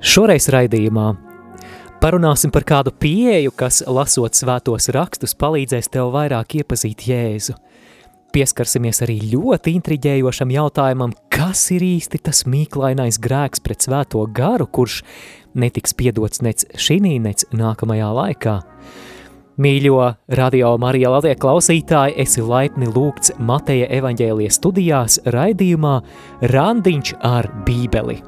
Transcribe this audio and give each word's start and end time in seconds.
Šoreiz 0.00 0.46
raidījumā 0.48 1.10
parunāsim 2.00 2.48
par 2.48 2.64
kādu 2.64 2.92
pieeju, 2.96 3.52
kas, 3.52 3.82
lasot 3.84 4.32
svētos 4.38 4.88
rakstus, 4.96 5.34
palīdzēs 5.36 5.90
tev 5.92 6.08
vairāk 6.14 6.56
iepazīt 6.62 7.04
Jēzu. 7.04 7.52
Pieskarsimies 8.32 9.02
arī 9.04 9.18
ļoti 9.32 9.74
intriģējošam 9.76 10.54
jautājumam, 10.54 11.12
kas 11.28 11.66
ir 11.74 11.84
īsti 11.84 12.22
tas 12.24 12.46
mīklainais 12.48 13.18
grēks 13.20 13.60
pret 13.60 13.84
svēto 13.84 14.22
garu, 14.32 14.70
kurš 14.70 15.02
netiks 15.52 15.92
piedots 15.98 16.40
nec 16.46 16.64
šī, 16.80 17.00
nec 17.20 17.44
nākamajā 17.52 18.12
laikā. 18.16 18.54
Mīļo 19.60 20.06
radio 20.38 20.70
Marija 20.80 21.10
Latvijas 21.12 21.42
klausītāji, 21.42 22.16
esi 22.24 22.40
laipni 22.40 22.88
lūgts 22.88 23.34
Mateja 23.36 23.90
evaņģēlijas 23.98 24.56
studijās 24.56 25.20
raidījumā 25.28 25.98
Randiņš 26.54 27.18
ar 27.20 27.50
bībeli. 27.68 28.22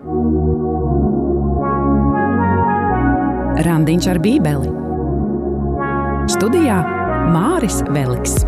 Randiņš 3.53 4.07
ar 4.09 4.17
bībeli. 4.25 4.71
Studijā 6.33 6.79
Māris 7.35 7.83
Veliks. 7.93 8.39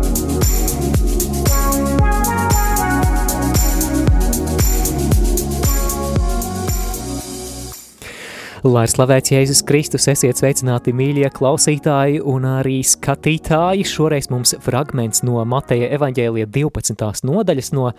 Lai 8.65 8.87
slavēts 8.89 9.29
Jēzus 9.29 9.61
Kristus, 9.69 10.07
esiet 10.09 10.41
sveicināti 10.41 10.89
mīļie 10.97 11.29
klausītāji 11.37 12.23
un 12.25 12.49
arī 12.49 12.79
skatītāji. 12.81 13.85
Šoreiz 13.85 14.31
mums 14.33 14.55
fragments 14.65 15.21
no 15.21 15.37
Mateja 15.45 15.91
evaņģēlija 15.99 16.49
12. 16.49 17.29
nodaļas 17.29 17.71
no 17.77 17.91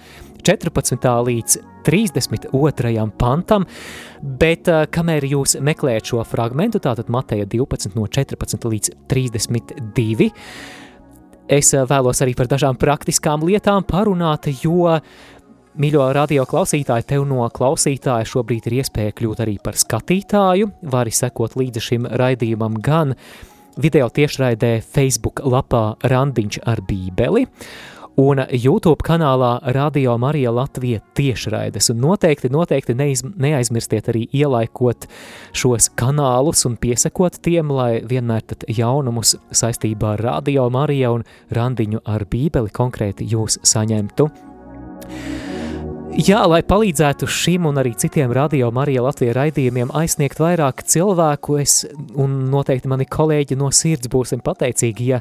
14. 0.43 1.07
līdz 1.31 1.61
32. 1.87 3.07
pantam, 3.19 3.67
bet 4.23 4.69
eh, 4.69 4.85
kamēr 4.91 5.29
jūs 5.31 5.57
meklējat 5.63 6.13
šo 6.13 6.25
fragmentu, 6.27 6.83
tātad 6.83 7.11
Mateja 7.13 7.47
12 7.47 7.95
no 7.95 8.09
14 8.11 8.69
līdz 8.73 8.93
32, 9.11 10.31
es 11.49 11.73
eh, 11.75 11.87
vēlos 11.87 12.23
arī 12.27 12.35
par 12.39 12.51
dažām 12.51 12.79
praktiskām 12.81 13.47
lietām 13.47 13.87
parunāt, 13.87 14.51
jo 14.65 14.99
Mīļo 15.77 16.07
radio 16.17 16.47
klausītāji, 16.49 17.05
tev 17.05 17.27
no 17.29 17.45
klausītāja 17.53 18.25
šobrīd 18.25 18.65
ir 18.71 18.79
iespēja 18.79 19.13
kļūt 19.13 19.43
arī 19.45 19.59
par 19.61 19.77
skatītāju. 19.77 20.71
Vari 20.89 21.13
sekot 21.13 21.53
līdzi 21.61 21.83
šim 21.85 22.07
raidījumam 22.17 22.79
gan 22.81 23.13
video 23.77 24.09
tiešraidē 24.09 24.79
Facebook 24.81 25.43
lapā 25.45 25.83
Randiņš 26.01 26.63
ar 26.65 26.81
bībeli, 26.89 27.45
un 28.17 28.41
YouTube 28.51 29.05
kanālā 29.05 29.59
Radio 29.75 30.17
Marija 30.19 30.53
Latvija 30.55 31.01
tiešraides. 31.15 31.91
Un 31.93 32.01
noteikti, 32.01 32.51
noteikti 32.53 32.97
neiz, 32.97 33.23
neaizmirstiet 33.25 34.09
arī 34.13 34.27
ielaikot 34.33 35.09
šos 35.57 35.91
kanālus 35.99 36.65
un 36.69 36.79
piesakot 36.81 37.39
tiem, 37.45 37.71
lai 37.73 38.01
vienmēr 38.09 38.47
tad 38.53 38.65
jaunumus 38.69 39.37
saistībā 39.53 40.17
ar 40.17 40.25
Radio 40.31 40.69
Marija 40.73 41.13
un 41.17 41.27
Randiņu 41.53 42.05
ar 42.05 42.27
bībeli 42.31 42.73
konkrēti 42.73 43.29
jūs 43.33 43.61
saņemtu. 43.67 44.31
Jā, 46.17 46.39
lai 46.49 46.63
palīdzētu 46.65 47.27
šim 47.29 47.67
un 47.69 47.77
arī 47.77 47.91
citiem 48.01 48.31
radio 48.33 48.71
Marija 48.73 49.03
Latvija 49.05 49.35
raidījumiem 49.37 49.91
aizsniegt 49.93 50.39
vairāk 50.41 50.81
cilvēku, 50.89 51.59
es 51.61 51.83
un 52.17 52.39
noteikti 52.49 52.89
mani 52.89 53.05
kolēģi 53.05 53.59
no 53.61 53.69
sirds 53.69 54.09
būsim 54.09 54.41
pateicīgi, 54.41 55.11
ja 55.13 55.21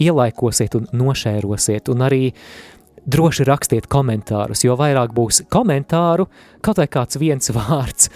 ielaikosiet 0.00 0.78
un 0.78 0.88
nošērosiet. 0.96 1.92
Un 1.92 2.06
arī 2.06 2.22
droši 3.04 3.44
rakstiet 3.44 3.90
komentārus, 3.92 4.64
jo 4.64 4.78
vairāk 4.80 5.12
būs 5.12 5.42
komentāru, 5.52 6.30
kaut 6.64 6.80
vai 6.80 6.88
kāds 6.88 7.20
viens 7.20 7.52
vārds, 7.58 8.08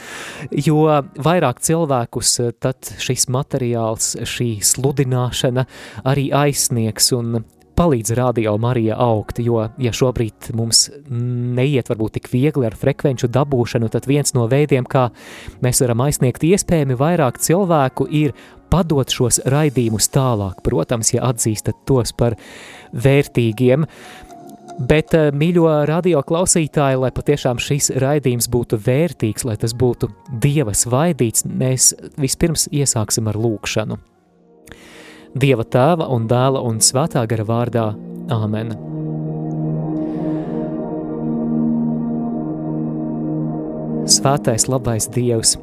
jo 0.65 0.81
vairāk 1.29 1.61
cilvēkus 1.61 2.39
tad 2.57 2.95
šis 3.05 3.29
materiāls, 3.37 4.15
šī 4.25 4.55
sludināšana 4.65 5.67
arī 6.09 6.31
aizsniegs 6.33 7.13
un 7.21 7.45
palīdz 7.77 8.15
radio 8.19 8.57
Marija 8.61 8.97
augt, 9.01 9.41
jo, 9.43 9.61
ja 9.79 9.93
šobrīd 9.95 10.51
mums 10.57 10.89
neiet 11.11 11.91
varbūt 11.91 12.19
tik 12.19 12.29
viegli 12.33 12.69
ar 12.69 12.77
frekvenču 12.79 13.31
dabūšanu, 13.33 13.91
tad 13.93 14.09
viens 14.11 14.35
no 14.37 14.49
veidiem, 14.51 14.87
kā 14.87 15.09
mēs 15.65 15.83
varam 15.85 16.05
aizsniegt 16.07 16.45
iespējami 16.47 16.99
vairāk 17.01 17.41
cilvēku, 17.43 18.09
ir 18.11 18.35
padot 18.73 19.11
šos 19.11 19.43
raidījumus 19.51 20.11
tālāk, 20.15 20.63
protams, 20.67 21.15
ja 21.15 21.27
atzīstat 21.31 21.85
tos 21.89 22.15
par 22.17 22.39
vērtīgiem, 22.93 23.89
Bet, 24.75 25.15
eh, 25.15 25.29
mīļo 25.31 25.69
radio 25.87 26.19
klausītāji, 26.27 26.99
lai 26.99 27.13
patiešām 27.15 27.61
šis 27.63 27.93
raidījums 28.03 28.49
būtu 28.51 28.81
vērtīgs, 28.83 29.45
lai 29.47 29.55
tas 29.61 29.71
būtu 29.71 30.09
Dieva 30.43 30.75
svaidīts, 30.75 31.47
mēs 31.47 31.93
vispirms 32.19 32.67
iesāksim 32.75 33.31
ar 33.31 33.39
lūkšanu. 33.39 34.01
Dieva 35.35 35.65
tēva 35.67 36.07
un 36.15 36.29
dēla 36.31 36.61
un 36.63 36.77
svētā 36.79 37.25
gara 37.27 37.43
vārdā. 37.43 37.89
Āmen! 38.31 38.69
Svētais 44.15 44.69
labais 44.71 45.09
Dievs, 45.11 45.57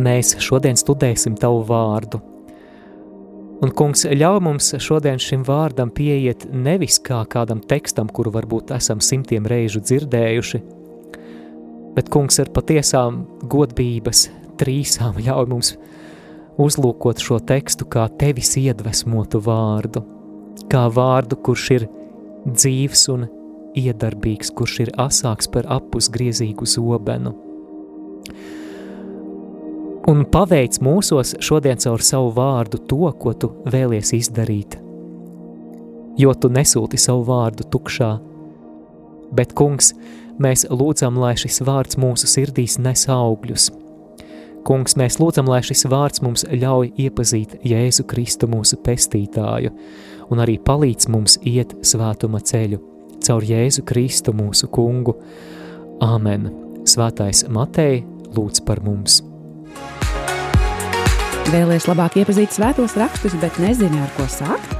mēs 0.00 0.32
šodien 0.40 0.80
studēsim 0.80 1.36
Tavu 1.36 1.60
vārdu. 1.68 2.22
Un, 3.62 3.74
kungs, 3.76 4.06
ļauj 4.08 4.40
mums 4.40 4.72
šodien 4.80 5.20
šim 5.20 5.44
vārdam 5.44 5.92
pieiet 5.92 6.48
nevis 6.48 6.96
kā 7.04 7.20
kādam 7.28 7.60
tekstam, 7.60 8.08
kuru 8.08 8.32
varbūt 8.32 8.72
esam 8.72 9.04
simtiem 9.04 9.44
reižu 9.52 9.84
dzirdējuši, 9.84 10.62
bet, 11.92 12.08
kungs, 12.08 12.40
ar 12.40 12.48
patiesām 12.56 13.26
godbības 13.52 14.30
trīsām 14.62 15.20
ļauj 15.20 15.50
mums 15.52 15.76
uzlūkot 16.60 17.20
šo 17.22 17.38
tekstu 17.44 17.86
kā 17.88 18.06
tevis 18.20 18.54
iedvesmotu 18.60 19.40
vārdu, 19.44 20.02
kā 20.72 20.86
vārdu, 20.92 21.38
kurš 21.44 21.68
ir 21.76 21.86
dzīves 22.46 23.06
un 23.12 23.26
iedarbīgs, 23.78 24.52
kurš 24.56 24.78
ir 24.86 24.92
asāks 25.00 25.48
par 25.52 25.68
apusgriezīgu 25.72 26.68
zobenu. 26.68 27.34
Un 30.10 30.24
paveic 30.26 30.80
mūsos 30.82 31.36
šodien 31.40 31.78
caur 31.78 32.02
savu 32.02 32.32
vārdu 32.34 32.80
to, 32.90 33.04
ko 33.22 33.32
tu 33.38 33.52
vēlies 33.70 34.10
izdarīt. 34.18 34.80
Jo 36.18 36.34
tu 36.34 36.50
nesūti 36.52 36.98
savu 37.00 37.22
vārdu 37.28 37.64
tukšā, 37.72 38.10
bet, 39.32 39.54
kungs, 39.56 39.94
mēs 40.42 40.66
lūdzam, 40.68 41.16
lai 41.22 41.36
šis 41.40 41.62
vārds 41.64 42.00
mūsu 42.02 42.28
sirdīs 42.28 42.76
nes 42.82 43.06
augļus– 43.08 43.70
Kungs, 44.62 44.94
mēs 44.94 45.18
lūdzam, 45.18 45.48
lai 45.50 45.58
šis 45.66 45.88
vārds 45.90 46.22
mums 46.22 46.44
ļauj 46.46 46.92
iepazīt 47.02 47.56
Jēzu 47.66 48.04
Kristu 48.06 48.46
mūsu 48.50 48.78
pestītāju 48.84 49.72
un 50.30 50.42
arī 50.42 50.54
palīdz 50.62 51.08
mums 51.10 51.36
iet 51.48 51.74
svētuma 51.86 52.38
ceļu 52.46 52.78
caur 53.26 53.46
Jēzu 53.46 53.82
Kristu 53.86 54.34
mūsu 54.36 54.70
kungu. 54.70 55.16
Āmen! 56.02 56.50
Svētais 56.86 57.44
Matei 57.50 58.02
lūdz 58.34 58.62
par 58.66 58.82
mums! 58.86 59.20
Vēlēs 61.52 61.88
labāk 61.90 62.16
iepazīt 62.22 62.54
svētos 62.54 62.94
rakstus, 62.98 63.34
bet 63.42 63.58
nezini, 63.62 63.98
ar 63.98 64.14
ko 64.16 64.26
sākt? 64.30 64.78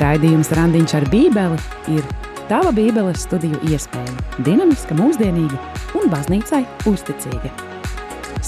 Raidījums 0.00 0.50
Randiņš 0.56 0.96
ar 0.98 1.08
bībeli 1.12 1.60
ir 1.96 2.12
tava 2.48 2.72
bībeles 2.76 3.28
studiju 3.28 3.60
iespēja, 3.68 4.16
dinamiska, 4.48 4.96
mūsdienīga 4.98 5.60
un 6.00 6.12
baznīcai 6.12 6.64
uzticīga 6.88 7.77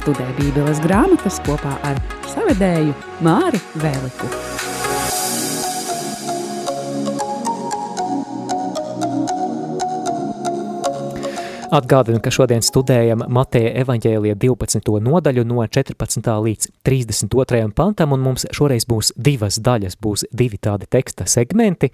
studē 0.00 0.24
Bībeles 0.38 0.80
grāmatas 0.80 1.40
kopā 1.44 1.74
ar 1.84 1.98
savedēju 2.32 2.94
Māri 3.26 3.60
Vēliku. 3.82 4.28
Atgādinu, 11.70 12.18
ka 12.18 12.32
šodien 12.34 12.64
studējam 12.66 13.20
Mateja 13.30 13.70
evaņģēlija 13.84 14.34
12. 14.42 14.88
nodaļu 15.04 15.44
no 15.46 15.62
14. 15.62 16.30
līdz 16.46 16.70
32. 16.86 17.60
pantam, 17.76 18.16
un 18.16 18.24
mums 18.24 18.48
šoreiz 18.56 18.88
būs 18.90 19.12
divas 19.14 19.60
daļas, 19.62 19.94
būs 20.02 20.24
divi 20.34 20.58
tādi 20.58 20.88
teksta 20.90 21.28
segmenti, 21.30 21.92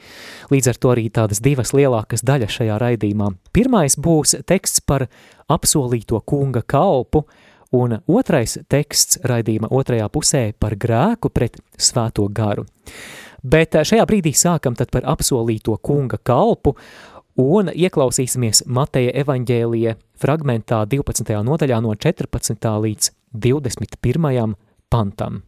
līdz 0.55 0.70
ar 0.73 0.81
to 0.81 0.94
arī 0.94 1.11
tādas 1.12 1.43
divas 1.44 1.75
lielākas 1.76 2.25
daļas 2.25 2.56
šajā 2.56 2.79
raidījumā. 2.81 3.35
Pirmais 3.52 3.99
būs 4.00 4.38
teksts 4.49 4.81
par 4.87 5.11
apsolīto 5.52 6.23
kunga 6.25 6.64
kalpu, 6.64 7.26
un 7.76 7.99
otrais 8.08 8.56
teksts 8.70 9.20
raidījuma 9.26 9.70
otrajā 9.75 10.08
pusē 10.12 10.43
par 10.61 10.76
grēku 10.81 11.31
pret 11.32 11.58
svēto 11.76 12.26
garu. 12.32 12.67
Bet 13.46 13.76
šajā 13.76 14.06
brīdī 14.08 14.32
sākam 14.34 14.76
tad 14.78 14.90
par 14.94 15.06
apsolīto 15.06 15.76
kunga 15.84 16.19
kalpu 16.19 16.75
un 17.43 17.69
ieklausīsimies 17.70 18.64
Mateja 18.67 19.12
evaņģēlija 19.23 19.96
fragmentā 20.20 20.84
12. 20.88 21.37
nodaļā 21.46 21.82
no 21.84 21.93
14. 21.94 22.70
līdz 22.87 23.11
21. 23.46 24.56
pantam. 24.90 25.43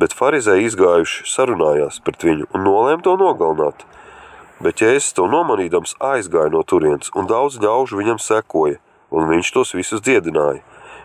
Bet 0.00 0.14
farizēji 0.16 0.68
izgājuši 0.70 1.26
sarunājās 1.28 1.98
pret 2.04 2.22
viņu 2.24 2.46
un 2.54 2.62
nolēma 2.68 3.04
to 3.04 3.16
nogalināt. 3.20 3.82
Bet 4.60 4.84
Jēzus 4.84 5.16
to 5.16 5.24
nomanīdams 5.28 5.96
aizgāja 6.04 6.52
no 6.52 6.60
turienes 6.68 7.10
un 7.16 7.26
daudz 7.28 7.58
ļaužu 7.64 8.00
viņam 8.02 8.20
sekoja– 8.20 8.78
un 9.10 9.28
viņš 9.30 9.52
tos 9.54 9.74
visus 9.74 10.00
dziedināja. 10.00 10.62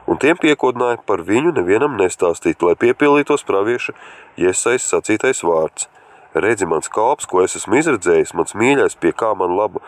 un 0.07 0.17
tiem 0.21 0.37
piekodināja 0.37 0.99
par 1.05 1.23
viņu 1.25 1.55
nevienam 1.55 1.97
nestāstīt, 1.97 2.61
lai 2.61 2.75
piepildītos 2.77 3.41
pravieša 3.43 3.93
Iesais 4.37 4.85
sacītais 4.85 5.41
vārds. 5.41 5.87
Redzi 6.35 6.67
mans 6.67 6.89
kalps, 6.91 7.25
ko 7.25 7.41
es 7.41 7.55
esmu 7.55 7.79
izredzējis, 7.79 8.35
mans 8.35 8.53
mīļais, 8.53 8.97
pie 8.99 9.13
kā 9.15 9.31
man 9.39 9.55
laba 9.55 9.81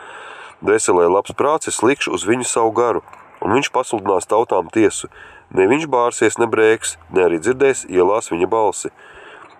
veselē 0.64 1.06
labs 1.06 1.34
prāts, 1.36 1.68
es 1.68 1.82
likšu 1.84 2.14
uz 2.16 2.24
viņu 2.26 2.46
savu 2.48 2.72
garu, 2.72 3.02
un 3.44 3.54
viņš 3.54 3.70
pasludinās 3.74 4.26
tautām 4.26 4.72
tiesu. 4.72 5.10
Ne 5.54 5.68
viņš 5.68 5.86
bārsies, 5.92 6.38
ne 6.40 6.48
brēks, 6.50 6.96
ne 7.12 7.24
arī 7.28 7.38
dzirdēs 7.40 7.86
ielās 7.88 8.32
viņa 8.32 8.48
balsi. 8.50 8.90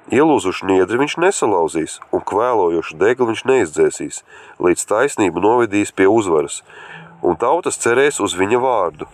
Ielūzušu 0.09 0.65
niedri 0.65 0.97
viņš 0.97 1.19
nesalauzīs, 1.21 1.99
un 2.17 2.25
kvēlojošu 2.25 2.97
degli 2.97 3.29
viņš 3.29 3.45
neizdzēsīs, 3.45 4.23
līdz 4.65 4.87
taisnību 4.89 5.45
novedīs 5.45 5.93
pie 5.93 6.09
uzvaras, 6.09 6.63
un 7.23 7.39
tautas 7.41 7.81
cerēs 7.83 8.21
uz 8.25 8.37
viņa 8.39 8.61
vārdu. 8.63 9.09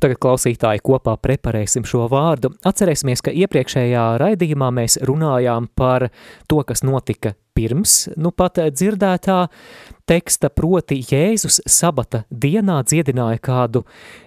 Tagad 0.00 0.16
klausītāji 0.22 0.80
kopā 0.84 1.16
preparēsim 1.20 1.84
šo 1.88 2.06
vārdu. 2.10 2.54
Atcerēsimies, 2.66 3.20
ka 3.24 3.34
iepriekšējā 3.36 4.04
raidījumā 4.20 4.70
mēs 4.72 4.96
runājām 5.04 5.68
par 5.76 6.08
to, 6.48 6.62
kas 6.64 6.80
notika 6.86 7.34
pirms, 7.56 8.06
nu 8.16 8.32
pat 8.32 8.62
dzirdētā 8.72 9.38
teksta, 10.08 10.48
proti 10.54 11.00
Jēzus 11.04 11.60
sabata 11.68 12.22
dienā 12.30 12.80
dziedināja 12.86 13.42
kādu 13.44 13.84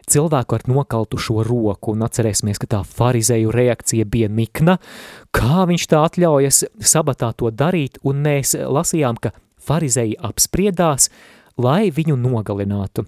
cilvēku 0.09 0.59
ar 0.59 0.67
nokaltušo 0.69 1.41
roku, 1.47 1.95
un 1.95 2.05
atcerēsimies, 2.05 2.61
ka 2.61 2.69
tā 2.75 2.81
farizeju 2.85 3.53
reakcija 3.55 4.05
bija 4.05 4.29
nikna, 4.29 4.77
kā 5.33 5.65
viņš 5.69 5.87
tā 5.89 6.03
atļaujas 6.07 6.65
sabatā 6.93 7.33
to 7.39 7.49
darīt, 7.51 7.97
un 8.05 8.21
mēs 8.27 8.53
lasījām, 8.53 9.17
ka 9.17 9.33
farizeji 9.63 10.19
apspriedās, 10.21 11.09
lai 11.61 11.91
viņu 11.93 12.15
nogalinātu. 12.17 13.05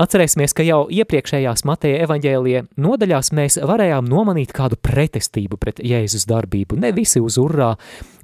Atcerēsimies, 0.00 0.54
ka 0.54 0.64
jau 0.66 0.84
iepriekšējās 0.92 1.64
Mateja 1.68 2.04
evaņģēlie 2.06 2.62
nodaļās 2.80 3.32
mēs 3.36 3.58
varējām 3.66 4.08
nomanīt 4.10 4.54
kādu 4.56 4.78
pretestību 4.80 5.58
pret 5.60 5.82
Jēzus 5.84 6.28
darbību. 6.30 6.78
Ne 6.80 6.92
visi 6.96 7.22
uz 7.22 7.38
urrā 7.40 7.72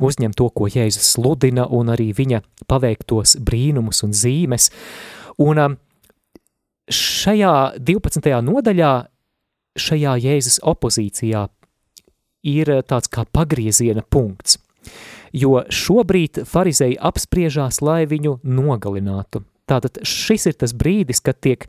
uzņem 0.02 0.36
to, 0.36 0.48
ko 0.54 0.70
Jēzus 0.70 1.16
sludina, 1.16 1.66
un 1.66 1.90
arī 1.94 2.12
viņa 2.16 2.42
paveiktos 2.70 3.36
brīnumus 3.42 4.04
un 4.06 4.14
zīmes. 4.16 4.70
Un 5.42 5.62
um, 5.62 5.76
šajā 6.90 7.56
12. 7.82 8.30
nodaļā, 8.46 8.94
šajā 9.76 10.14
Jēzus 10.28 10.62
opozīcijā 10.62 11.48
ir 12.46 12.70
tāds 12.86 13.10
kā 13.10 13.26
pagrieziena 13.34 14.06
punkts 14.06 14.60
jo 15.36 15.60
šobrīd 15.72 16.44
farizēji 16.48 16.98
apspriežās, 17.02 17.82
lai 17.84 18.04
viņu 18.08 18.38
nogalinātu. 18.44 19.44
Tātad 19.66 19.98
šis 20.06 20.46
ir 20.46 20.54
tas 20.60 20.70
brīdis, 20.78 21.18
kad 21.26 21.40
tiek 21.42 21.64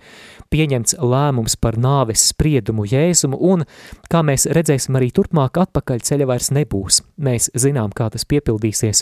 pieņemts 0.54 1.00
lēmums 1.02 1.58
par 1.58 1.80
nāves 1.82 2.28
spriedumu 2.30 2.86
Jēzumu, 2.86 3.40
un, 3.42 3.66
kā 4.12 4.22
mēs 4.22 4.46
redzēsim 4.54 5.00
arī 5.00 5.10
turpmāk, 5.18 5.58
atpakaļ 5.64 6.04
ceļa 6.06 6.28
vairs 6.30 6.52
nebūs. 6.54 7.02
Mēs 7.18 7.50
zinām, 7.58 7.96
kā 7.98 8.12
tas 8.14 8.28
piepildīsies 8.30 9.02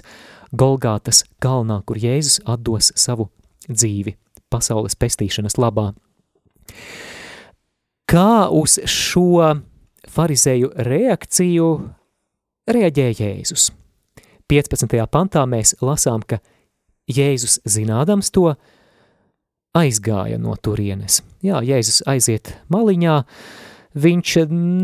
Golgātas 0.55 1.25
kalnā, 1.43 1.81
kur 1.83 1.99
Jēzus 1.99 2.39
atdos 2.47 2.93
savu 2.95 3.27
dzīvi 3.67 4.15
pasaules 4.53 4.95
pestīšanas 4.95 5.59
labā. 5.59 5.89
Kā 8.07 8.47
uz 8.53 8.77
šo 8.87 9.57
farizēju 10.15 10.71
reakciju 10.87 11.69
reaģēja 12.71 13.17
Jēzus? 13.19 13.73
15. 14.47 14.95
pantā 15.11 15.43
mēs 15.49 15.75
lasām, 15.83 16.23
ka 16.23 16.39
Jēzus 17.11 17.59
zinādams 17.67 18.31
to, 18.31 18.53
aizgāja 19.75 20.39
no 20.41 20.55
turienes. 20.55 21.21
Jā, 21.45 21.61
Jēzus 21.65 22.01
aiziet 22.09 22.53
maliņā, 22.73 23.17
viņš 23.95 24.35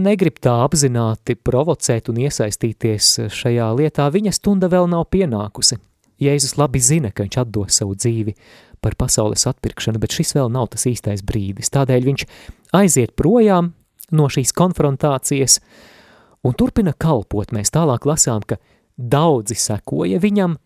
negrib 0.05 0.39
tā 0.43 0.57
apzināti 0.65 1.35
provocēt 1.35 2.11
un 2.11 2.21
iesaistīties 2.25 3.13
šajā 3.33 3.69
lietā, 3.79 4.07
viņa 4.11 4.35
stunda 4.35 4.69
vēl 4.71 4.89
nav 4.91 5.07
pienākusi. 5.13 5.79
Jēzus 6.21 6.57
labi 6.59 6.81
zina, 6.83 7.09
ka 7.09 7.25
viņš 7.25 7.37
atdos 7.41 7.79
savu 7.81 7.95
dzīvi 7.97 8.35
par 8.81 8.95
pasaules 8.97 9.47
atpirkšanu, 9.49 10.01
bet 10.01 10.13
šis 10.13 10.35
vēl 10.37 10.51
nav 10.53 10.69
tas 10.73 10.85
īstais 10.89 11.23
brīdis. 11.25 11.71
Tādēļ 11.73 12.05
viņš 12.09 12.25
aiziet 12.77 13.15
projām 13.17 13.71
no 14.13 14.27
šīs 14.29 14.53
konfrontācijas 14.57 15.59
un 16.45 16.57
turpina 16.57 16.93
kalpot. 16.93 17.53
Mēs 17.55 17.73
tālāk 17.73 18.05
lasām, 18.09 18.45
ka 18.45 18.59
daudzi 18.97 19.57
sekoja 19.57 20.21
viņam, 20.21 20.57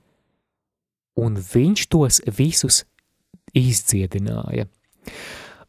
un 1.23 1.39
viņš 1.39 1.87
tos 1.91 2.19
visus 2.35 2.83
izdziedināja. 3.53 4.67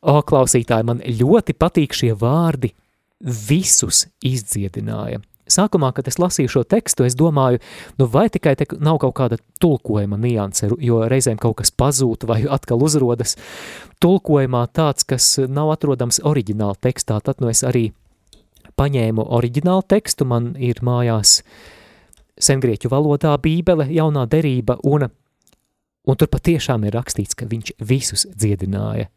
O, 0.07 0.21
klausītāji, 0.23 0.87
man 0.87 1.01
ļoti 1.03 1.57
patīk 1.59 1.97
šie 1.97 2.13
vārdi 2.19 2.73
visus 3.21 4.07
izdziedināja. 4.25 5.23
Sākumā, 5.47 5.93
kad 5.95 6.09
es 6.11 6.19
lasīju 6.19 6.51
šo 6.51 6.63
tekstu, 6.67 7.05
es 7.07 7.15
domāju, 7.15 7.61
nu 8.01 8.09
vai 8.11 8.27
tikai 8.35 8.57
te 8.59 8.67
nav 8.83 8.99
kaut 9.03 9.15
kāda 9.19 9.39
tulkojuma 9.63 10.19
nianse, 10.19 10.73
jo 10.83 11.05
reizēm 11.07 11.39
kaut 11.39 11.61
kas 11.61 11.71
pazūd 11.71 12.27
vai 12.27 12.41
atkal 12.51 12.83
uzrodas 12.83 13.37
tulkojumā 14.03 14.65
tāds, 14.75 15.07
kas 15.07 15.37
nav 15.47 15.71
atrodams 15.77 16.19
oriģināla 16.27 16.75
tekstā, 16.83 17.21
tad 17.23 17.39
nu 17.43 17.53
es 17.53 17.63
arī 17.67 17.93
paņēmu 18.77 19.29
oriģinālu 19.39 19.87
tekstu, 19.87 20.27
man 20.27 20.51
ir 20.59 20.83
mājās 20.83 21.39
sengrieķu 22.43 22.91
valodā 22.91 23.37
bībele, 23.39 23.87
jaunā 23.95 24.27
derība, 24.29 24.81
un 24.83 25.07
Un 26.07 26.19
tur 26.19 26.31
patiešām 26.31 26.87
ir 26.87 26.95
rakstīts, 26.95 27.35
ka 27.35 27.49
viņš 27.51 27.73
visus 27.83 28.27
dziedināja, 28.31 29.09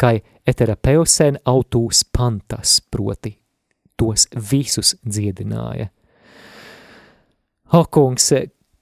kā 0.00 0.16
eterapeusen 0.48 1.38
autūs 1.46 2.02
pantas, 2.10 2.80
proti 2.90 3.36
tos 4.00 4.26
visus 4.50 4.96
dziedināja. 5.06 5.90
O, 7.72 7.84
kungs, 7.86 8.32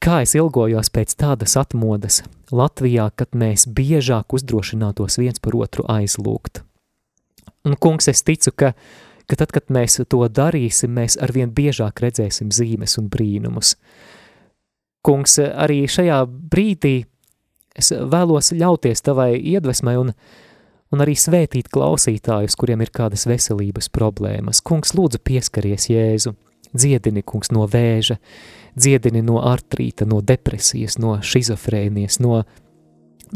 kā 0.03 0.23
es 0.25 0.33
ilgojos 0.35 0.89
pēc 0.91 1.12
tādas 1.21 1.59
atmodas 1.61 2.23
Latvijā, 2.51 3.11
kad 3.15 3.37
mēs 3.37 3.69
biežāk 3.69 4.35
uzdrošinātos 4.35 5.21
viens 5.21 5.39
par 5.39 5.55
otru 5.61 5.85
aizlūgt. 5.93 6.65
Un, 7.69 7.77
kungs, 7.77 8.09
es 8.09 8.25
ticu, 8.25 8.55
ka, 8.56 8.73
ka 9.29 9.39
tad, 9.39 9.53
kad 9.53 9.69
mēs 9.69 10.01
to 10.09 10.25
darīsim, 10.27 10.97
mēs 10.97 11.19
arvien 11.21 11.53
biežāk 11.53 12.01
redzēsim 12.03 12.51
zīmes 12.51 12.97
un 12.99 13.13
brīnumus. 13.13 13.77
Kungs, 15.06 15.37
arī 15.39 15.85
šajā 15.89 16.25
brīdī 16.27 16.97
Es 17.78 17.93
vēlos 17.93 18.50
ļauties 18.56 19.02
tavai 19.06 19.34
iedvesmai 19.38 19.96
un, 20.00 20.12
un 20.90 21.02
arī 21.05 21.14
svētīt 21.19 21.70
klausītājus, 21.72 22.56
kuriem 22.58 22.82
ir 22.82 22.90
kādas 22.94 23.26
veselības 23.31 23.90
problēmas. 23.94 24.62
Kungs, 24.67 24.94
lūdzu 24.99 25.20
pieskaries 25.22 25.86
Jēzu, 25.93 26.34
dziedini, 26.74 27.22
kungs, 27.22 27.53
no 27.55 27.67
vēža, 27.70 28.19
dziedini 28.79 29.22
no 29.27 29.41
artrīta, 29.46 30.06
no 30.08 30.20
depresijas, 30.22 30.98
no 30.98 31.17
šizofrēnijas, 31.22 32.20
no, 32.24 32.43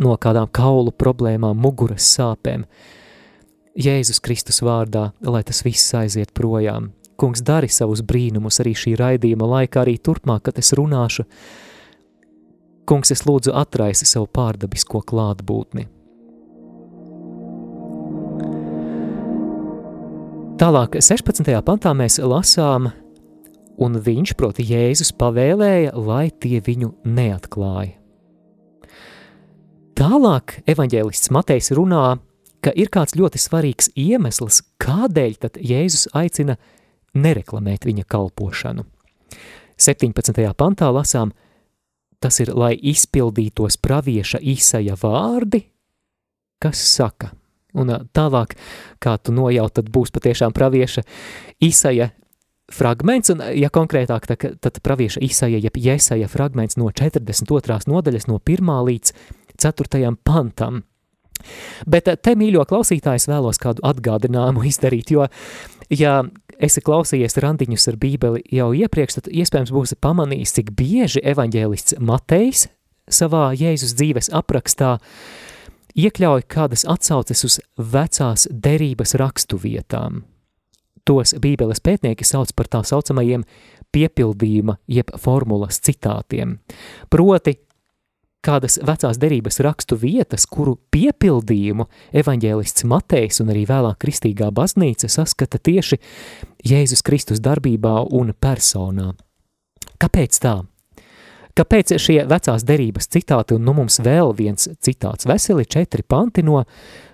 no 0.00 0.18
kādām 0.18 0.50
kaulu 0.54 0.94
problēmām, 0.98 1.58
muguras 1.58 2.06
sāpēm. 2.16 2.66
Jēzus 3.74 4.20
Kristus 4.22 4.60
vārdā, 4.62 5.08
lai 5.26 5.42
tas 5.46 5.64
viss 5.66 5.94
aiziet 5.98 6.30
projām. 6.34 6.92
Kungs, 7.18 7.42
dari 7.46 7.70
savus 7.70 8.02
brīnumus 8.06 8.60
arī 8.62 8.74
šī 8.78 8.94
raidījuma 8.98 9.46
laikā, 9.46 9.82
arī 9.82 9.96
turpmāk, 10.02 10.48
kad 10.48 10.58
es 10.58 10.72
runāšu, 10.74 11.26
Kungs, 12.84 13.08
es 13.14 13.22
lūdzu 13.24 13.54
atraisi 13.56 14.04
savu 14.04 14.26
pārdabisko 14.28 15.00
klātbūtni. 15.08 15.86
Tālāk, 20.60 20.98
16. 21.00 21.48
pantā 21.64 21.94
mēs 21.96 22.18
lasām, 22.20 22.90
un 23.80 23.96
viņš, 24.04 24.34
proti 24.38 24.66
Jēzus, 24.68 25.14
pavēlēja, 25.16 25.94
lai 25.96 26.28
tie 26.28 26.60
viņu 26.64 26.92
neatklāja. 27.08 27.96
Tālāk 29.94 30.58
evaņģēlists 30.68 31.32
Matejs 31.32 31.70
runā, 31.78 32.18
ka 32.60 32.72
ir 32.76 32.90
kāds 32.92 33.16
ļoti 33.16 33.40
svarīgs 33.40 33.90
iemesls, 33.96 34.60
kādēļ 34.82 35.38
tad 35.40 35.56
Jēzus 35.56 36.10
aicina 36.12 36.58
nereklamēt 37.16 37.88
viņa 37.88 38.04
kalpošanu. 38.12 38.84
17. 39.80 40.44
pantā 40.52 40.92
lasām– 40.92 41.32
tas 42.24 42.40
ir, 42.40 42.54
lai 42.56 42.72
izpildītos 42.74 43.76
pravieša 43.84 44.40
īsaja 44.40 44.96
vārdi, 45.00 45.64
kas 46.62 46.80
saka. 46.96 47.34
Un 47.74 47.90
tālāk, 48.14 48.54
kā 49.02 49.16
tu 49.18 49.34
nojaut, 49.34 49.74
tad 49.74 49.90
būs 49.92 50.14
patiešām 50.14 50.54
pravieša 50.54 51.02
īsaja 51.64 52.12
fragments, 52.72 53.32
un 53.34 53.42
ja 53.58 53.68
konkrētāk, 53.74 54.28
tad, 54.30 54.46
tad 54.62 54.80
pravieša 54.86 55.22
īsaja, 55.26 55.60
jeb 55.60 55.76
jēsaja 55.76 56.30
fragments 56.30 56.78
no 56.80 56.88
42. 56.94 57.80
nodaļas 57.90 58.28
no 58.30 58.38
1. 58.40 58.74
līdz 58.88 59.14
4. 59.60 60.14
pantam. 60.24 60.84
Bet 61.90 62.08
te, 62.08 62.34
mīļo 62.38 62.62
klausītājs, 62.70 63.26
vēlos 63.28 63.58
kādu 63.60 63.82
atgādinājumu 63.84 64.64
izdarīt, 64.70 65.10
jo, 65.12 65.26
ja 65.92 66.22
esi 66.62 66.82
klausījies 66.84 67.38
randiņus 67.42 67.88
ar 67.90 67.98
bībeli 68.00 68.44
jau 68.54 68.70
iepriekš, 68.76 69.18
tad 69.18 69.30
iespējams 69.32 69.72
būsi 69.74 69.98
pamanījis, 70.00 70.54
cik 70.58 70.74
bieži 70.78 71.22
evaņģēlists 71.32 71.98
Matejs 72.02 72.68
savā 73.10 73.50
Jēzus 73.56 73.96
dzīves 73.98 74.30
aprakstā 74.34 74.98
iekļauj 75.94 76.46
kādas 76.50 76.86
atsauces 76.90 77.44
uz 77.46 77.58
vecās 77.78 78.48
derības 78.50 79.14
rakstu 79.20 79.60
vietām. 79.60 80.24
Tos 81.04 81.34
bībeles 81.36 81.82
pētnieki 81.84 82.24
sauc 82.24 82.54
par 82.56 82.70
tā 82.72 82.80
saucamajiem 82.88 83.44
piepildījuma 83.94 84.78
jeb 84.90 85.12
formulas 85.20 85.78
citātiem. 85.84 86.58
Proti, 87.12 87.58
kādas 88.44 88.76
vecās 88.84 89.18
derības 89.20 89.60
rakstu 89.64 89.96
vietas, 90.00 90.44
kuru 90.46 90.76
piepildījumu 90.94 91.86
evaņģēlists 92.20 92.86
Matejs 92.90 93.40
un 93.44 93.52
arī 93.54 93.64
vēlāk 93.68 93.98
kristīgā 94.04 94.50
baznīca 94.54 95.08
saskata 95.10 95.58
tieši 95.58 96.00
Jēzus 96.68 97.04
Kristus 97.06 97.42
darbībā 97.44 98.02
un 98.12 98.34
personā. 98.36 99.12
Kāpēc 100.00 100.40
tā? 100.42 100.60
Kāpēc 101.54 101.94
šie 102.02 102.24
vecās 102.26 102.64
derības 102.66 103.06
citāti 103.14 103.54
un 103.54 103.62
nu 103.62 103.76
mums 103.76 104.00
vēl 104.02 104.32
viens 104.34 104.66
citāts 104.82 105.28
veseli 105.30 105.66
četri 105.70 106.02
panti 106.02 106.42
no 106.42 106.64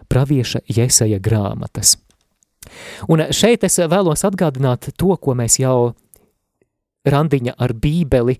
pravieša 0.08 0.64
Jesaja 0.64 1.20
grāmatas? 1.20 1.99
Un 3.08 3.26
šeit 3.37 3.64
es 3.66 3.76
vēlos 3.78 4.25
atgādināt 4.25 4.92
to, 4.96 5.12
ko 5.16 5.37
mēs 5.37 5.58
jau 5.60 5.92
randiņa 7.09 7.57
ar 7.59 7.75
bībeli 7.75 8.37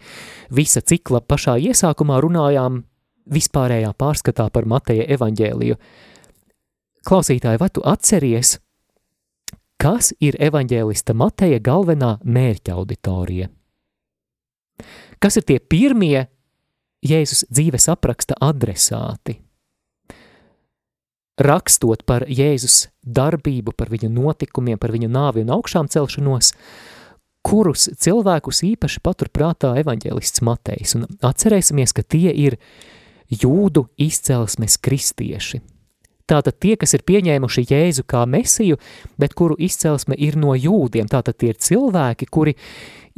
visa 0.55 0.83
cikla 0.85 1.21
pašā 1.21 1.57
iesākumā 1.71 2.21
runājām 2.25 2.83
vispārējā 3.31 3.93
pārskatā 3.99 4.49
par 4.53 4.67
Mateja 4.67 5.07
evaņģēliju. 5.17 5.77
Klausītāji, 7.07 7.61
vai 7.61 7.71
tu 7.73 7.85
atceries, 7.87 8.59
kas 9.81 10.13
ir 10.21 10.37
evaņģēlista 10.41 11.17
Mateja 11.17 11.61
galvenā 11.65 12.19
mērķa 12.25 12.77
auditorija? 12.77 13.49
Kas 15.21 15.37
ir 15.37 15.47
tie 15.49 15.61
pirmie 15.61 16.27
Jēzus 17.05 17.47
dzīves 17.49 17.89
apraksta 17.93 18.37
adresāti? 18.45 19.41
rakstot 21.41 22.05
par 22.09 22.27
Jēzus 22.29 22.89
darbību, 23.01 23.73
par 23.77 23.91
viņa 23.93 24.11
notikumiem, 24.13 24.79
par 24.81 24.93
viņa 24.95 25.09
nāvi 25.11 25.45
un 25.45 25.53
augšām 25.57 25.89
celšanos, 25.91 26.53
kurus 27.47 27.89
cilvēkus 28.01 28.63
īpaši 28.69 29.03
paturprātā 29.05 29.75
evaņģēlists 29.81 30.45
Matejs. 30.47 30.97
Un 30.99 31.09
atcerēsimies, 31.25 31.95
ka 31.97 32.05
tie 32.05 32.31
ir 32.35 32.59
jūdu 33.31 33.87
izcelsmes 34.01 34.79
kristieši. 34.83 35.63
Tātad 36.31 36.61
tie, 36.63 36.77
kas 36.79 36.95
ir 36.95 37.03
pieņēmuši 37.03 37.65
Jēzu 37.67 38.05
kā 38.07 38.23
mesiju, 38.31 38.79
bet 39.19 39.35
kuru 39.35 39.57
izcelsme 39.59 40.15
ir 40.15 40.37
no 40.39 40.55
jūdiem, 40.55 41.09
tātad 41.11 41.35
tie 41.41 41.51
ir 41.51 41.59
cilvēki, 41.59 42.29
kuri 42.31 42.55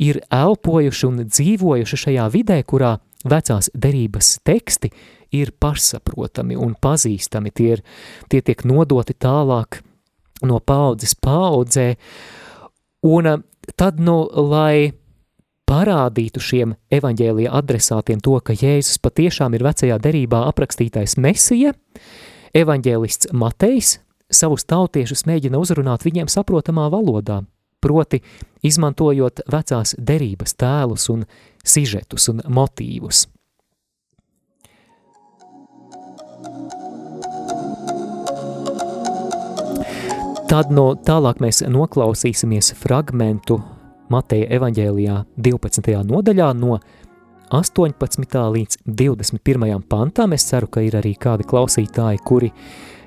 ir 0.00 0.23
elpojuši 0.33 1.09
un 1.11 1.25
dzīvojuši 1.29 1.99
šajā 2.07 2.29
vidē, 2.33 2.62
kurā 2.64 2.95
vecās 3.29 3.69
derības 3.76 4.38
teksti 4.47 4.93
ir 5.37 5.52
pašsaprotami 5.61 6.57
un 6.57 6.73
pazīstami, 6.81 7.52
tie, 7.52 7.69
ir, 7.76 7.85
tie 8.33 8.41
tiek 8.41 8.64
nodoti 8.69 9.12
tālāk 9.12 9.83
no 10.49 10.59
paudzes 10.64 11.12
paudzē, 11.14 11.93
un 13.05 13.29
tad, 13.76 14.00
nu, 14.00 14.25
lai 14.50 14.92
parādītu 15.69 16.42
šiem 16.42 16.75
evaņģēlija 16.92 17.52
adresātiem 17.57 18.21
to, 18.25 18.37
ka 18.45 18.57
Jēzus 18.57 19.00
patiešām 19.02 19.57
ir 19.57 19.64
vecajā 19.64 19.99
derībā 20.02 20.45
aprakstītais 20.50 21.16
mesija, 21.23 21.73
evaņģēlists 22.57 23.33
Matejs 23.33 23.97
savus 24.33 24.66
tautiešus 24.69 25.25
mēģina 25.28 25.61
uzrunāt 25.61 26.04
viņiem 26.07 26.28
saprotamā 26.33 26.88
valodā, 26.92 27.42
proti 27.83 28.23
izmantojot 28.64 29.45
vecās 29.52 29.97
derības 29.99 30.57
tēlus 30.61 31.09
un 31.12 31.25
sižetus 31.64 32.28
un 32.33 32.45
motīvus. 32.49 33.26
Tad 40.52 40.68
no 40.68 40.90
tālāk 41.00 41.38
mēs 41.40 41.62
noklausīsimies 41.64 42.75
fragmentu 42.76 43.54
Mateja 44.12 44.50
evaņģēlijā 44.59 45.14
12. 45.47 45.94
nodaļā 46.04 46.49
no 46.59 46.75
18. 47.56 48.42
līdz 48.56 48.76
21. 48.85 49.78
pantām. 49.88 50.35
Es 50.37 50.44
ceru, 50.50 50.68
ka 50.68 50.82
ir 50.85 50.99
arī 51.00 51.14
kādi 51.16 51.47
klausītāji, 51.49 52.21
kuri 52.28 52.52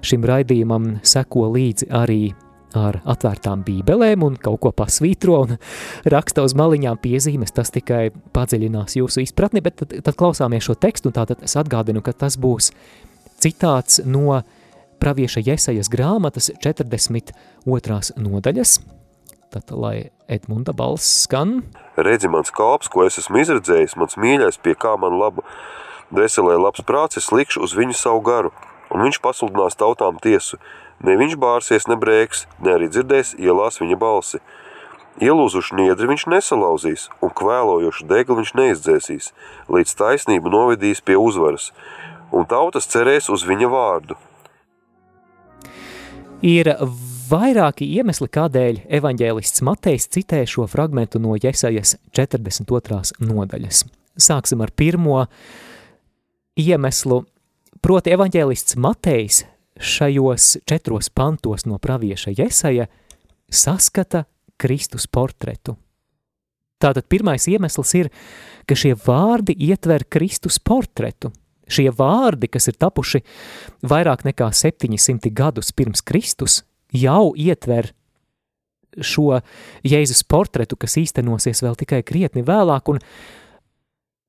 šim 0.01 0.25
raidījumam 0.25 0.89
seko 1.05 1.45
līdzi 1.53 1.91
arī 1.93 2.33
ar 2.81 2.97
atvērtām 3.13 3.61
bībelēm 3.69 4.25
un 4.25 4.41
kaut 4.41 4.63
ko 4.65 4.73
pasvītro 4.81 5.37
un 5.45 5.55
raksta 6.15 6.41
uz 6.49 6.57
maliņām 6.57 6.97
piezīmes, 7.05 7.53
tas 7.53 7.69
tikai 7.77 8.07
padziļinās 8.33 8.97
jūsu 8.97 9.21
izpratni, 9.21 9.61
bet 9.61 9.83
tad, 9.83 9.93
tad 10.01 10.17
klausāmies 10.17 10.65
šo 10.65 10.79
tekstu 10.81 11.13
un 11.13 11.19
tātad 11.21 11.45
es 11.45 11.53
atgādinu, 11.61 12.01
ka 12.01 12.17
tas 12.25 12.41
būs 12.41 12.73
citāts 13.37 14.01
no 14.01 14.41
pravieša 14.99 15.43
Jesajas 15.45 15.89
grāmatas 15.91 16.49
42. 16.63 17.31
nodaļas. 18.17 18.79
Tad, 19.53 19.71
lai 19.71 20.09
Edmunda 20.27 20.73
balss 20.75 21.23
skan. 21.23 21.61
Redzi 21.95 22.27
mans 22.27 22.51
kāps, 22.51 22.89
ko 22.91 23.05
es 23.05 23.19
esmu 23.21 23.39
izredzējis, 23.43 23.95
mans 23.99 24.17
mīļais, 24.19 24.59
pie 24.59 24.73
kā 24.75 24.95
man 24.99 25.15
labu 25.19 25.45
dveselē 26.11 26.57
labs 26.59 26.83
prāts, 26.87 27.21
es 27.21 27.31
likšu 27.31 27.63
uz 27.63 27.75
viņu 27.77 27.95
savu 27.95 28.19
garu, 28.25 28.51
un 28.91 29.05
viņš 29.05 29.21
pasludinās 29.23 29.79
tautām 29.79 30.19
tiesu. 30.23 30.59
Ne 31.05 31.15
viņš 31.19 31.37
bārsies, 31.39 31.87
ne 31.91 31.95
brēks, 31.99 32.45
ne 32.63 32.75
arī 32.75 32.91
dzirdēs 32.91 33.35
ielās 33.39 33.79
viņa 33.81 33.97
balsi. 34.01 34.43
Ielūzušu 35.23 35.77
niedri 35.79 36.09
viņš 36.11 36.27
nesalauzīs, 36.33 37.07
un 37.23 37.31
kvēlojošu 37.31 38.07
degli 38.11 38.41
viņš 38.41 38.55
neizdzēsīs, 38.59 39.31
līdz 39.71 39.95
taisnību 40.01 40.51
novedīs 40.51 40.99
pie 40.99 41.15
uzvaras, 41.15 41.71
un 42.35 42.43
tautas 42.43 42.91
cerēs 42.91 43.31
uz 43.31 43.47
viņa 43.47 43.71
vārdu– 43.71 44.19
Ir 46.45 46.67
vairāki 47.25 47.87
iemesli, 47.97 48.27
kādēļ 48.29 48.83
evaņģēlists 48.99 49.63
Matejs 49.65 50.05
citē 50.13 50.43
šo 50.45 50.67
fragmentu 50.69 51.17
no 51.17 51.33
Jesajas 51.41 51.95
42. 52.13 52.99
nodaļas. 53.25 53.79
Sāksim 54.13 54.61
ar 54.61 54.69
pirmo 54.77 55.23
iemeslu, 56.61 57.23
proti 57.81 58.13
evaņģēlists 58.13 58.77
Matejs 58.77 59.41
šajos 59.81 60.51
četros 60.69 61.09
pantos 61.09 61.65
no 61.65 61.79
pravieša 61.81 62.35
Jesaja 62.37 62.85
saskata 63.49 64.27
Kristus 64.61 65.09
portretu. 65.09 65.79
Tātad 66.77 67.09
pirmais 67.09 67.49
iemesls 67.49 67.95
ir, 67.97 68.11
ka 68.69 68.77
šie 68.77 68.93
vārdi 68.93 69.57
ietver 69.71 70.05
Kristus 70.05 70.61
portretu– 70.61 71.33
Šie 71.67 71.89
vārdi, 71.95 72.49
kas 72.51 72.69
ir 72.69 72.77
tapuši 72.77 73.23
vairāk 73.85 74.25
nekā 74.27 74.51
700 74.53 75.31
gadus 75.33 75.71
pirms 75.75 76.03
Kristus, 76.05 76.63
jau 76.93 77.33
ietver 77.35 77.91
šo 79.01 79.41
Jēzus 79.83 80.23
portretu, 80.27 80.77
kas 80.79 80.97
īstenosies 81.01 81.63
vēl 81.65 81.75
tikai 81.79 82.03
krietni 82.07 82.45
vēlāk, 82.45 82.91
un, 82.93 83.01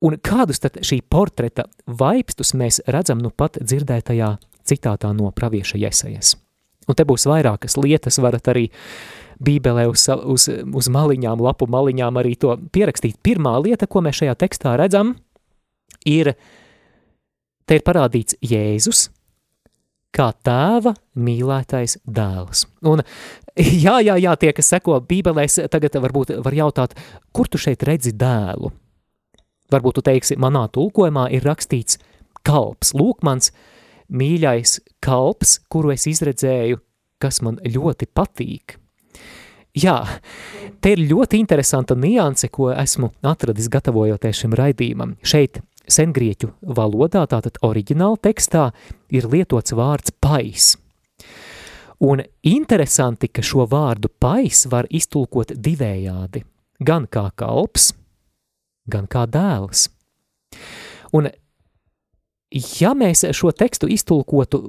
un 0.03 0.17
kādus 0.19 0.59
tad 0.63 0.81
šī 0.83 1.01
portreta 1.07 1.67
vaipstus 1.87 2.53
mēs 2.57 2.81
redzam 2.87 3.21
nu 3.23 3.31
pat 3.31 3.59
dzirdētajā 3.61 4.33
citātā 4.67 5.13
no 5.15 5.31
pravieša 5.31 5.79
Jesajas. 5.79 6.35
Un 6.87 6.95
te 6.95 7.03
būs 7.07 7.27
vairākas 7.27 7.75
lietas, 7.79 8.19
varat 8.23 8.47
arī 8.51 8.67
bībelē 9.43 9.87
uz, 9.91 10.07
uz, 10.07 10.47
uz 10.49 10.89
maliņām, 10.91 11.41
lapu 11.43 11.67
maliņām 11.69 12.19
arī 12.19 12.35
to 12.39 12.55
pierakstīt. 12.73 13.19
Pirmā 13.23 13.57
lieta, 13.61 13.87
ko 13.87 14.01
mēs 14.05 14.21
šajā 14.21 14.37
tekstā 14.39 14.77
redzam, 14.79 15.13
ir 16.07 16.33
Te 17.67 17.77
ir 17.77 17.83
parādīts 17.83 18.37
Jēzus 18.39 19.09
kā 20.15 20.31
tēva 20.45 20.93
mīlētais 21.19 21.97
dēls. 22.07 22.65
Un 22.87 23.03
jā, 23.85 23.97
jā, 24.05 24.17
jā, 24.21 24.35
tie, 24.39 24.53
kas 24.55 24.71
seko 24.73 24.99
bībelēs, 25.07 25.59
tagad 25.71 25.99
varbūt 26.01 26.37
var 26.45 26.57
jautāt, 26.57 26.95
kur 27.35 27.49
tu 27.51 27.59
šeit 27.61 27.85
redzi 27.87 28.15
dēlu? 28.17 28.71
Varbūt 29.73 29.99
tu 29.99 30.05
teiksi, 30.07 30.39
manā 30.39 30.63
tulkojumā 30.71 31.27
ir 31.35 31.43
rakstīts 31.43 31.99
kalps. 32.47 32.93
Lūk, 32.95 33.19
mans 33.27 33.51
mīļais 34.07 34.79
kalps, 35.03 35.57
kuru 35.67 35.91
es 35.97 36.07
izredzēju, 36.07 36.79
kas 37.19 37.41
man 37.43 37.59
ļoti 37.65 38.07
patīk. 38.15 38.77
Jā, 39.77 39.99
te 40.81 40.95
ir 40.95 41.03
ļoti 41.11 41.37
interesanta 41.37 41.97
nianse, 41.99 42.47
ko 42.49 42.71
esmu 42.71 43.11
atradis 43.27 43.67
gatavojoties 43.69 44.39
šim 44.39 44.55
raidījumam. 44.57 45.17
Šeit 45.21 45.59
sengrieķu 45.91 46.51
valodā, 46.61 47.25
tātad 47.29 47.57
oriģināla 47.65 48.19
tekstā, 48.27 48.69
ir 49.13 49.27
lietots 49.31 49.75
vārds 49.77 50.13
pais. 50.21 50.75
Un 52.03 52.21
interesanti, 52.45 53.29
ka 53.31 53.41
šo 53.41 53.65
vārdu 53.69 54.11
pais 54.21 54.67
var 54.69 54.85
iztulkot 54.93 55.55
divējādi, 55.55 56.43
gan 56.83 57.07
kā 57.09 57.29
kalps, 57.35 57.89
gan 58.85 59.07
kā 59.09 59.25
dēls. 59.25 59.87
Un 61.17 61.31
ja 62.51 62.93
mēs 62.93 63.25
šo 63.33 63.51
tekstu 63.51 63.89
iztulkotu, 63.89 64.61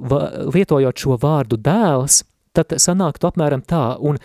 lietojot 0.49 1.05
šo 1.05 1.19
vārdu 1.21 1.59
dēls, 1.61 2.23
tad 2.55 2.73
sanāktu 2.81 3.29
apmēram 3.29 3.61
tā, 3.61 3.93
un 4.01 4.17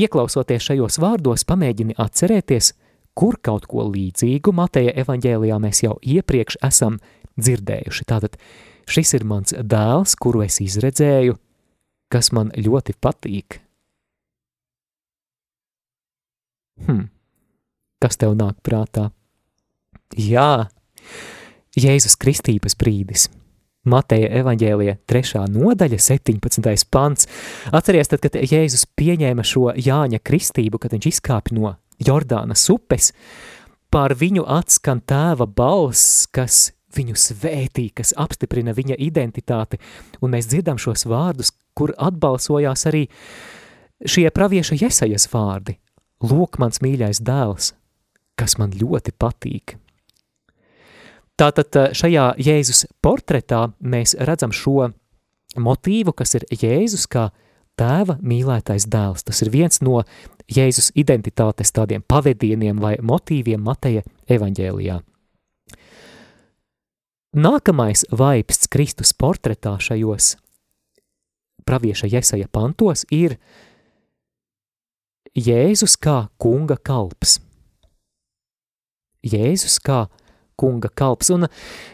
ieklausoties 0.00 0.70
šajos 0.70 1.02
vārdos, 1.02 1.44
pamēģini 1.48 1.98
atcerēties– 2.00 2.72
kur 3.18 3.38
kaut 3.42 3.66
ko 3.66 3.88
līdzīgu 3.90 4.52
Mateja 4.54 4.94
evaņģēlijā 5.02 5.58
mēs 5.62 5.82
jau 5.82 5.96
iepriekš 6.06 6.60
esam 6.68 7.00
dzirdējuši. 7.38 8.06
Tātad 8.06 8.38
šis 8.86 9.14
ir 9.18 9.26
mans 9.26 9.54
dēls, 9.58 10.14
kuru 10.22 10.44
es 10.46 10.60
izredzēju, 10.62 11.34
kas 12.12 12.30
man 12.36 12.52
ļoti 12.54 12.94
patīk. 13.02 13.58
Kas 17.98 18.14
tev 18.20 18.36
nāk 18.38 18.60
prātā? 18.62 19.08
Jā, 20.14 20.68
Jēzus 21.74 22.14
Kristības 22.22 22.78
brīdis. 22.78 23.26
Mateja 23.88 24.28
evaņģēlija 24.40 24.94
3. 25.10 25.42
nodaļa, 25.50 25.98
17. 25.98 26.86
pants. 26.92 27.26
Atceries, 27.74 28.10
tad, 28.12 28.22
kad 28.22 28.38
Jēzus 28.38 28.86
pieņēma 28.98 29.42
šo 29.46 29.72
Jāņa 29.74 30.20
kristību, 30.22 30.78
kad 30.78 30.94
viņš 30.94 31.10
izkāpa 31.10 31.56
no 31.56 31.74
Jordānas 32.06 32.64
upes, 32.72 33.12
pār 33.90 34.14
viņu 34.18 34.44
atskan 34.46 35.00
tēva 35.00 35.46
balss, 35.46 36.26
kas 36.30 36.70
viņu 36.96 37.16
svētī, 37.18 37.88
kas 37.94 38.14
apstiprina 38.16 38.74
viņa 38.76 38.96
identitāti, 39.02 39.80
un 40.22 40.32
mēs 40.34 40.48
dzirdam 40.50 40.80
šos 40.80 41.06
vārdus, 41.08 41.52
kur 41.76 41.92
atbalsojās 41.98 42.86
arī 42.90 43.06
šie 44.06 44.28
pravieša 44.34 44.78
Jesajas 44.80 45.28
vārdi. 45.32 45.78
Lūk, 46.24 46.58
mans 46.58 46.80
mīļais 46.82 47.20
dēls, 47.22 47.74
kas 48.38 48.56
man 48.58 48.72
ļoti 48.74 49.14
patīk. 49.14 49.76
Tātad 51.38 51.76
eh, 51.78 51.92
šajā 51.94 52.32
Jēzus 52.42 52.86
portretā 53.02 53.68
mēs 53.78 54.16
redzam 54.18 54.50
šo 54.54 54.90
motīvu, 55.58 56.14
kas 56.18 56.34
ir 56.34 56.46
Jēzus 56.50 57.06
kā 57.10 57.28
tēva 57.78 58.18
mīlētais 58.18 58.88
dēls. 58.90 59.22
Tas 59.28 59.44
ir 59.44 59.52
viens 59.54 59.78
no 59.86 60.02
Jēzus 60.48 60.90
identitātes 60.96 61.72
tādiem 61.76 62.02
pavadieniem 62.08 62.80
vai 62.80 62.96
motīviem 63.04 63.60
Mateja 63.60 64.02
evaņģēlijā. 64.32 65.00
Nākamais 67.36 68.06
vaipsts 68.08 68.70
Kristus 68.72 69.12
portretā 69.12 69.74
šajos 69.78 70.36
pravieša 71.68 72.08
Jesaja 72.08 72.48
pantos 72.48 73.04
ir 73.12 73.36
Jēzus 75.36 75.98
kā 76.00 76.30
kunga 76.40 76.78
kalps. 76.80 77.36
Jēzus 79.20 79.76
kā 79.84 80.06
kunga 80.58 80.90
kalps. 80.94 81.30
Un, 81.34 81.46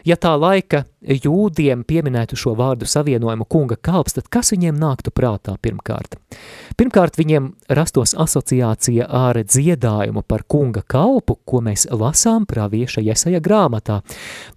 ja 0.07 0.17
tā 0.19 0.33
laika 0.39 0.83
jūdiem 1.05 1.83
pieminētu 1.87 2.37
šo 2.39 2.55
vārdu 2.57 2.87
savienojumu 2.89 3.45
kunga 3.49 3.77
kalps, 3.77 4.17
tad 4.17 4.29
kas 4.33 4.51
viņiem 4.55 4.77
nāktu 4.81 5.13
prātā 5.15 5.55
pirmkārt? 5.61 6.17
Pirmkārt, 6.79 7.19
viņiem 7.19 7.51
rastos 7.77 8.15
asociācija 8.17 9.07
ar 9.07 9.39
dziedājumu 9.43 10.25
par 10.27 10.45
kunga 10.49 10.83
kalpu, 10.87 11.37
ko 11.45 11.61
mēs 11.65 11.87
lasām 11.91 12.47
pravieša 12.49 13.05
Jesaja 13.05 13.43
grāmatā. 13.43 14.01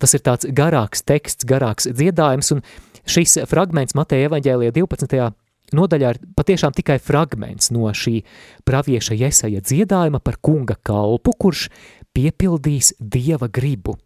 Tas 0.01 0.17
ir 0.17 0.25
tāds 0.25 0.49
garāks 0.49 1.05
teksts, 1.07 1.47
garāks 1.49 1.91
dziedājums, 1.91 2.55
un 2.57 2.65
šis 3.09 3.43
fragments 3.51 3.97
Mateja 3.99 4.31
evaņģēlija 4.31 4.75
12 4.81 5.37
nodaļā 5.77 6.13
ir 6.15 6.21
patiešām 6.37 6.75
tikai 6.77 6.99
fragments 7.03 7.73
no 7.75 7.89
šī 7.93 8.23
pravieša 8.69 9.17
Jesaja 9.19 9.61
dziedājuma 9.65 10.21
par 10.25 10.39
kunga 10.41 10.79
kalpu, 10.83 11.35
kurš 11.37 11.69
piepildīs 12.19 12.95
Dieva 12.99 13.49
gribu. 13.49 13.97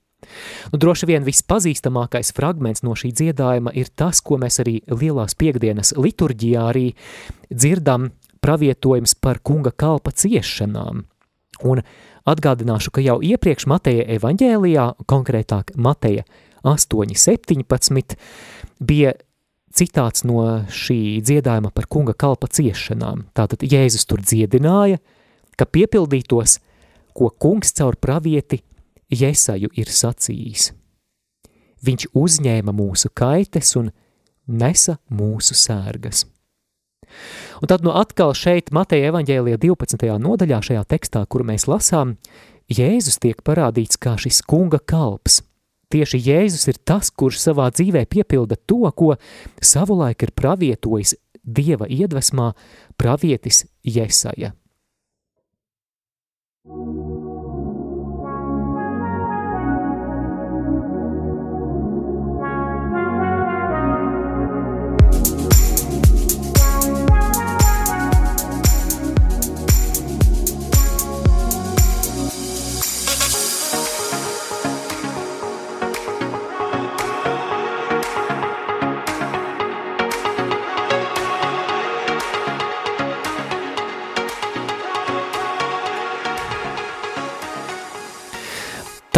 Nu, 0.71 0.79
droši 0.79 1.09
vien 1.11 1.25
vispazīstamākais 1.27 2.31
fragments 2.37 2.85
no 2.87 2.95
šī 2.99 3.11
dziedājuma 3.19 3.73
ir 3.79 3.91
tas, 3.99 4.21
ko 4.23 4.39
mēs 4.41 4.61
arī 4.63 4.79
lielās 4.87 5.35
piekdienas 5.39 5.95
liturģijā 5.99 6.69
arī 6.71 6.85
dzirdam 7.51 8.11
pravietojums 8.43 9.17
par 9.23 9.43
kunga 9.43 9.73
kalpa 9.75 10.15
ciešanām. 10.15 11.05
Un 11.67 11.83
atgādināšu, 12.27 12.95
ka 12.95 13.03
jau 13.05 13.19
iepriekš 13.23 13.69
Mateja 13.71 14.07
evaņģēlijā, 14.17 14.87
konkrētāk 15.11 15.75
Mateja 15.77 16.25
8.17, 16.67 18.17
bija 18.83 19.15
citāts 19.75 20.27
no 20.29 20.43
šī 20.71 21.23
dziedājuma 21.25 21.71
par 21.75 21.89
kunga 21.91 22.15
kalpa 22.19 22.51
ciešanām. 22.51 23.27
Tātad 23.35 23.63
Jēzus 23.67 24.07
tur 24.07 24.23
dziedināja, 24.23 25.03
ka 25.59 25.67
piepildītos– 25.67 26.61
ko 27.15 27.31
kungs 27.31 27.73
caur 27.77 27.97
pravieti 27.97 28.63
Jesaju 29.13 29.71
ir 29.77 29.91
sacījis. 29.93 30.71
Viņš 31.83 32.13
uzņēma 32.15 32.73
mūsu 32.75 33.11
kaites 33.15 33.75
un 33.77 33.91
nesa 34.47 34.99
mūsu 35.11 35.57
sērgas. 35.59 36.25
Un 37.61 37.69
tad 37.69 37.85
nu 37.85 37.93
atkal 37.95 38.33
šeit 38.39 38.73
Mateja 38.73 39.11
evaņģēlijā 39.13 39.59
12. 39.61 40.09
nodaļā 40.23 40.61
šajā 40.69 40.85
tekstā, 40.89 41.25
kuru 41.29 41.47
mēs 41.53 41.69
lasām, 41.69 42.17
Jēzus 42.73 43.19
tiek 43.21 43.43
parādīts 43.45 43.99
kā 44.01 44.15
šis 44.17 44.41
kunga 44.49 44.79
kalps. 44.79 45.43
Tieši 45.93 46.23
Jēzus 46.25 46.71
ir 46.71 46.79
tas, 46.89 47.11
kurš 47.11 47.43
savā 47.43 47.69
dzīvē 47.75 48.07
piepilda 48.09 48.57
to, 48.57 48.87
ko 48.97 49.17
savulaik 49.61 50.25
ir 50.25 50.33
pravietojis 50.33 51.19
Dieva 51.43 51.89
iedvesmā 51.91 52.53
pravietis 52.97 53.65
Jesaja. 53.83 54.55
Thank 56.65 56.95
you. 56.97 57.12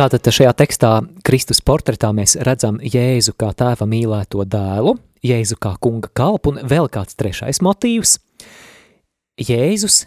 Tātad 0.05 0.29
šajā 0.37 0.51
tekstā 0.53 0.89
Kristus 1.25 1.63
portretā 1.65 2.11
mēs 2.13 2.35
redzam 2.45 2.77
Jēzu 2.77 3.33
kā 3.41 3.55
tēva 3.57 3.87
mīlēto 3.89 4.45
dēlu, 4.45 4.99
Jēzu 5.25 5.57
kā 5.57 5.71
kunga 5.81 6.11
kalpu 6.13 6.53
un 6.53 6.59
vēl 6.69 6.91
kāds 6.93 7.17
trešais 7.17 7.63
motīvs– 7.65 8.19
Jēzus 9.49 10.03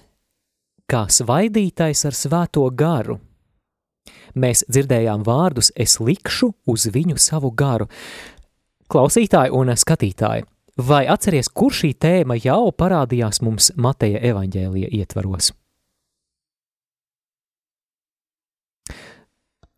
kā 0.86 1.08
svaidītais 1.10 2.06
ar 2.06 2.14
svēto 2.14 2.70
garu. 2.78 3.18
Mēs 4.38 4.62
dzirdējām 4.70 5.26
vārdus 5.26 5.74
es 5.74 5.98
likšu 5.98 6.54
uz 6.70 6.86
viņu 6.94 7.18
savu 7.18 7.50
garu. 7.50 7.90
Klausītāji 8.94 9.50
un 9.50 9.74
skatītāji, 9.74 10.46
vai 10.78 11.08
atceries, 11.10 11.50
kur 11.50 11.74
šī 11.74 11.96
tēma 11.98 12.38
jau 12.38 12.68
parādījās 12.70 13.42
mums 13.42 13.74
Mateja 13.74 14.22
evaņģēlija 14.30 14.94
ietvaros? 15.02 15.56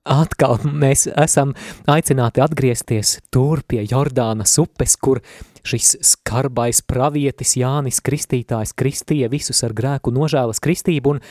Atkal 0.10 0.58
mēs 0.66 1.06
esam 1.22 1.54
aicināti 1.90 2.42
atgriezties 2.42 3.20
tur 3.34 3.62
pie 3.68 3.84
Jordānas 3.86 4.56
upes, 4.62 4.96
kur 4.98 5.22
šis 5.68 6.00
skarbais 6.16 6.82
pravietis 6.88 7.54
Jānis 7.60 8.02
Kristītājs 8.02 8.74
kristīja 8.80 9.30
visus 9.30 9.62
ar 9.68 9.76
grēku 9.78 10.14
nožēlas 10.16 10.62
kristību, 10.66 11.14
un 11.14 11.22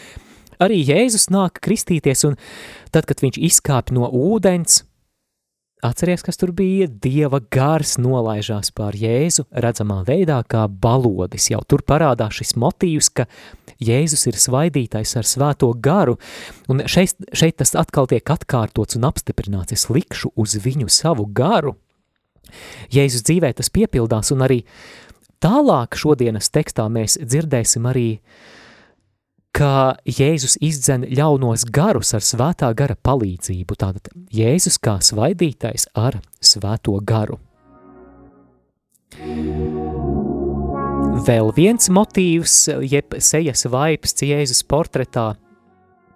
arī 0.62 0.78
Jēzus 0.86 1.26
nāk 1.34 1.58
kristīties, 1.64 2.22
un 2.28 2.38
tad, 2.94 3.08
kad 3.08 3.22
viņš 3.24 3.40
izkāp 3.50 3.90
no 3.94 4.06
ūdens, 4.14 4.84
Atceries, 5.82 6.24
kas 6.26 6.36
tur 6.36 6.50
bija? 6.50 6.88
Dieva 6.90 7.38
gars 7.54 7.94
nolaižās 8.02 8.72
pār 8.74 8.96
Jēzu 8.98 9.44
redzamā 9.54 10.00
veidā 10.08 10.40
kā 10.50 10.64
balodis. 10.66 11.52
Jau 11.52 11.60
tur 11.70 11.84
parādās 11.86 12.34
šis 12.40 12.56
motīvs, 12.58 13.10
ka 13.14 13.28
Jēzus 13.78 14.26
ir 14.26 14.40
svaidītais 14.42 15.14
ar 15.20 15.28
svēto 15.28 15.70
garu, 15.78 16.16
un 16.66 16.82
šeit, 16.90 17.14
šeit 17.30 17.60
tas 17.62 17.76
atkal 17.78 18.10
tiek 18.10 18.26
atkārtots 18.26 18.98
un 18.98 19.06
apstiprināts. 19.06 19.76
Es 19.76 19.86
likšu 19.86 20.32
uz 20.34 20.58
viņu 20.58 20.90
savu 20.90 21.28
garu. 21.30 21.76
Jēzus 22.90 23.22
dzīvē 23.28 23.52
tas 23.54 23.70
piepildās, 23.70 24.32
un 24.34 24.42
arī 24.48 24.64
tālāk 25.38 25.94
šodienas 25.94 26.50
tekstā 26.50 26.88
mēs 26.90 27.20
dzirdēsim 27.22 27.86
arī 27.86 28.08
uh, 28.18 28.57
ka 29.58 29.98
Jēzus 30.06 30.54
izdzen 30.62 31.02
ļaunos 31.10 31.64
garus 31.74 32.12
ar 32.14 32.22
svētā 32.22 32.70
gara 32.78 32.94
palīdzību, 32.94 33.76
tātad 33.78 34.10
Jēzus 34.34 34.78
kā 34.82 34.98
svaidītais 35.02 35.88
ar 35.98 36.20
svēto 36.38 36.94
garu. 37.02 37.40
Vēl 41.26 41.50
viens 41.56 41.90
motīvs, 41.90 42.56
jeb 42.86 43.18
sejas 43.18 43.66
vaips 43.72 44.14
Jēzus 44.22 44.62
portretā 44.68 45.32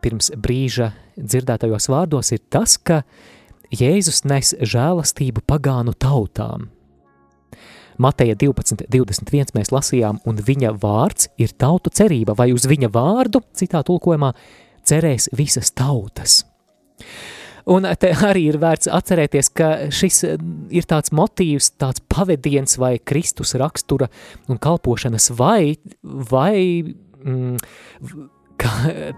pirms 0.03 0.31
brīža 0.39 0.93
dzirdētajos 1.19 1.91
vārdos 1.91 2.31
ir 2.37 2.45
tas, 2.53 2.77
ka 2.79 3.03
Jēzus 3.75 4.23
nes 4.29 4.55
žēlastību 4.63 5.43
pagānu 5.51 5.97
tautām– 5.99 6.69
Mateja 7.99 8.37
12, 8.39 8.87
21 8.93 9.53
mēs 9.57 9.73
lasījām, 9.75 10.23
un 10.29 10.41
viņa 10.41 10.73
vārds 10.83 11.29
ir 11.41 11.53
tautu 11.59 11.93
cerība, 11.93 12.37
vai 12.39 12.53
uz 12.55 12.67
viņa 12.69 12.91
vārdu, 12.93 13.43
citā 13.57 13.83
tulkojumā, 13.87 14.33
cerēs 14.89 15.29
visas 15.37 15.73
tautas. 15.77 16.43
Un 17.71 17.87
te 18.01 18.11
arī 18.27 18.49
ir 18.51 18.59
vērts 18.59 18.91
atcerēties, 18.91 19.51
ka 19.55 19.69
šis 19.95 20.23
ir 20.75 20.87
tāds 20.91 21.13
motīvs, 21.15 21.71
tāds 21.79 22.03
pavadiens 22.11 22.75
vai 22.81 22.97
Kristus 22.99 23.55
rakstura 23.61 24.09
un 24.51 24.59
kalpošanas 24.63 25.31
vai, 25.39 25.77
vai 26.03 26.83
mm, 26.83 27.61
kā, 28.59 28.73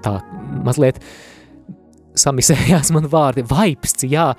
tā 0.04 0.18
mazliet 0.64 1.00
samisējās 2.20 2.92
man 2.94 3.08
vārdi, 3.10 3.46
vaipsts, 3.48 4.04
jā, 4.12 4.32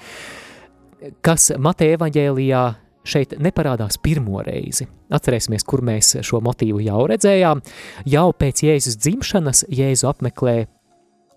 kas 1.25 1.49
Mateja 1.57 1.97
evaņģēlijā 1.97 2.63
šeit 3.05 3.35
neparādās 3.41 3.99
pirmo 4.01 4.41
reizi. 4.45 4.87
Atcerēsimies, 5.13 5.65
kur 5.67 5.83
mēs 5.85 6.15
šo 6.25 6.41
motīvu 6.45 6.81
jau 6.85 7.03
redzējām. 7.11 7.61
Jau 8.09 8.29
pēc 8.37 8.63
Jēzus 8.65 8.97
dzimšanas 9.01 9.65
Jēzu 9.69 10.09
apmeklē 10.09 10.65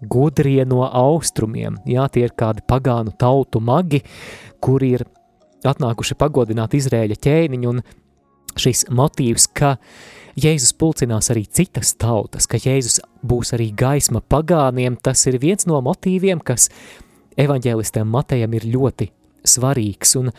gudrie 0.00 0.64
no 0.68 0.84
austrumiem. 0.86 1.78
Jā, 1.88 2.06
tie 2.12 2.26
ir 2.28 2.34
kādi 2.38 2.62
pagānu 2.68 3.14
tautu 3.18 3.60
magi, 3.64 4.02
kuri 4.62 4.94
ir 4.98 5.06
atnākuši 5.66 6.16
pagodināt 6.18 6.76
Izrēļa 6.78 7.18
ķēniņu, 7.18 7.72
un 7.72 7.82
šis 8.58 8.86
motīvs, 8.94 9.48
ka 9.54 9.76
Jēzus 10.38 10.74
pulcinās 10.78 11.32
arī 11.32 11.44
citas 11.50 11.96
tautas, 11.98 12.46
ka 12.46 12.60
Jēzus 12.62 13.00
būs 13.26 13.52
arī 13.56 13.72
gaisma 13.74 14.22
pagāniem, 14.22 14.98
tas 15.02 15.24
ir 15.26 15.40
viens 15.42 15.66
no 15.66 15.80
motīviem, 15.82 16.38
kas 16.38 16.68
evaņģēlistiem 17.38 18.06
Matejam 18.10 18.54
ir 18.54 18.68
ļoti 18.70 19.10
svarīgs, 19.48 20.14
un 20.20 20.30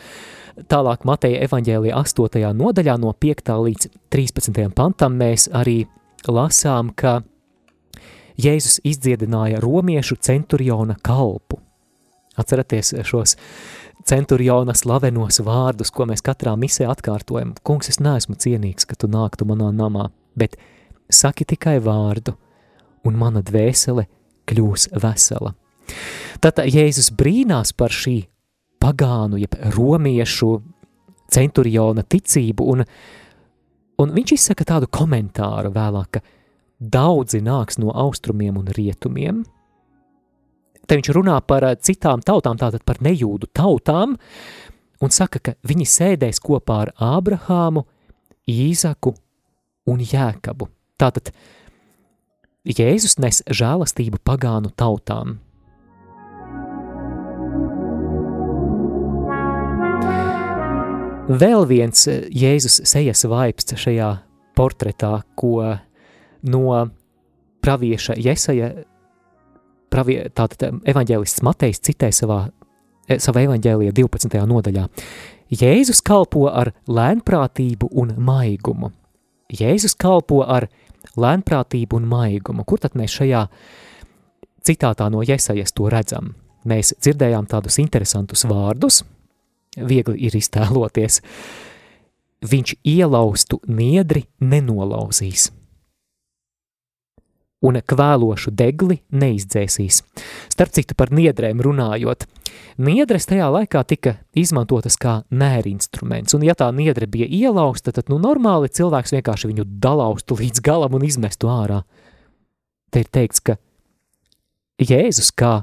tālāk 0.70 1.04
Mateja 1.08 1.44
evaņģēlija 1.46 1.96
8. 1.96 2.52
nodaļā 2.56 2.96
no 3.00 3.12
5. 3.12 3.52
līdz 3.66 3.88
13. 4.12 4.62
pantam 4.76 5.18
mēs 5.20 5.48
arī 5.52 5.84
lasām, 6.28 6.92
ka 6.94 7.20
Jēzus 8.40 8.80
izdziedināja 8.86 9.60
romiešu 9.60 10.16
centuriona 10.22 10.96
kalpu. 11.02 11.60
Atceraties 12.40 12.94
šos 13.04 13.36
centuriona 14.08 14.74
slavenos 14.74 15.42
vārdus, 15.44 15.90
ko 15.92 16.06
mēs 16.08 16.24
katrā 16.24 16.54
misē 16.56 16.88
atkārtojam. 16.88 17.52
Kungs, 17.66 17.90
es 17.92 18.00
neesmu 18.00 18.38
cienīgs, 18.40 18.88
ka 18.88 18.96
tu 18.96 19.10
nāktu 19.10 19.44
manā 19.48 19.68
namā, 19.76 20.08
bet 20.38 20.56
saki 21.12 21.44
tikai 21.44 21.78
vārdu, 21.84 22.36
un 23.04 23.18
mana 23.20 23.42
dvēsele 23.44 24.06
kļūs 24.48 24.90
vesela. 25.02 25.54
Tad 26.40 26.62
Jēzus 26.64 27.10
brīnās 27.12 27.74
par 27.76 27.92
šī 27.92 28.22
pagānu, 28.80 29.38
jeb 29.40 29.56
romiešu 29.76 30.54
centuriona 31.30 32.02
ticību, 32.02 32.66
un, 32.72 32.84
un 34.02 34.14
viņš 34.16 34.34
izsaka 34.36 34.66
tādu 34.72 34.90
komentāru 34.90 35.72
vēlāk, 35.74 36.18
ka 36.18 36.24
daudzi 36.80 37.42
nāks 37.44 37.78
no 37.78 37.92
austrumiem 37.92 38.58
un 38.60 38.70
rietumiem. 38.76 39.42
Te 40.88 40.98
viņš 40.98 41.12
runā 41.14 41.36
par 41.46 41.66
eh, 41.68 41.76
citām 41.78 42.24
tautām, 42.24 42.58
tātad 42.58 42.82
par 42.88 42.98
nejūdu 43.04 43.50
tautām, 43.54 44.16
un 45.00 45.14
saka, 45.14 45.38
ka 45.38 45.54
viņi 45.66 45.86
sēdēs 45.86 46.42
kopā 46.42 46.82
ar 46.86 46.94
Ābrahāmu, 46.98 47.84
Īzaku 48.50 49.12
un 49.92 50.00
Jēkabu. 50.02 50.66
Tātad 50.98 51.30
Jēzus 52.66 53.20
nes 53.22 53.44
žēlastību 53.46 54.18
pagānu 54.26 54.72
tautām. 54.76 55.38
Vēl 61.30 61.66
viens 61.70 62.08
eh, 62.10 62.24
Jēzus 62.34 62.80
sejas 62.90 63.22
vaipsts 63.30 63.76
šajā 63.78 64.10
portretā, 64.58 65.20
ko 65.38 65.62
no 66.42 66.62
pravieša 67.62 68.16
Jesaja, 68.18 68.72
pravie, 69.92 70.24
tātad 70.34 70.80
evaņģēlists 70.90 71.44
Matejs 71.46 71.82
citē 71.86 72.10
savā, 72.14 72.48
e, 73.06 73.20
savā 73.22 73.44
evaņģēlijā 73.46 73.94
12. 74.00 74.40
nodaļā. 74.50 74.88
Jēzus 75.50 76.02
kalpo 76.06 76.48
ar 76.50 76.72
lēnprātību 76.90 77.92
un 78.02 78.14
maigumu. 78.18 78.90
Jēzus 79.54 79.94
kalpo 79.98 80.42
ar 80.42 80.66
lēnprātību 81.18 81.98
un 81.98 82.10
maigumu. 82.10 82.66
Kur 82.66 82.82
tad 82.82 82.98
mēs 82.98 83.14
šajā 83.20 83.46
citātā 84.66 85.10
no 85.10 85.22
Jesajas 85.26 85.74
to 85.74 85.90
redzam? 85.90 86.34
Mēs 86.66 86.92
dzirdējām 86.98 87.48
tādus 87.50 87.80
interesantus 87.82 88.44
vārdus, 88.46 89.02
viegli 89.76 90.26
ir 90.26 90.36
iztēloties. 90.36 91.20
Viņš 92.50 92.76
ielaustu 92.88 93.60
niedri 93.68 94.24
nenolauzīs 94.40 95.50
un 97.60 97.76
kvēlošu 97.76 98.52
degli 98.56 99.00
neizdzēsīs. 99.12 100.00
Starp 100.52 100.72
citu 100.76 100.96
par 100.96 101.12
niedrēm 101.12 101.60
runājot, 101.64 102.24
niedres 102.80 103.28
tajā 103.28 103.50
laikā 103.52 103.82
tika 103.88 104.16
izmantotas 104.36 104.96
kā 105.00 105.20
mērinstruments, 105.28 106.34
un 106.36 106.46
ja 106.46 106.56
tā 106.56 106.70
niedre 106.74 107.08
bija 107.10 107.28
ielausta, 107.28 107.92
tad 107.92 108.08
nu 108.12 108.20
normāli 108.22 108.72
cilvēks 108.72 109.14
vienkārši 109.16 109.52
viņu 109.52 109.66
dalaustu 109.82 110.38
līdz 110.40 110.64
galam 110.64 110.96
un 110.96 111.04
izmestu 111.06 111.52
ārā. 111.52 111.82
Te 112.90 113.04
ir 113.04 113.12
teikts, 113.12 113.44
ka 113.44 113.60
Jēzus 114.80 115.28
kā 115.36 115.60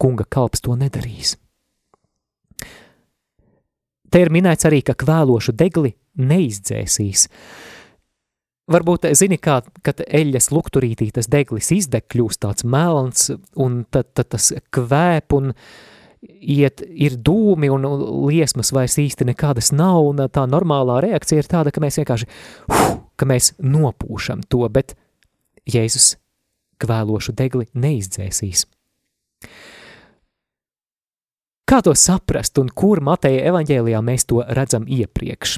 kunga 0.00 0.24
kalps 0.24 0.64
to 0.64 0.72
nedarīs. 0.80 1.36
Te 4.10 4.24
ir 4.24 4.32
minēts 4.34 4.66
arī, 4.68 4.82
ka 4.86 4.96
kvēlošu 4.98 5.54
degli 5.56 5.94
neizdzēsīs. 6.18 7.28
Varbūt, 8.70 9.08
zini, 9.18 9.38
kā, 9.42 9.60
kad 9.86 10.02
eļas 10.06 10.50
lukturītī 10.54 11.08
tas 11.14 11.26
deglis 11.30 11.72
izdeg, 11.74 12.04
kļūst 12.10 12.42
tāds 12.44 12.66
melns, 12.66 13.32
un 13.58 13.80
tad, 13.90 14.12
tad 14.14 14.30
tas 14.36 14.52
kvēp, 14.74 15.34
un 15.34 15.50
iet, 16.22 16.84
ir 16.86 17.16
dūmi, 17.18 17.70
un 17.72 17.88
liesmas 18.28 18.70
vairs 18.76 18.98
īsti 19.02 19.26
nekādas 19.32 19.72
nav, 19.74 20.04
un 20.12 20.22
tā 20.30 20.46
normālā 20.46 21.00
reakcija 21.02 21.42
ir 21.42 21.50
tāda, 21.50 21.74
ka 21.74 21.82
mēs 21.82 21.98
vienkārši, 21.98 22.30
huh, 22.70 22.92
ka 23.18 23.26
mēs 23.26 23.56
nopūšam 23.58 24.46
to, 24.46 24.62
bet 24.70 24.94
Jēzus 25.70 26.14
kvēlošu 26.80 27.34
degli 27.36 27.66
neizdzēsīs. 27.74 28.68
Kā 31.70 31.78
to 31.86 31.92
saprast, 31.94 32.58
un 32.58 32.66
kur 32.74 32.98
Mateja 32.98 33.44
evaņģēlijā 33.46 33.98
mēs 34.02 34.24
to 34.26 34.40
redzam 34.42 34.88
iepriekš? 34.90 35.52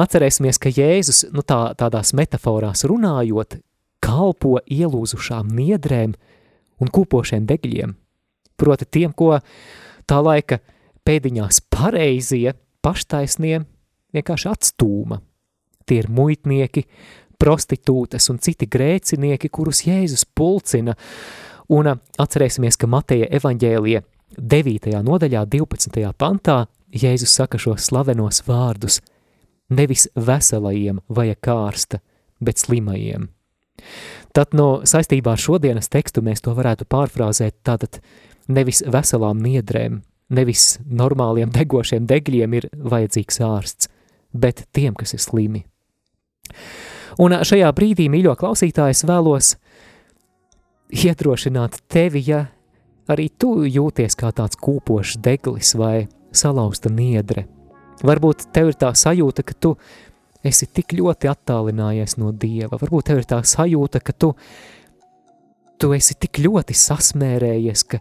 Atcerēsimies, 0.00 0.56
ka 0.56 0.72
Jēzus, 0.72 1.26
nu 1.36 1.44
tā, 1.44 1.74
tādās 1.76 2.14
metaforās 2.16 2.86
runājot, 2.88 3.58
kalpo 4.00 4.54
ielūzušām 4.64 5.52
niedrēm 5.52 6.16
un 6.80 6.92
kūpošiem 6.96 7.44
degļiem. 7.44 7.92
Proti 8.56 8.88
tiem, 8.88 9.12
ko 9.12 9.36
tā 10.08 10.22
laika 10.24 10.62
pēdiņās 11.04 11.60
pareizie, 11.76 12.56
paštaisnie 12.80 13.66
vienkārši 14.16 14.52
atstūma. 14.56 15.20
Tie 15.84 16.00
ir 16.06 16.08
muitnieki, 16.08 16.88
prostitūtas 17.36 18.32
un 18.32 18.40
citi 18.40 18.64
grēcinieki, 18.64 19.52
kurus 19.52 19.84
Jēzus 19.84 20.24
pulcina. 20.24 20.96
Un 21.68 21.92
atcerēsimies, 21.92 22.80
ka 22.80 22.88
Mateja 22.88 23.28
evaņģēlija 23.36 24.08
9. 24.36 24.90
nodaļā 25.02 25.44
12. 25.46 26.12
pantā 26.18 26.66
Jēzus 26.92 27.32
saka 27.40 27.58
šos 27.58 27.88
slavenos 27.88 28.42
vārdus– 28.48 29.00
Nevis 29.68 30.06
veselajiem 30.16 31.02
vajag 31.12 31.40
kārsta, 31.44 32.00
bet 32.40 32.60
slimajiem. 32.62 33.28
Tad 34.32 34.54
no 34.56 34.80
saistībā 34.88 35.34
ar 35.36 35.42
šodienas 35.42 35.90
tekstu 35.92 36.22
mēs 36.24 36.40
to 36.44 36.54
varētu 36.56 36.86
pārfrāzēt 36.88 37.58
tātad 37.66 38.00
nevis 38.48 38.80
veselām 38.86 39.42
niedrēm, 39.44 40.00
nevis 40.32 40.78
normāliem 40.84 41.52
degošiem 41.52 42.08
degļiem 42.08 42.56
ir 42.56 42.68
vajadzīgs 42.72 43.40
ārsts, 43.44 43.90
bet 44.32 44.64
tiem, 44.72 44.96
kas 44.96 45.14
ir 45.16 45.22
slimi. 45.24 45.64
Un 47.20 47.34
šajā 47.44 47.68
brīdī, 47.76 48.08
mīļo 48.08 48.36
klausītājs, 48.40 49.04
vēlos 49.08 49.56
iedrošināt 50.96 51.82
tevi, 51.92 52.24
ja 52.24 52.46
arī 53.08 53.28
tu 53.38 53.62
jūties 53.66 54.16
kā 54.18 54.32
tāds 54.36 54.58
kūpošs 54.60 55.20
deglis 55.24 55.74
vai 55.78 56.08
salauzta 56.32 56.92
niedre– 56.92 57.46
Varbūt 58.04 58.48
tev 58.54 58.70
ir 58.70 58.76
tā 58.78 58.92
sajūta, 58.94 59.42
ka 59.42 59.54
tu 59.58 59.72
esi 60.46 60.68
tik 60.70 60.94
ļoti 60.94 61.30
attālinājies 61.30 62.14
no 62.20 62.30
Dieva. 62.30 62.78
Varbūt 62.78 63.10
tev 63.10 63.22
ir 63.22 63.26
tā 63.26 63.40
sajūta, 63.42 64.02
ka 64.04 64.14
tu, 64.14 64.30
tu 65.82 65.90
esi 65.96 66.14
tik 66.14 66.38
ļoti 66.44 66.76
sasmērējies, 66.78 67.82
ka 67.90 67.98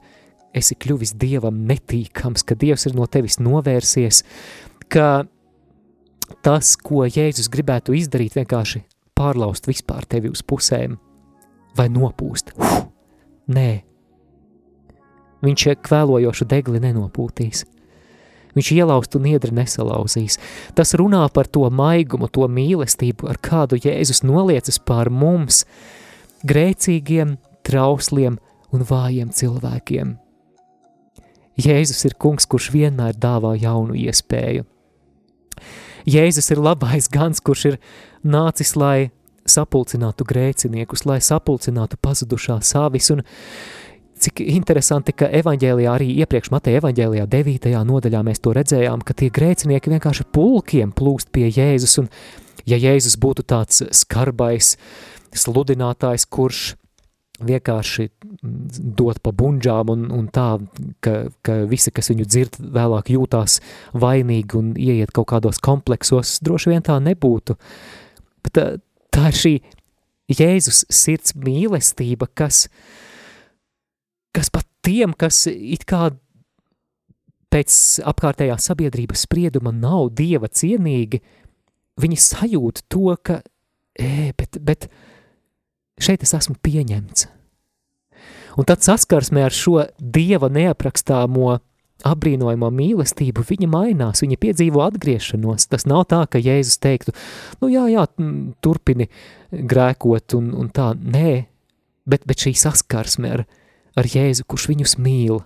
esi 0.58 0.78
kļuvis 0.78 1.16
Dievam 1.18 1.64
netīkams, 1.70 2.46
ka 2.46 2.58
Dievs 2.60 2.86
ir 2.90 2.98
no 2.98 3.08
tevis 3.10 3.40
novērsies, 3.42 4.22
ka 4.94 5.26
tas, 6.46 6.76
ko 6.78 7.08
Jēzus 7.08 7.50
gribētu 7.50 7.98
izdarīt, 7.98 8.38
vienkārši 8.38 8.84
pārlaust 9.18 9.66
vispār 9.66 10.06
tevi 10.06 10.30
uz 10.30 10.46
pusēm 10.46 11.00
vai 11.78 11.90
nopūst. 11.90 12.54
Uf, 12.62 12.84
nē, 13.50 13.72
viņš 15.46 15.68
kvēlojošu 15.88 16.48
degli 16.50 16.84
nenopūtīs– 16.84 17.66
Viņš 18.58 18.72
ielaustu 18.74 19.20
niedri 19.22 19.54
nesalauzīs. 19.54 20.40
Tas 20.74 20.96
runā 20.98 21.22
par 21.34 21.46
to 21.46 21.68
maigumu, 21.70 22.30
to 22.34 22.48
mīlestību, 22.50 23.30
ar 23.30 23.38
kādu 23.38 23.78
Jēzus 23.78 24.24
noliecas 24.26 24.80
pār 24.82 25.12
mums, 25.14 25.62
grēcīgiem, 26.48 27.36
trausliem 27.68 28.40
un 28.74 28.88
vājiem 28.88 29.30
cilvēkiem. 29.36 30.16
Jēzus 31.58 32.04
ir 32.10 32.18
kungs, 32.22 32.50
kurš 32.50 32.72
vienmēr 32.74 33.18
dāvā 33.18 33.54
jaunu 33.58 33.98
iespēju. 33.98 34.66
Jēzus 36.08 36.50
ir 36.54 36.62
labais 36.62 37.10
gans, 37.14 37.42
kurš 37.44 37.66
ir 37.72 37.80
nācis, 38.26 38.74
lai 38.78 39.10
sapulcinātu 39.48 40.26
grēciniekus, 40.28 41.06
lai 41.06 41.20
sapulcinātu 41.24 42.00
pazudušās 42.02 42.74
savis, 42.74 43.10
un 43.14 43.24
cik 44.22 44.42
interesanti, 44.44 45.14
ka 45.16 45.30
evaņģēlijā, 45.40 45.92
arī 45.92 46.08
iepriekš 46.24 46.52
Mateja 46.54 46.82
evaņģēlijā 46.82 47.28
9. 47.32 47.70
nodaļā 47.90 48.24
mēs 48.26 48.42
to 48.44 48.54
redzējām, 48.56 49.04
ka 49.06 49.16
tie 49.18 49.30
grēcinieki 49.34 49.94
vienkārši 49.94 50.28
pulkiem 50.36 50.92
plūst 50.96 51.32
pie 51.36 51.48
Jēzus, 51.50 51.98
un 52.02 52.10
ja 52.70 52.80
Jēzus 52.82 53.18
būtu 53.22 53.46
tāds 53.48 53.84
skarbais 53.96 54.76
sludinātājs, 55.38 56.28
kurš 56.30 56.76
vienkārši 57.48 58.08
dot 58.98 59.20
pa 59.22 59.32
bunģām 59.38 59.92
un, 59.94 60.06
un 60.14 60.30
tā, 60.34 60.48
ka, 61.06 61.28
ka 61.46 61.60
visi, 61.70 61.94
kas 61.94 62.10
viņu 62.10 62.26
dzird, 62.26 62.58
vēlāk 62.74 63.12
jūtās 63.14 63.60
vainīgi 63.94 64.58
un 64.58 64.72
ieiet 64.74 65.14
kaut 65.14 65.30
kādos 65.34 65.62
kompleksos, 65.62 66.40
droši 66.46 66.74
vien 66.74 66.86
tā 66.86 66.98
nebūtu. 67.04 67.58
Bet 68.46 68.58
tā, 68.58 68.70
tā 69.14 69.30
ir 69.30 69.42
šī 69.44 69.54
Jēzus 70.34 70.88
sirds 70.92 71.38
mīlestība, 71.40 72.28
kas 72.36 72.66
uh, 72.66 73.06
kas 74.38 74.52
pat 74.54 74.68
tiem, 74.86 75.16
kas 75.18 75.48
it 75.50 75.88
kā 75.90 76.12
pēc 77.54 77.74
apkārtējā 78.06 78.58
sabiedrības 78.62 79.26
sprieduma 79.26 79.74
nav 79.74 80.12
dieva 80.18 80.50
cienīgi, 80.52 81.22
viņi 81.98 82.20
sajūt 82.22 82.84
to, 82.92 83.16
ka, 83.24 83.42
ē, 83.98 84.34
bet, 84.38 84.60
bet 84.62 84.90
šeit 85.98 86.26
es 86.28 86.36
esmu 86.38 86.58
pieņemts. 86.62 87.32
Un 88.58 88.66
tad 88.66 88.82
saskarsmē 88.86 89.46
ar 89.46 89.54
šo 89.54 89.84
dieva 89.98 90.50
neaprakstāmo 90.50 91.58
apbrīnojamo 92.06 92.70
mīlestību, 92.74 93.44
viņa 93.46 93.70
mainās, 93.70 94.22
viņa 94.22 94.38
piedzīvo 94.42 94.82
atgriešanos. 94.86 95.66
Tas 95.70 95.86
nav 95.90 96.06
tā, 96.12 96.24
ka 96.30 96.42
Jēzus 96.42 96.82
teiktu, 96.82 97.14
nu 97.62 97.70
jā, 97.74 97.88
jā, 97.90 98.06
turpini 98.62 99.10
grēkot 99.50 100.38
un, 100.38 100.52
un 100.58 100.70
tā, 100.74 100.92
nē, 100.98 101.34
bet, 102.10 102.26
bet 102.30 102.46
šī 102.46 102.54
saskarsme 102.58 103.34
ar, 103.40 103.46
ar 103.98 104.10
Jēzu, 104.10 104.46
kurš 104.48 104.70
viņus 104.72 104.98
mīl, 105.02 105.42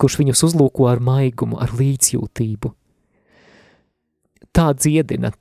kurš 0.00 0.18
viņus 0.20 0.44
uzlūko 0.48 0.88
ar 0.90 1.02
maigumu, 1.04 1.58
ar 1.62 1.74
līdzjūtību. 1.78 2.72
Tā 4.54 4.68
dziedina 4.78 5.32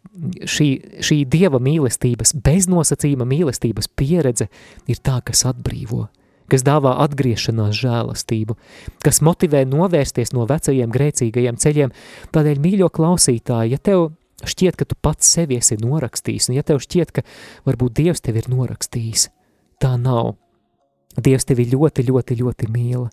šī, 0.49 0.67
šī 1.06 1.19
dieva 1.30 1.60
mīlestības, 1.62 2.34
beznosacījuma 2.45 3.28
mīlestības 3.30 3.89
pieredze 3.93 4.49
ir 4.89 5.02
tā, 5.06 5.19
kas 5.26 5.43
atbrīvo, 5.49 6.08
kas 6.49 6.65
dāvā 6.65 6.95
atgriešanās 7.06 7.78
žēlastību, 7.78 8.58
kas 9.06 9.21
motivē 9.26 9.63
novērsties 9.69 10.34
no 10.34 10.47
vecajiem 10.49 10.93
grēcīgajiem 10.93 11.62
ceļiem. 11.62 11.93
Tādēļ, 12.34 12.62
mīļo 12.65 12.89
klausītāji, 12.93 13.76
ja 13.76 13.82
tev 13.82 14.12
šķiet, 14.49 14.80
ka 14.80 14.89
tu 14.89 14.97
pats 14.97 15.30
sevi 15.38 15.62
esi 15.62 15.78
norakstījis, 15.82 16.49
un 16.49 16.58
ja 16.58 16.65
tev 16.65 16.82
šķiet, 16.84 17.13
ka 17.13 17.26
varbūt 17.69 17.99
Dievs 18.02 18.26
tevi 18.26 18.41
ir 18.43 18.49
norakstījis, 18.54 19.30
tā 19.82 19.93
nav. 20.02 20.36
Dievs 21.21 21.45
tevi 21.45 21.67
ļoti, 21.69 22.06
ļoti, 22.10 22.38
ļoti 22.41 22.69
mīl. 22.73 23.08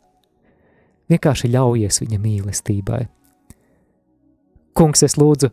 Vienkārši 1.11 1.51
ļaujies 1.53 2.01
viņa 2.05 2.21
mīlestībai. 2.23 3.01
Kungs, 4.79 5.03
es 5.05 5.19
lūdzu, 5.21 5.51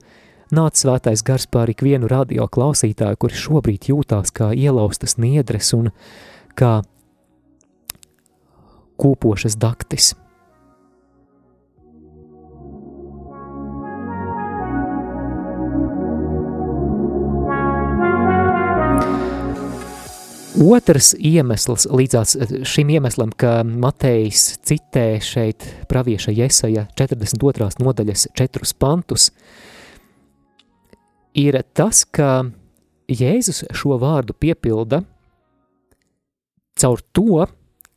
nāc 0.56 0.78
svētais 0.80 1.24
gars 1.26 1.48
pār 1.52 1.74
ikvienu 1.74 2.08
radio 2.08 2.46
klausītāju, 2.48 3.18
kuri 3.20 3.42
šobrīd 3.42 3.90
jūtās 3.90 4.32
kā 4.32 4.54
ielaustas 4.56 5.18
niedres 5.18 5.74
un 5.76 5.90
kā 6.56 6.80
kūpošas 9.02 9.58
daktis. 9.60 10.14
Otrs 20.58 21.12
iemesls 21.22 21.86
līdzās 21.94 22.34
eh, 22.36 22.54
šim 22.66 22.90
iemeslam, 22.96 23.30
ka 23.30 23.62
Matejs 23.68 24.56
citē 24.66 25.20
šeit 25.22 25.66
pravieša 25.90 26.34
Jesaja 26.34 26.88
42. 26.98 27.68
nodaļas 27.84 28.28
četrus 28.38 28.74
pantus, 28.74 29.30
ir 31.38 31.60
tas, 31.78 32.02
ka 32.10 32.48
Jēzus 33.08 33.68
šo 33.78 34.00
vārdu 34.02 34.34
piepilda 34.34 35.04
caur 36.82 37.04
to, 37.14 37.46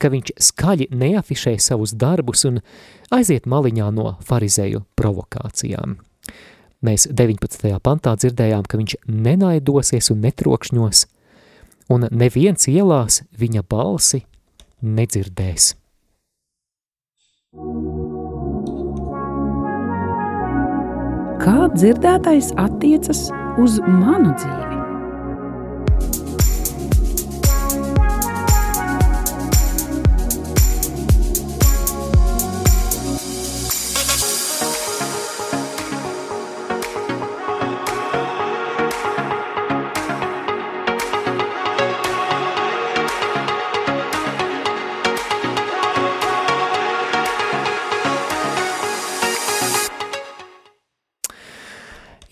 ka 0.01 0.11
viņš 0.13 0.35
skaļi 0.51 0.91
neafišē 0.93 1.57
savus 1.61 1.95
darbus 1.97 2.45
un 2.49 2.61
aiziet 3.13 3.49
maliņā 3.49 3.89
no 3.97 4.15
farizēju 4.29 4.85
provokācijām. 5.01 5.97
Mēs 6.85 7.09
19. 7.09 7.73
pantā 7.85 8.15
dzirdējām, 8.21 8.69
ka 8.69 8.81
viņš 8.81 9.01
nenaidosies 9.09 10.13
un 10.13 10.23
netrokšņos, 10.25 11.05
un 11.91 12.07
neviens 12.11 12.69
ielās 12.71 13.23
viņa 13.37 13.65
balsi 13.69 14.23
nedzirdēs. 14.81 15.75
Kā 21.41 21.59
dzirdētais 21.75 22.53
attiecas 22.61 23.29
uz 23.61 23.81
manu 23.87 24.37
dzīvi? 24.37 24.70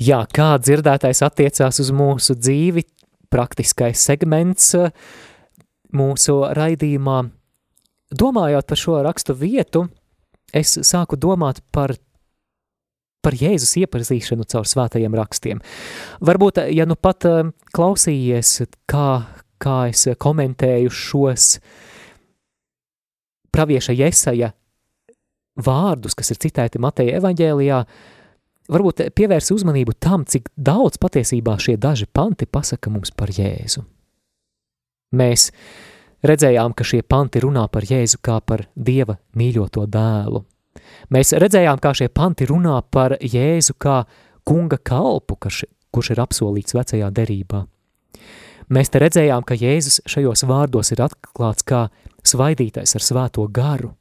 Jā, 0.09 0.23
kā 0.33 0.55
dzirdētais 0.63 1.19
attiecās 1.27 1.81
uz 1.83 1.89
mūsu 1.93 2.37
dzīvi, 2.39 2.85
praktiskais 3.33 4.01
segments 4.09 4.71
eh, 4.79 4.93
mūsu 5.93 6.37
raidījumā. 6.57 7.19
Domājot 8.17 8.69
par 8.71 8.81
šo 8.81 9.01
rakstu 9.05 9.37
vietu, 9.37 9.83
es 10.55 10.79
sāku 10.87 11.19
domāt 11.21 11.61
par, 11.75 11.93
par 13.21 13.37
Jēzus 13.37 13.75
iepazīšanu 13.83 14.49
caur 14.49 14.71
svētajiem 14.71 15.19
rakstiem. 15.19 15.61
Varbūt, 16.25 16.63
ja 16.73 16.89
nu 16.89 16.97
pat 16.97 17.29
eh, 17.29 17.53
klausījies, 17.77 18.55
kā, 18.89 19.09
kā 19.61 19.79
es 19.91 20.09
komentēju 20.25 20.95
šos 20.95 21.57
pravieša 23.53 23.99
Jesaja 23.99 24.55
vārdus, 25.59 26.17
kas 26.17 26.33
ir 26.33 26.47
citēti 26.47 26.81
Mateja 26.81 27.19
evaņģēlijā, 27.19 27.83
uh, 27.83 28.15
varbūt 28.73 29.07
pievērsi 29.17 29.55
uzmanību 29.57 29.95
tam, 30.01 30.25
cik 30.29 30.51
daudz 30.57 31.01
patiesībā 31.01 31.57
šie 31.63 31.77
daži 31.81 32.09
panti 32.13 32.47
pasaka 32.47 32.93
mums 32.93 33.13
par 33.17 33.33
Jēzu. 33.33 33.85
Mēs 35.19 35.49
redzējām, 36.27 36.75
ka 36.77 36.85
šie 36.85 37.03
panti 37.03 37.41
runā 37.45 37.65
par 37.73 37.87
Jēzu 37.89 38.21
kā 38.25 38.41
par 38.45 38.67
Dieva 38.77 39.17
mīļoto 39.39 39.87
dēlu. 39.89 40.45
Mēs 41.15 41.33
redzējām, 41.41 41.81
kā 41.81 41.95
šie 41.97 42.09
panti 42.13 42.49
runā 42.49 42.77
par 42.91 43.17
Jēzu 43.21 43.77
kā 43.81 44.03
kunga 44.49 44.79
kalpu, 44.79 45.37
kurš, 45.41 45.65
kurš 45.93 46.13
ir 46.15 46.23
apsolīts 46.25 46.77
vecajā 46.77 47.09
derībā. 47.15 47.65
Mēs 48.69 48.93
te 48.93 49.01
redzējām, 49.01 49.47
ka 49.49 49.57
Jēzus 49.57 50.03
šajos 50.09 50.45
vārdos 50.49 50.93
ir 50.93 51.01
atklāts 51.07 51.65
kā 51.65 51.87
svaidītais 52.27 52.93
ar 52.99 53.05
svēto 53.05 53.47
garu. 53.49 53.95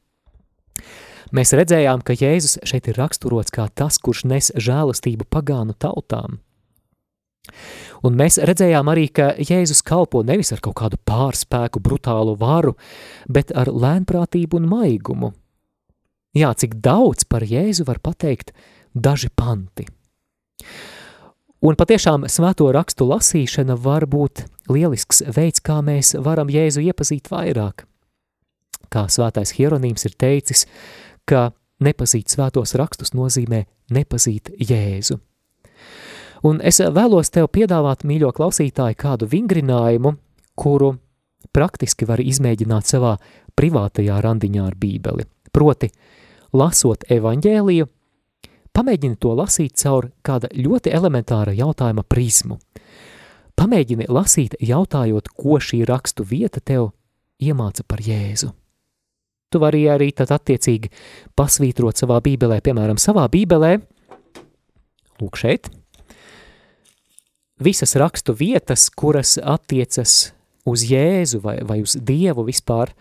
Mēs 1.35 1.51
redzējām, 1.57 2.03
ka 2.07 2.15
Jēzus 2.15 2.59
šeit 2.67 2.87
ir 2.87 2.99
raksturots 3.01 3.51
kā 3.51 3.67
tas, 3.75 3.97
kurš 3.99 4.23
nes 4.31 4.51
žēlastību 4.55 5.27
pagānu 5.31 5.75
tautām. 5.75 6.39
Un 8.05 8.15
mēs 8.19 8.37
redzējām 8.43 8.89
arī, 8.91 9.07
ka 9.09 9.31
Jēzus 9.39 9.81
kalpo 9.85 10.21
nevis 10.23 10.53
ar 10.53 10.61
kaut 10.63 10.77
kādu 10.79 10.99
pārspēku, 11.07 11.81
brutālu 11.83 12.35
varu, 12.39 12.75
bet 13.27 13.51
ar 13.55 13.71
lēnprātību 13.71 14.59
un 14.59 14.69
maigumu. 14.69 15.31
Jā, 16.37 16.51
cik 16.53 16.77
daudz 16.83 17.25
par 17.25 17.45
Jēzu 17.47 17.87
var 17.87 17.99
pateikt 18.03 18.53
daži 18.93 19.31
panti. 19.33 19.87
Un 21.65 21.73
patiešām 21.73 22.27
svēto 22.29 22.69
rakstu 22.69 23.07
lasīšana 23.09 23.79
var 23.81 24.05
būt 24.05 24.45
lielisks 24.69 25.23
veids, 25.33 25.63
kā 25.63 25.79
mēs 25.81 26.13
varam 26.21 26.51
Jēzu 26.53 26.83
iepazīt 26.85 27.31
vairāk. 27.33 27.87
Kā 28.93 29.07
svētais 29.11 29.55
Hieronīms 29.57 30.05
ir 30.07 30.13
teicis, 30.21 30.67
ka 31.27 31.51
nepazīt 31.83 32.31
svētos 32.33 32.75
rakstus 32.79 33.13
nozīmē 33.13 33.65
nepazīt 33.93 34.53
Jēzu. 34.57 35.19
Un 36.45 36.61
es 36.61 36.79
vēlos 36.79 37.31
tev 37.33 37.49
piedāvāt, 37.53 38.05
mīļo 38.05 38.31
klausītāji, 38.37 38.97
kādu 38.97 39.27
vingrinājumu, 39.29 40.13
kuru 40.57 40.93
praktiski 41.53 42.05
var 42.05 42.21
izmēģināt 42.21 42.89
savā 42.89 43.15
privātajā 43.57 44.19
randiņā 44.21 44.65
ar 44.67 44.75
bībeli. 44.77 45.25
Proti, 45.53 45.89
lasot 46.53 47.07
evaņģēliju, 47.09 47.87
pamēģini 48.77 49.17
to 49.17 49.33
lasīt 49.37 49.77
caur 49.81 50.11
kāda 50.21 50.51
ļoti 50.53 50.93
elementāra 50.93 51.55
jautājuma 51.57 52.05
prizmu. 52.05 52.59
Pamēģini 53.57 54.05
lasīt 54.13 54.53
jautājot, 54.61 55.31
ko 55.33 55.57
šī 55.57 55.81
rakstu 55.89 56.25
vieta 56.29 56.61
tev 56.61 56.91
iemāca 57.41 57.81
par 57.87 58.03
Jēzu. 58.05 58.53
Tu 59.51 59.61
vari 59.63 59.85
arī 59.91 60.11
tad 60.15 60.31
attiecīgi 60.35 60.91
pasvītrot 61.37 61.99
savā 62.03 62.19
bībelē, 62.23 62.59
piemēram, 62.63 62.99
savā 63.01 63.27
bībelē, 63.31 63.77
lūk 65.21 65.39
šeit, 65.39 65.69
visas 67.63 67.95
rakstu 67.97 68.35
vietas, 68.37 68.89
kuras 68.93 69.37
attiecas 69.41 70.33
uz 70.67 70.83
Jēzu 70.87 71.41
vai, 71.43 71.57
vai 71.63 71.81
uz 71.83 71.95
Dievu 71.95 72.45
vispār, 72.47 72.91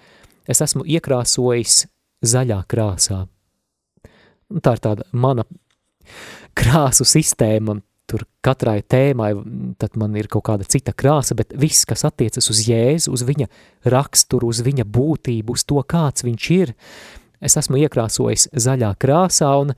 es 0.46 0.62
esmu 0.62 0.86
iekrāsojis 0.86 1.84
zaļā 2.26 2.62
krāsā. 2.70 3.24
Tā 4.62 4.76
ir 4.76 4.82
tāda 4.82 5.06
mana 5.12 5.44
krāsu 6.58 7.06
sistēma, 7.08 7.80
tur 8.06 8.24
katrai 8.44 8.80
tēmai, 8.86 9.32
tad 9.80 9.96
man 9.98 10.14
ir 10.18 10.28
kaut 10.30 10.46
kāda 10.48 10.66
cita 10.68 10.94
krāsa, 10.94 11.36
bet 11.38 11.54
viss, 11.58 11.86
kas 11.88 12.06
attiecas 12.06 12.50
uz 12.52 12.62
Jēzu, 12.68 13.12
uz 13.14 13.24
viņa 13.26 13.48
raksturu, 13.92 14.50
uz 14.52 14.62
viņa 14.66 14.86
būtību, 14.86 15.56
uz 15.56 15.66
to, 15.66 15.80
kāds 15.82 16.26
viņš 16.26 16.50
ir, 16.56 16.74
es 17.42 17.58
esmu 17.58 17.80
iekrāsojis 17.82 18.48
zaļā 18.54 18.92
krāsā, 19.02 19.50
un 19.62 19.74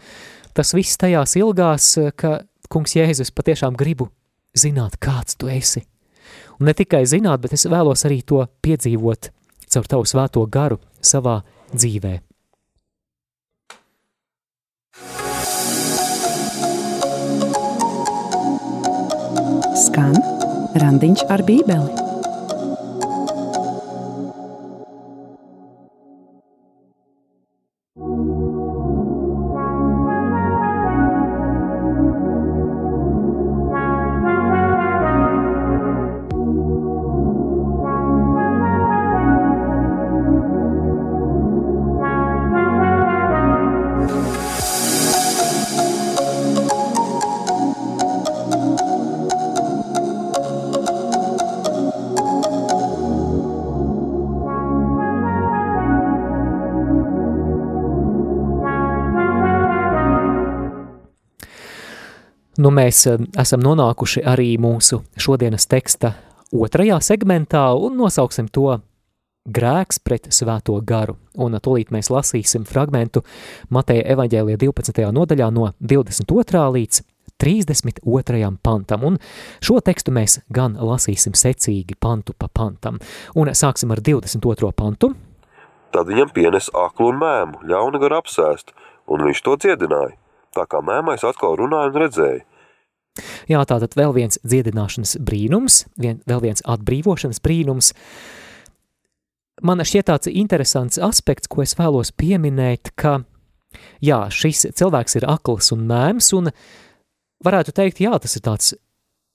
tas 0.57 0.75
viss 0.77 1.01
tajās 1.01 1.39
ilgās, 1.41 1.95
ka 2.21 2.43
kungs 2.69 2.97
Jēzus 2.99 3.33
patiešām 3.33 3.79
gribu 3.81 4.11
zināt, 4.57 5.01
kāds 5.01 5.39
tu 5.39 5.49
esi. 5.53 5.87
Un 6.59 6.69
ne 6.69 6.75
tikai 6.77 7.05
zināt, 7.09 7.41
bet 7.41 7.55
es 7.57 7.69
vēlos 7.71 8.05
arī 8.05 8.21
to 8.27 8.45
piedzīvot 8.65 9.31
caur 9.69 9.89
tavu 9.89 10.09
svēto 10.09 10.45
garu 10.51 10.81
savā 11.05 11.41
dzīvē. 11.73 12.19
Skan 19.79 20.17
randiņš 20.83 21.29
ar 21.31 21.45
bībeli. 21.47 22.08
Nu, 62.69 62.75
mēs 62.77 62.99
eh, 63.09 63.23
esam 63.41 63.63
nonākuši 63.65 64.21
arī 64.29 64.51
mūsu 64.61 64.99
šodienas 65.17 65.65
teksta 65.73 66.11
otrajā 66.53 66.99
segmentā 67.01 67.63
un 67.73 67.95
nosauksim 67.97 68.51
to 68.53 68.75
grēks 69.49 70.03
pret 70.05 70.27
svēto 70.37 70.75
garu. 70.85 71.15
Un 71.41 71.57
tūlīt 71.65 71.89
mēs 71.95 72.11
lasīsim 72.13 72.67
fragmentu 72.69 73.23
Mateja 73.73 74.03
evaņģēlija 74.13 74.61
12. 74.61 75.01
nodaļā 75.17 75.49
no 75.57 75.71
22. 75.81 76.67
līdz 76.75 77.01
32. 77.41 78.51
pantam, 78.61 79.09
un 79.09 79.17
šo 79.65 79.79
tekstu 79.81 80.13
mēs 80.13 80.43
gan 80.53 80.77
lasīsim 80.77 81.33
secīgi 81.33 81.97
pantu 81.97 82.37
pa 82.37 82.51
pantam. 82.53 83.01
Un 83.33 83.49
sāksim 83.49 83.97
ar 83.97 84.05
22. 84.05 84.75
pantu. 84.77 85.15
Tad 85.97 86.13
viņam 86.13 86.37
pienes 86.37 86.69
aklu 86.77 87.15
un 87.15 87.25
mēmu, 87.25 87.65
ļauna 87.65 88.05
gar 88.05 88.19
apsēst, 88.21 88.77
un 89.09 89.25
viņš 89.25 89.43
to 89.49 89.57
dziedināja. 89.65 90.19
Tā 90.53 90.69
kā 90.69 90.85
mēmais 90.85 91.25
atkal 91.25 91.57
runāja 91.57 91.95
un 91.95 92.01
redzēja. 92.05 92.45
Jā, 93.51 93.63
tātad 93.69 93.95
vēl 93.99 94.15
viens 94.17 94.41
dziedināšanas 94.45 95.17
brīnums, 95.25 95.85
vien, 96.01 96.21
vēl 96.29 96.43
viens 96.49 96.65
atbrīvošanas 96.67 97.43
brīnums. 97.45 97.93
Man 99.65 99.83
šķiet 99.83 100.11
tāds 100.11 100.31
interesants 100.31 101.01
aspekts, 101.03 101.51
ko 101.51 101.65
es 101.65 101.75
vēlos 101.79 102.13
pieminēt, 102.15 102.93
ka 102.99 103.21
jā, 104.05 104.21
šis 104.31 104.69
cilvēks 104.79 105.19
ir 105.19 105.27
akls 105.29 105.73
un 105.75 105.87
mēms, 105.89 106.31
un 106.39 106.53
varētu 107.45 107.75
teikt, 107.75 108.03
jā, 108.05 108.15
tas 108.23 108.39
ir 108.39 108.47
tāds 108.47 108.73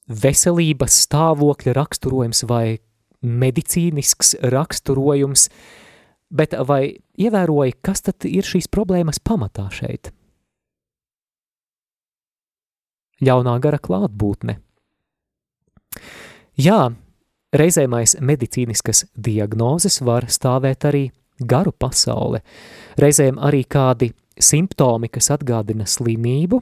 veselības 0.08 1.04
stāvokļa 1.06 1.76
raksturojums 1.78 2.44
vai 2.48 2.80
medicīnisks 3.24 4.36
raksturojums, 4.52 5.48
bet 6.34 6.56
vai 6.68 6.98
ievēroja, 7.20 7.80
kas 7.86 8.04
tad 8.08 8.28
ir 8.28 8.48
šīs 8.48 8.68
problēmas 8.72 9.22
pamatā 9.24 9.70
šeit? 9.72 10.12
Ļaunā 13.22 13.58
gara 13.62 13.80
klātbūtne. 13.82 14.58
Jā, 16.58 16.80
reizēmais 17.54 18.18
medicīniskas 18.22 19.06
diagnozes 19.14 20.02
var 20.06 20.30
stāvēt 20.30 20.86
arī 20.90 21.08
garu 21.42 21.74
pasaule, 21.74 22.44
reizēm 23.02 23.40
arī 23.42 23.64
kādi 23.66 24.12
simptomi, 24.40 25.10
kas 25.14 25.32
atgādina 25.34 25.86
slimību, 25.90 26.62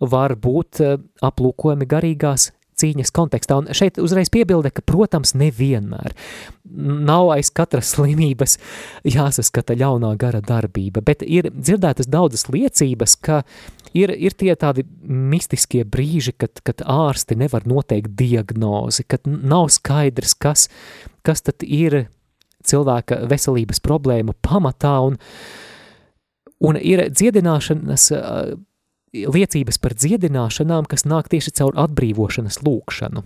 var 0.00 0.36
būt 0.36 0.80
eh, 0.84 0.96
aplūkojami 1.24 1.88
garīgās 1.88 2.50
cīņas 2.76 3.12
kontekstā. 3.16 3.56
Un 3.60 3.70
šeit 3.76 4.00
uzreiz 4.02 4.28
piebilde, 4.32 4.70
ka, 4.74 4.84
protams, 4.84 5.32
nevienmēr 5.38 6.12
nav 6.76 7.30
aiz 7.32 7.48
katras 7.54 7.94
slimības 7.94 8.58
jāsaskata 9.06 9.76
ļaunā 9.78 10.12
gara 10.20 10.42
darbība, 10.44 11.00
bet 11.04 11.24
ir 11.24 11.48
dzirdētas 11.54 12.10
daudzas 12.12 12.48
liecības, 12.52 13.16
ka 13.16 13.42
ir, 13.96 14.12
ir 14.12 14.36
tie 14.36 14.52
tādi 14.58 14.84
mistiskie 15.02 15.84
brīži, 15.88 16.34
kad, 16.36 16.60
kad 16.66 16.84
ārsti 16.84 17.38
nevar 17.38 17.66
noteikt 17.68 18.14
diagnozi, 18.18 19.06
kad 19.08 19.26
nav 19.26 19.70
skaidrs, 19.74 20.36
kas, 20.38 20.68
kas 21.26 21.44
tad 21.46 21.64
ir 21.66 22.06
cilvēka 22.66 23.22
veselības 23.30 23.82
problēma 23.84 24.34
pamatā, 24.44 24.98
un, 25.06 25.18
un 26.66 26.80
ir 26.80 27.06
dziedināšanas 27.12 28.10
liecības 29.16 29.78
par 29.80 29.94
dziedināšanām, 29.96 30.88
kas 30.90 31.06
nāk 31.08 31.30
tieši 31.32 31.54
caur 31.60 31.76
atbrīvošanas 31.86 32.60
lūkšanu. 32.66 33.24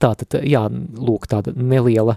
Tātad, 0.00 0.38
jā, 0.48 0.62
lūk, 0.96 1.28
tāda 1.28 1.52
neliela 1.52 2.16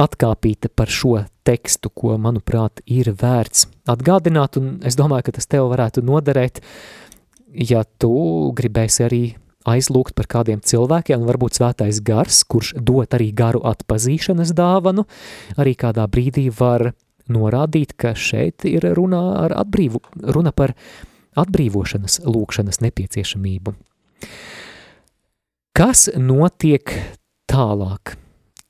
atkāpīta 0.00 0.70
par 0.72 0.92
šo 0.92 1.24
tekstu, 1.46 1.90
ko, 1.90 2.16
manuprāt, 2.20 2.82
ir 2.86 3.12
vērts 3.16 3.66
atgādināt, 3.88 4.58
un 4.60 4.76
es 4.86 4.98
domāju, 4.98 5.28
ka 5.28 5.36
tas 5.38 5.48
tev 5.50 5.70
varētu 5.72 6.04
noderēt, 6.04 6.60
ja 7.56 7.84
tu 7.98 8.12
gribēsi 8.56 9.04
arī 9.06 9.22
aizlūgt 9.66 10.14
par 10.18 10.28
kādiem 10.30 10.60
cilvēkiem, 10.62 11.22
un 11.22 11.30
varbūt 11.30 11.58
svētais 11.58 12.00
gars, 12.06 12.42
kurš 12.46 12.74
dot 12.78 13.16
arī 13.16 13.32
garu 13.34 13.62
atpazīšanas 13.66 14.54
dāvanu, 14.56 15.06
arī 15.58 15.74
kādā 15.78 16.06
brīdī 16.10 16.48
var 16.54 16.92
norādīt, 17.32 17.96
ka 17.98 18.14
šeit 18.14 18.66
ir 18.68 18.86
runā, 18.96 19.22
ar 19.46 19.56
atbrīvu, 19.64 20.02
runa 20.36 20.52
par 20.54 20.76
atbrīvošanas 21.36 22.22
lūkšanas 22.26 22.80
nepieciešamību. 22.84 23.74
Kas 25.76 26.06
notiek 26.16 26.94
tālāk? 27.50 28.16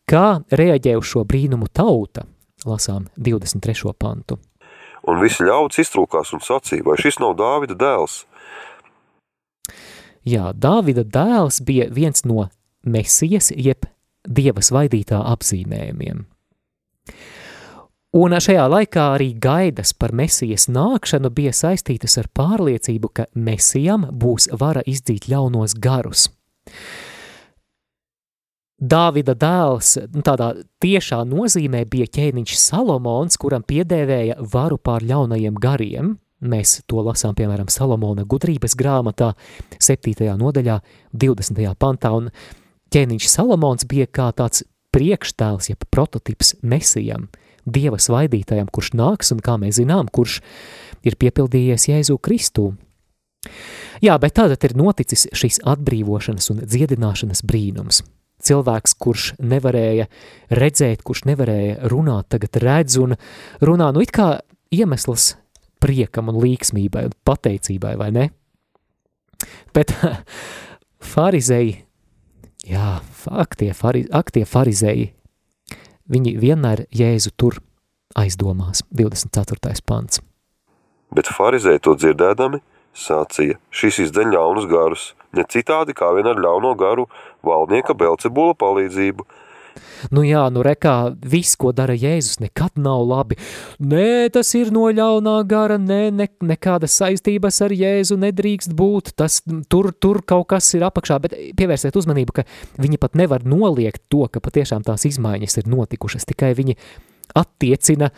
Kā 0.07 0.39
reaģē 0.55 0.93
uz 1.01 1.09
šo 1.11 1.25
brīnumu 1.27 1.67
tauta? 1.75 2.29
Lasām 2.63 3.09
23. 3.19 3.91
pantu. 3.99 4.37
Un 5.07 5.19
visi 5.19 5.43
ļauds 5.47 5.81
iztrūkās 5.83 6.31
un 6.35 6.43
sacīja, 6.43 6.85
vai 6.87 6.95
šis 6.99 7.19
nav 7.23 7.35
Dāvida 7.39 7.75
dēls? 7.79 8.21
Jā, 10.27 10.53
Dāvida 10.55 11.03
dēls 11.03 11.59
bija 11.67 11.89
viens 11.91 12.23
no 12.27 12.47
mesijas, 12.87 13.51
jeb 13.51 13.87
dieva 14.23 14.63
svaidītā 14.63 15.19
apzīmējumiem. 15.35 16.23
Un 18.17 18.39
šajā 18.39 18.63
laikā 18.71 19.11
arī 19.17 19.33
gaidas 19.43 19.91
par 19.93 20.15
mesijas 20.15 20.71
nākšanu 20.71 21.35
bija 21.35 21.51
saistītas 21.51 22.15
ar 22.23 22.31
pārliecību, 22.31 23.11
ka 23.11 23.27
mesijam 23.35 24.07
būs 24.15 24.53
vara 24.55 24.87
izdzīt 24.87 25.27
ļaunos 25.31 25.75
garus. 25.83 26.29
Dāvida 28.77 29.33
dēls 29.33 29.95
nu, 30.13 30.21
tādā 30.27 30.51
tiešā 30.85 31.23
nozīmē 31.29 31.87
bija 31.89 32.11
ķēniņš 32.19 32.59
Salomons, 32.61 33.39
kuram 33.41 33.65
piedēvēja 33.65 34.37
varu 34.53 34.77
pār 34.77 35.07
ļaunajiem 35.09 35.57
gariem. 35.61 36.17
Mēs 36.45 36.83
to 36.87 37.01
lasām, 37.01 37.33
piemēram, 37.39 37.71
Salomona 37.73 38.27
gudrības 38.29 38.77
grāmatā, 38.77 39.33
7. 39.81 40.29
nodaļā, 40.37 40.83
20. 41.17 41.73
pantā, 41.81 42.13
un 42.13 42.29
ķēniņš 42.93 43.31
Salomons 43.33 43.89
bija 43.89 44.07
kā 44.07 44.29
tāds 44.37 44.67
priekštēls, 44.93 45.73
jeb 45.73 45.89
prototips 45.91 46.55
mesijam– 46.63 47.29
Dieva 47.67 47.99
svaidītājam, 47.99 48.69
kurš 48.71 48.93
nāks 48.95 49.33
un, 49.35 49.43
kā 49.43 49.57
mēs 49.59 49.81
zinām, 49.81 50.07
kurš 50.07 50.39
ir 51.07 51.19
piepildījies 51.19 51.89
Jēzu 51.91 52.19
Kristū. 52.23 52.71
Jā, 54.05 54.15
bet 54.23 54.37
tātad 54.39 54.63
ir 54.69 54.77
noticis 54.79 55.27
šis 55.35 55.59
atbrīvošanas 55.67 56.53
un 56.55 56.63
dziedināšanas 56.63 57.43
brīnums. 57.47 58.05
Cilvēks, 58.43 58.97
kurš 59.01 59.31
nevarēja 59.41 60.09
redzēt, 60.55 61.03
kurš 61.07 61.25
nevarēja 61.31 61.89
runāt, 61.93 62.29
tagad 62.35 62.59
redz 62.63 62.99
un 63.01 63.17
runā, 63.65 63.91
nu 63.95 64.05
it 64.05 64.13
kā 64.15 64.37
iemesls 64.75 65.35
priekam 65.83 66.31
un 66.33 66.41
līksmībai 66.43 67.07
un 67.09 67.17
pateicībai, 67.27 67.95
vai 68.01 68.11
ne? 68.15 68.29
Bet 69.77 69.93
farizēji, 71.15 71.77
jā, 72.69 72.97
aktie, 73.31 73.73
fari, 73.77 74.07
aktie 74.13 74.47
farizēji, 74.49 75.11
viņi 76.13 76.37
vienmēr 76.41 76.87
Jēzu 76.95 77.35
tur 77.37 77.61
aizdomās, 78.17 78.85
24. 78.97 79.77
pants. 79.87 80.23
Bet 81.15 81.29
farizēji 81.31 81.83
to 81.85 81.95
dzirdēdami, 81.99 82.61
sācīja, 82.97 83.59
šis 83.71 84.01
izdzen 84.07 84.33
ļaunus 84.33 84.67
garus, 84.71 85.11
ne 85.37 85.45
citādi 85.45 85.95
kā 85.97 86.09
vien 86.17 86.27
ar 86.31 86.41
ļauno 86.41 86.73
garu 86.81 87.07
valdnieka 87.47 87.97
Belcebula 87.97 88.57
palīdzību. 88.59 89.27
Nu 90.15 90.23
jā, 90.25 90.43
nu 90.53 90.63
rekā, 90.65 90.95
viss, 91.25 91.57
ko 91.61 91.73
dara 91.77 91.95
Jēzus, 91.97 92.39
nekad 92.43 92.77
nav 92.81 93.03
labi. 93.09 93.39
Nē, 93.81 94.29
tas 94.33 94.53
ir 94.59 94.71
no 94.75 94.87
ļaunā 94.93 95.37
gara, 95.49 95.79
nē, 95.81 96.01
ne, 96.15 96.29
nekādas 96.51 96.97
saistības 97.01 97.61
ar 97.65 97.75
Jēzu 97.77 98.19
nedrīkst 98.21 98.75
būt, 98.77 99.15
tas 99.19 99.41
tur, 99.73 99.91
tur 99.93 100.23
kaut 100.27 100.49
kas 100.53 100.69
ir 100.77 100.87
apakšā, 100.87 101.21
bet 101.25 101.37
pievērsiet 101.59 101.97
uzmanību, 101.97 102.37
ka 102.37 102.47
viņi 102.81 103.01
pat 103.03 103.17
nevar 103.19 103.47
noliegt 103.49 104.05
to, 104.13 104.27
ka 104.33 104.43
patiešām 104.45 104.85
tās 104.87 105.09
izmaiņas 105.09 105.63
ir 105.63 105.71
notikušas, 105.73 106.29
tikai 106.29 106.53
viņi 106.59 106.77
attiecina 107.37 108.13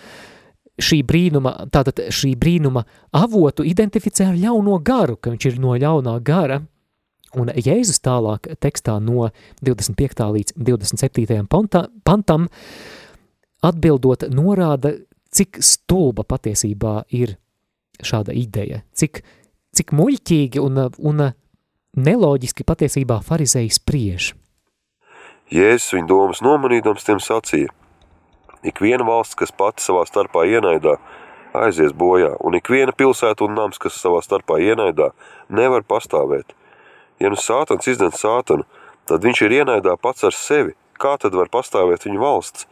šī 0.78 1.00
brīnuma, 1.06 1.54
tātad 1.74 2.04
šī 2.14 2.34
brīnuma 2.38 2.84
avotu 3.18 3.64
identificē 3.66 4.30
ar 4.30 4.38
ļauno 4.38 4.78
garu, 4.84 5.16
ka 5.18 5.32
viņš 5.34 5.48
ir 5.50 5.62
no 5.62 5.74
ļaunā 5.78 6.18
gara, 6.26 6.60
Un 7.36 7.50
Jēzus 7.52 8.00
tālāk 8.00 8.48
tekstā 8.62 8.96
no 9.04 9.28
25. 9.64 10.24
līdz 10.32 10.54
27. 10.56 11.44
Pantā, 11.50 11.84
pantam 12.04 12.48
atbildot 13.64 14.28
norāda, 14.32 14.94
cik 15.34 15.60
stulba 15.60 16.24
patiesībā 16.24 17.02
ir 17.12 17.36
šāda 18.00 18.32
ideja, 18.32 18.80
cik, 18.96 19.20
cik 19.76 19.92
muļķīgi 19.92 20.62
un, 20.62 20.86
un 21.04 21.24
neloģiski 21.98 22.64
patiesībā 22.64 23.20
farizēji 23.26 23.74
spriež. 23.76 24.32
Jēzus 25.52 25.94
viņa 25.96 26.08
domas 26.08 26.42
nomanīdams 26.44 27.06
tiem 27.06 27.20
sacīja, 27.24 27.72
ik 28.62 28.80
viena 28.84 29.04
valsts, 29.04 29.36
kas 29.38 29.52
pati 29.52 29.84
savā 29.84 30.04
starpā 30.08 30.44
ienaidā, 30.48 30.98
aizies 31.56 31.94
bojā, 31.96 32.34
un 32.44 32.56
ik 32.58 32.68
viena 32.72 32.92
pilsēta 32.92 33.46
un 33.46 33.56
nams, 33.56 33.80
kas 33.80 33.96
savā 34.00 34.20
starpā 34.24 34.60
ienaidā, 34.64 35.10
nevar 35.48 35.84
pastāvēt. 35.88 36.52
Ja 37.18 37.30
nu 37.32 37.38
sātans 37.40 37.88
izdzen 37.90 38.14
sātanu, 38.14 38.66
tad 39.08 39.24
viņš 39.24 39.42
ir 39.46 39.56
ienaidā 39.60 39.96
pats 40.00 40.26
ar 40.28 40.36
sevi. 40.36 40.76
Kā 40.98 41.14
tad 41.20 41.34
var 41.38 41.50
pastāvēt 41.50 42.06
viņa 42.06 42.20
valsts? 42.22 42.66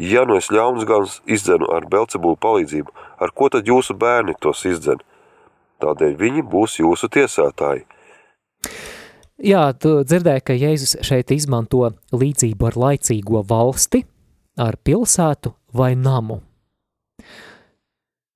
Ja 0.00 0.24
nu 0.28 0.36
es 0.40 0.50
ļaunus 0.52 0.86
gans 0.88 1.18
izdzenu 1.28 1.68
ar 1.72 1.86
Belcebulu 1.88 2.36
palīdzību, 2.40 2.92
ar 3.20 3.32
ko 3.36 3.48
tad 3.52 3.68
jūsu 3.68 3.96
bērni 3.96 4.34
tos 4.40 4.64
izdzen? 4.68 5.02
Tādēļ 5.82 6.16
viņi 6.20 6.44
būs 6.48 6.78
jūsu 6.80 7.10
tiesātāji. 7.12 7.84
Jā, 9.42 9.72
tu 9.74 9.98
dzirdēji, 10.06 10.44
ka 10.46 10.54
Jēzus 10.54 10.96
šeit 11.02 11.32
izmanto 11.34 11.88
līdzību 12.14 12.68
ar 12.68 12.78
laicīgo 12.78 13.42
valsti, 13.48 14.04
ar 14.60 14.78
pilsētu 14.84 15.52
vai 15.74 15.92
namu. 15.98 16.38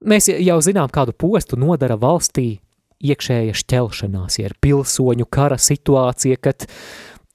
Mēs 0.07 0.29
jau 0.29 0.59
zinām, 0.65 0.91
kādu 0.93 1.15
postu 1.17 1.57
nodara 1.61 1.97
valstī 1.97 2.59
iekšēja 3.05 3.57
šķelšanās, 3.57 4.39
ja 4.41 4.51
ir 4.51 4.57
pilsoņu 4.63 5.27
kara 5.29 5.59
situācija, 5.61 6.39
kad 6.41 6.67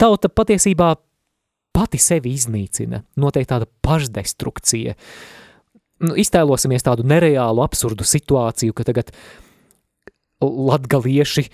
tauta 0.01 0.31
patiesībā 0.31 0.95
pati 1.75 1.99
sevi 2.01 2.33
iznīcina, 2.35 3.03
notiek 3.21 3.47
tāda 3.49 3.69
pašdestrukcija. 3.85 4.95
Nu, 6.01 6.15
iztēlosimies 6.17 6.83
tādu 6.85 7.05
nereālu, 7.07 7.61
absurdu 7.63 8.07
situāciju, 8.07 8.73
ka 8.75 8.87
tagad 8.87 9.13
latgalieši 10.41 11.45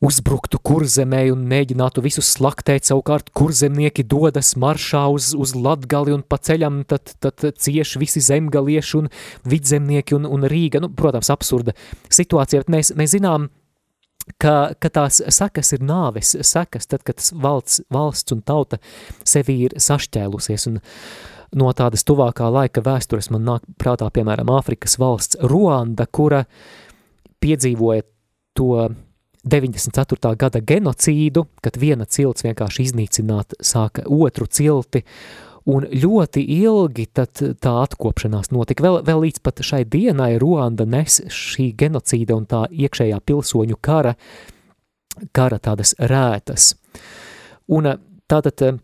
uzbruktu 0.00 0.58
kurzemē 0.64 1.26
un 1.34 1.44
mēģinātu 1.48 2.02
visus 2.04 2.30
slaktēt, 2.32 2.86
savukārt 2.88 3.28
kurzemnieki 3.36 4.06
dodas 4.08 4.54
maršā 4.60 5.04
uz, 5.12 5.30
uz 5.36 5.52
Latgali 5.56 6.14
un 6.16 6.24
pa 6.24 6.38
ceļam 6.40 6.82
tad, 6.88 7.12
tad 7.20 7.44
cieši 7.60 8.00
visi 8.00 8.22
zemgalieši 8.24 8.96
un 9.02 9.10
vidzemnieki 9.48 10.16
un, 10.16 10.28
un 10.28 10.46
Rīga. 10.48 10.80
Nu, 10.80 10.88
protams, 10.96 11.28
absurda 11.32 11.76
situācija, 12.08 12.64
bet 12.64 12.72
mēs, 12.72 12.92
mēs 12.96 13.12
zinām, 13.12 13.50
ka, 14.40 14.72
ka 14.80 14.92
tās 14.92 15.20
sekas 15.36 15.74
ir 15.76 15.84
nāves 15.84 16.32
sekas, 16.48 16.88
tad, 16.88 17.04
kad 17.04 17.20
valsts, 17.42 17.82
valsts 17.92 18.36
un 18.36 18.40
tauta 18.46 18.80
sevi 19.26 19.58
ir 19.66 19.76
sašķēlusies 19.80 20.66
un 20.70 20.80
no 21.60 21.70
tādas 21.76 22.06
tuvākā 22.08 22.48
laika 22.52 22.80
vēstures 22.86 23.28
man 23.34 23.44
nāk 23.46 23.68
prātā, 23.80 24.08
piemēram, 24.14 24.52
Āfrikas 24.54 24.96
valsts 25.02 25.40
Ruanda, 25.42 26.06
kura 26.06 26.44
piedzīvoja 27.42 28.06
to 28.56 28.88
94. 29.44 30.34
gada 30.36 30.60
genocīdu, 30.60 31.46
kad 31.64 31.78
viena 31.80 32.04
cilts 32.04 32.44
vienkārši 32.44 32.84
iznīcināt 32.90 33.56
sāka 33.64 34.04
otru 34.04 34.46
cilti, 34.46 35.04
un 35.70 35.86
ļoti 35.88 36.42
ilgi 36.60 37.06
tad 37.14 37.40
tā 37.60 37.72
atkopšanās 37.84 38.50
notika. 38.52 38.84
Vēl, 38.84 39.00
vēl 39.06 39.24
līdz 39.26 39.40
pat 39.44 39.62
šai 39.64 39.84
dienai 39.88 40.34
Ruanda 40.40 40.86
nes 40.88 41.20
šī 41.32 41.70
genocīda 41.78 42.36
un 42.36 42.46
tā 42.50 42.66
iekšējā 42.68 43.20
pilsoņu 43.24 43.80
kara, 43.80 44.14
kara 45.36 45.60
tādas 45.62 45.94
rētas. 45.98 46.74
Un 47.70 47.92
tātad 48.28 48.80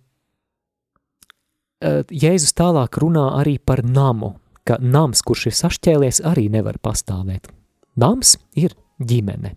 Jēzus 2.11 2.55
tālāk 2.57 2.97
runā 3.03 3.27
arī 3.37 3.59
par 3.61 3.83
namu, 3.85 4.39
ka 4.65 4.79
nams, 4.81 5.21
kurš 5.23 5.51
ir 5.51 5.57
sašķēlies, 5.59 6.23
arī 6.25 6.49
nevar 6.51 6.81
pastāvēt. 6.83 7.51
Nams 8.01 8.37
ir 8.57 8.73
ģimene. 8.97 9.53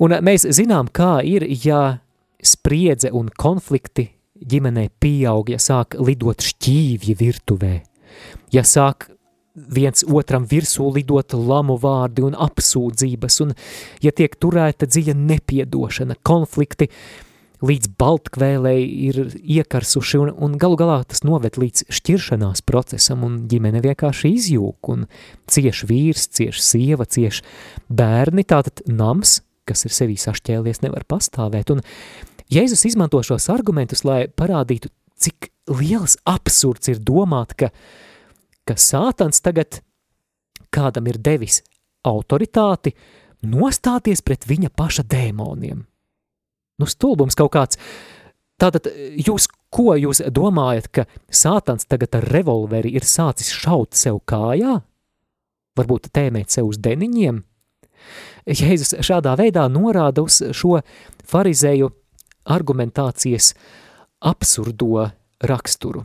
Un 0.00 0.16
mēs 0.24 0.46
zinām, 0.56 0.88
kā 0.88 1.18
ir, 1.26 1.44
ja 1.64 2.00
spriedze 2.40 3.10
un 3.12 3.28
konflikti 3.36 4.08
ģimenē 4.40 4.88
pieaug, 5.00 5.50
ja 5.52 5.60
sāk 5.60 5.98
lidot 6.00 6.40
šķīvji 6.44 7.16
virtuvē, 7.20 7.74
ja 8.54 8.64
sāk 8.64 9.10
viens 9.54 10.04
otram 10.08 10.46
virsū 10.48 10.86
lidot 10.94 11.34
lamu 11.36 11.76
vārdi 11.80 12.24
un 12.24 12.36
apsūdzības, 12.38 13.40
un 13.44 13.52
ja 14.00 14.12
tiek 14.16 14.36
turēta 14.40 14.88
dziļa 14.88 15.16
nepiedošana, 15.18 16.16
konflikti 16.24 16.88
līdz 17.60 17.90
baltkvēlei 18.00 18.78
ir 19.10 19.18
iekarsuši, 19.36 20.20
un, 20.22 20.32
un 20.32 20.56
galu 20.60 20.78
galā 20.80 21.02
tas 21.04 21.26
noved 21.28 21.58
līdz 21.60 21.90
šķiršanās 21.92 22.64
procesam, 22.64 23.26
un 23.26 23.42
ģimene 23.50 23.82
vienkārši 23.84 24.32
izjūk, 24.38 24.92
un 24.94 25.04
cieš 25.50 25.84
vīrs, 25.90 26.30
cieš 26.32 26.62
sieva, 26.64 27.04
cieš 27.04 27.42
bērni, 27.92 28.46
tātad 28.48 28.80
nams, 28.88 29.42
kas 29.70 29.86
ir 29.86 29.94
sevī 29.94 30.18
sašķēlies, 30.20 30.82
nevar 30.84 31.06
pastāvēt, 31.08 31.72
un 31.74 31.84
Jēzus 32.50 32.82
izmanto 32.88 33.20
šos 33.22 33.46
argumentus, 33.52 34.02
lai 34.02 34.24
parādītu, 34.26 34.90
cik 35.22 35.52
liels 35.70 36.16
absurds 36.26 36.90
ir 36.90 36.98
domāt, 36.98 37.54
ka, 37.54 37.70
ka 38.66 38.74
sātans 38.74 39.38
tagad 39.44 39.78
kādam 40.74 41.06
ir 41.10 41.20
devis 41.22 41.60
autoritāti 42.06 42.94
nostāties 43.46 44.22
pret 44.24 44.46
viņa 44.48 44.72
paša 44.76 45.04
dēmoniem. 45.10 45.84
Nu, 46.80 46.88
stulbums 46.88 47.36
kaut 47.36 47.52
kāds. 47.54 47.78
Tātad 48.60 48.88
jūs, 49.16 49.46
ko 49.72 49.94
jūs 49.96 50.22
domājat, 50.32 50.88
ka 50.92 51.06
sātans 51.32 51.86
tagad 51.88 52.18
ar 52.18 52.26
revolveri 52.34 52.92
ir 52.96 53.06
sācis 53.08 53.52
šaut 53.52 53.96
sev 53.96 54.20
kājā? 54.28 54.80
Varbūt 55.78 56.10
tēmēt 56.12 56.52
sev 56.52 56.68
uz 56.68 56.80
deniņiem? 56.82 57.40
Jēzus 58.46 58.96
šādā 59.04 59.36
veidā 59.38 59.66
norāda 59.70 60.24
uz 60.24 60.40
šo 60.56 60.80
farizēju 61.30 61.90
argumentācijas 62.50 63.52
absurdo 64.20 65.10
raksturu. 65.46 66.04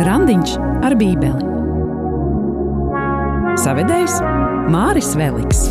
Randiņš 0.00 0.52
ar 0.86 0.94
bībeli. 0.96 1.48
Savedējs 3.60 4.20
Māris 4.72 5.10
Veliks. 5.18 5.66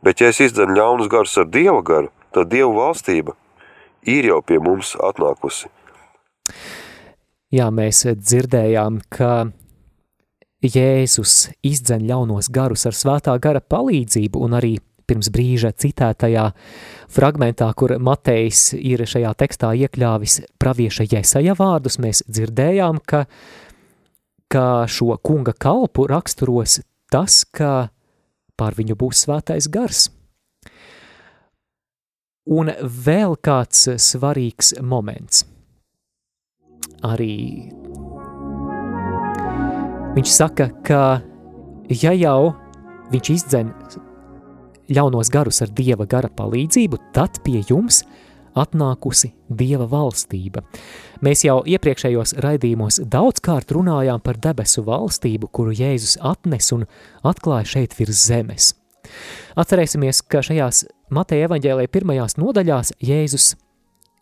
Bet 0.00 0.22
ja 0.22 0.30
es 0.32 0.38
izdzenu 0.40 0.72
ļaunus 0.78 1.10
garus 1.12 1.36
ar 1.36 1.50
Dieva 1.52 1.82
garu, 1.84 2.08
tad 2.34 2.50
Dieva 2.52 2.70
valstība 2.74 3.34
ir 4.08 4.28
jau 4.30 4.40
pie 4.42 4.58
mums 4.62 4.94
atnākusi. 4.96 5.70
Jā, 7.54 7.70
mēs 7.72 8.04
dzirdējām, 8.04 9.00
ka 9.08 9.48
Jēzus 10.64 11.52
izdzen 11.64 12.04
ļaunos 12.08 12.50
garus 12.52 12.84
ar 12.88 12.96
svētā 12.96 13.36
gara 13.40 13.62
palīdzību 13.62 14.42
un 14.44 14.56
arī 14.58 14.74
pirms 15.08 15.30
brīža 15.32 15.70
citētajā 15.72 16.50
fragmentā, 17.14 17.70
kur 17.72 17.94
Matejs 18.02 18.74
ir 18.76 19.06
šajā 19.08 19.30
tekstā 19.40 19.70
iekļāvis 19.86 20.42
pravieša 20.60 21.08
Jesaja 21.08 21.54
vārdus, 21.56 21.96
mēs 22.02 22.26
dzirdējām, 22.28 23.00
ka 23.08 23.24
ka 24.48 24.86
šo 24.88 25.16
kunga 25.22 25.52
kalpu 25.52 26.06
raksturos 26.08 26.80
tas, 27.12 27.44
ka 27.44 27.90
pār 28.56 28.76
viņu 28.78 28.96
būs 28.98 29.26
svētais 29.26 29.68
gars. 29.72 30.08
Un 32.48 32.70
vēl 32.80 33.36
kāds 33.44 33.88
svarīgs 34.00 34.72
moments. 34.80 35.44
Arī 37.04 37.68
viņš 40.16 40.30
saka, 40.32 40.70
ka 40.82 41.02
ja 41.92 42.14
jau 42.16 42.54
viņš 43.12 43.30
izdzen 43.34 43.72
ļaunos 44.88 45.30
garus 45.32 45.60
ar 45.62 45.70
dieva 45.76 46.08
gara 46.08 46.30
palīdzību, 46.32 46.98
tad 47.12 47.38
pie 47.44 47.60
jums 47.68 48.02
atnākusi 48.58 49.30
dieva 49.60 49.86
valstība. 49.90 50.64
Mēs 51.24 51.44
jau 51.46 51.60
iepriekšējos 51.68 52.36
raidījumos 52.42 53.02
daudzkārt 53.12 53.72
runājām 53.76 54.22
par 54.24 54.40
debesu 54.40 54.82
valstību, 54.86 55.50
kuru 55.52 55.76
Jēzus 55.76 56.16
atnes 56.24 56.72
un 56.74 56.86
atklāja 57.26 57.74
šeit 57.76 57.96
virs 57.98 58.24
zemes. 58.30 58.72
Atcerēsimies, 59.58 60.22
ka 60.26 60.42
šajās 60.44 60.86
Mateja 61.08 61.48
evaņģēlē 61.48 61.86
pirmajās 61.88 62.36
nodaļās 62.36 62.92
Jēzus 63.00 63.54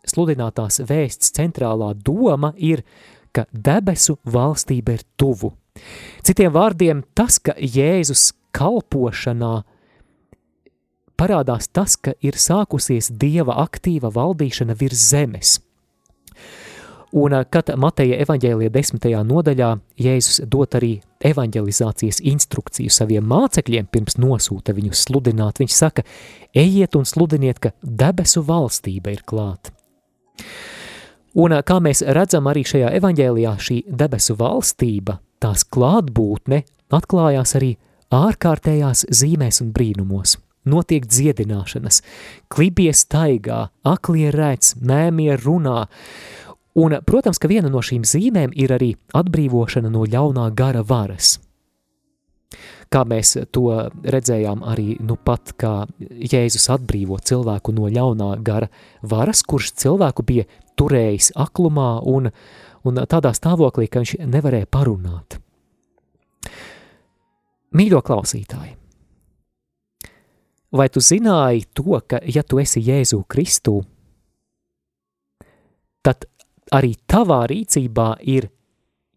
sludinātās 0.07 0.79
vēsts 0.87 1.33
centrālā 1.35 1.91
doma 1.99 2.53
ir, 2.55 2.83
ka 3.35 3.43
debesu 3.51 4.17
valstība 4.23 4.95
ir 4.95 5.03
tuvu. 5.19 5.51
Citiem 6.25 6.53
vārdiem, 6.55 7.03
tas, 7.13 7.41
ka 7.43 7.57
Jēzus 7.59 8.31
kalpošanā 8.55 9.61
parādās 11.19 11.67
tas, 11.69 11.97
ka 11.99 12.15
ir 12.23 12.39
sākusies 12.39 13.11
Dieva 13.11 13.59
aktīva 13.65 14.13
valdīšana 14.13 14.77
virs 14.79 15.09
zemes. 15.11 15.57
Un, 17.15 17.31
kad 17.49 17.69
Mateja 17.79 18.17
evaņģēlija 18.25 18.71
desmitajā 18.73 19.21
nodaļā 19.23 19.69
Jēzus 20.03 20.41
dot 20.51 20.75
arī 20.75 20.97
evaņģelizācijas 21.23 22.19
instrukciju 22.27 22.91
saviem 22.91 23.23
mācekļiem 23.31 23.87
pirms 23.91 24.17
nosūta 24.19 24.75
viņus 24.75 25.05
sludināt, 25.07 25.61
viņš 25.61 25.75
saka, 25.75 26.03
ejiet 26.51 26.97
un 26.99 27.07
sludiniet, 27.07 27.61
ka 27.63 27.71
debesu 27.81 28.43
valstība 28.43 29.15
ir 29.15 29.23
klāt. 29.27 29.71
Un 31.37 31.53
kā 31.63 31.77
mēs 31.83 32.03
redzam 32.03 32.49
arī 32.49 32.65
šajā 32.67 32.91
evaņģēlijā, 32.99 33.53
šī 33.61 33.77
debesu 33.87 34.35
valstība, 34.39 35.19
tās 35.39 35.63
klātbūtne 35.63 36.63
atklājās 36.97 37.55
arī 37.59 37.75
ārkārtējās 38.13 39.05
zīmēs 39.13 39.61
un 39.63 39.71
brīnumos. 39.75 40.37
Notiek 40.67 41.05
dziedināšanas, 41.07 42.01
klibie 42.51 42.91
staigā, 42.91 43.69
aklie 43.87 44.31
redz, 44.35 44.73
mēmie 44.83 45.37
runā, 45.39 45.85
Un, 46.77 46.93
protams, 47.05 47.39
ka 47.41 47.49
viena 47.49 47.71
no 47.73 47.81
šīm 47.81 48.03
zīmēm 48.05 48.51
ir 48.53 48.75
arī 48.75 48.91
atbrīvošana 49.17 49.89
no 49.89 50.03
ļaunā 50.05 50.51
gara 50.53 50.83
varas. 50.85 51.39
Kā 52.93 53.01
mēs 53.03 53.33
to 53.51 53.65
redzējām 54.05 54.61
arī 54.63 54.95
nu 55.03 55.17
pat, 55.17 55.55
kā 55.59 55.87
Jēzus 55.99 56.69
atbrīvo 56.71 57.17
cilvēku 57.19 57.73
no 57.75 57.89
ļaunā 57.91 58.29
gara 58.45 58.69
varas, 59.01 59.41
kurš 59.43 59.73
cilvēku 59.81 60.23
bija 60.23 60.45
turējis 60.77 61.33
aklumā 61.35 61.97
un, 62.05 62.29
un 62.85 63.03
tādā 63.09 63.33
stāvoklī, 63.35 63.89
ka 63.89 64.05
viņš 64.05 64.15
nevarēja 64.29 64.69
parunāt. 64.71 65.41
Mīļo 67.75 67.99
klausītāji, 68.05 68.77
vai 70.77 70.87
tu 70.93 71.03
zināji 71.03 71.67
to, 71.75 71.99
ka 72.07 72.21
ja 72.23 72.45
tu 72.45 72.61
esi 72.61 72.85
Jēzu 72.85 73.25
Kristu, 73.27 73.81
tad 76.05 76.29
arī 76.73 76.95
tavā 77.07 77.45
rīcībā 77.49 78.09
ir 78.27 78.49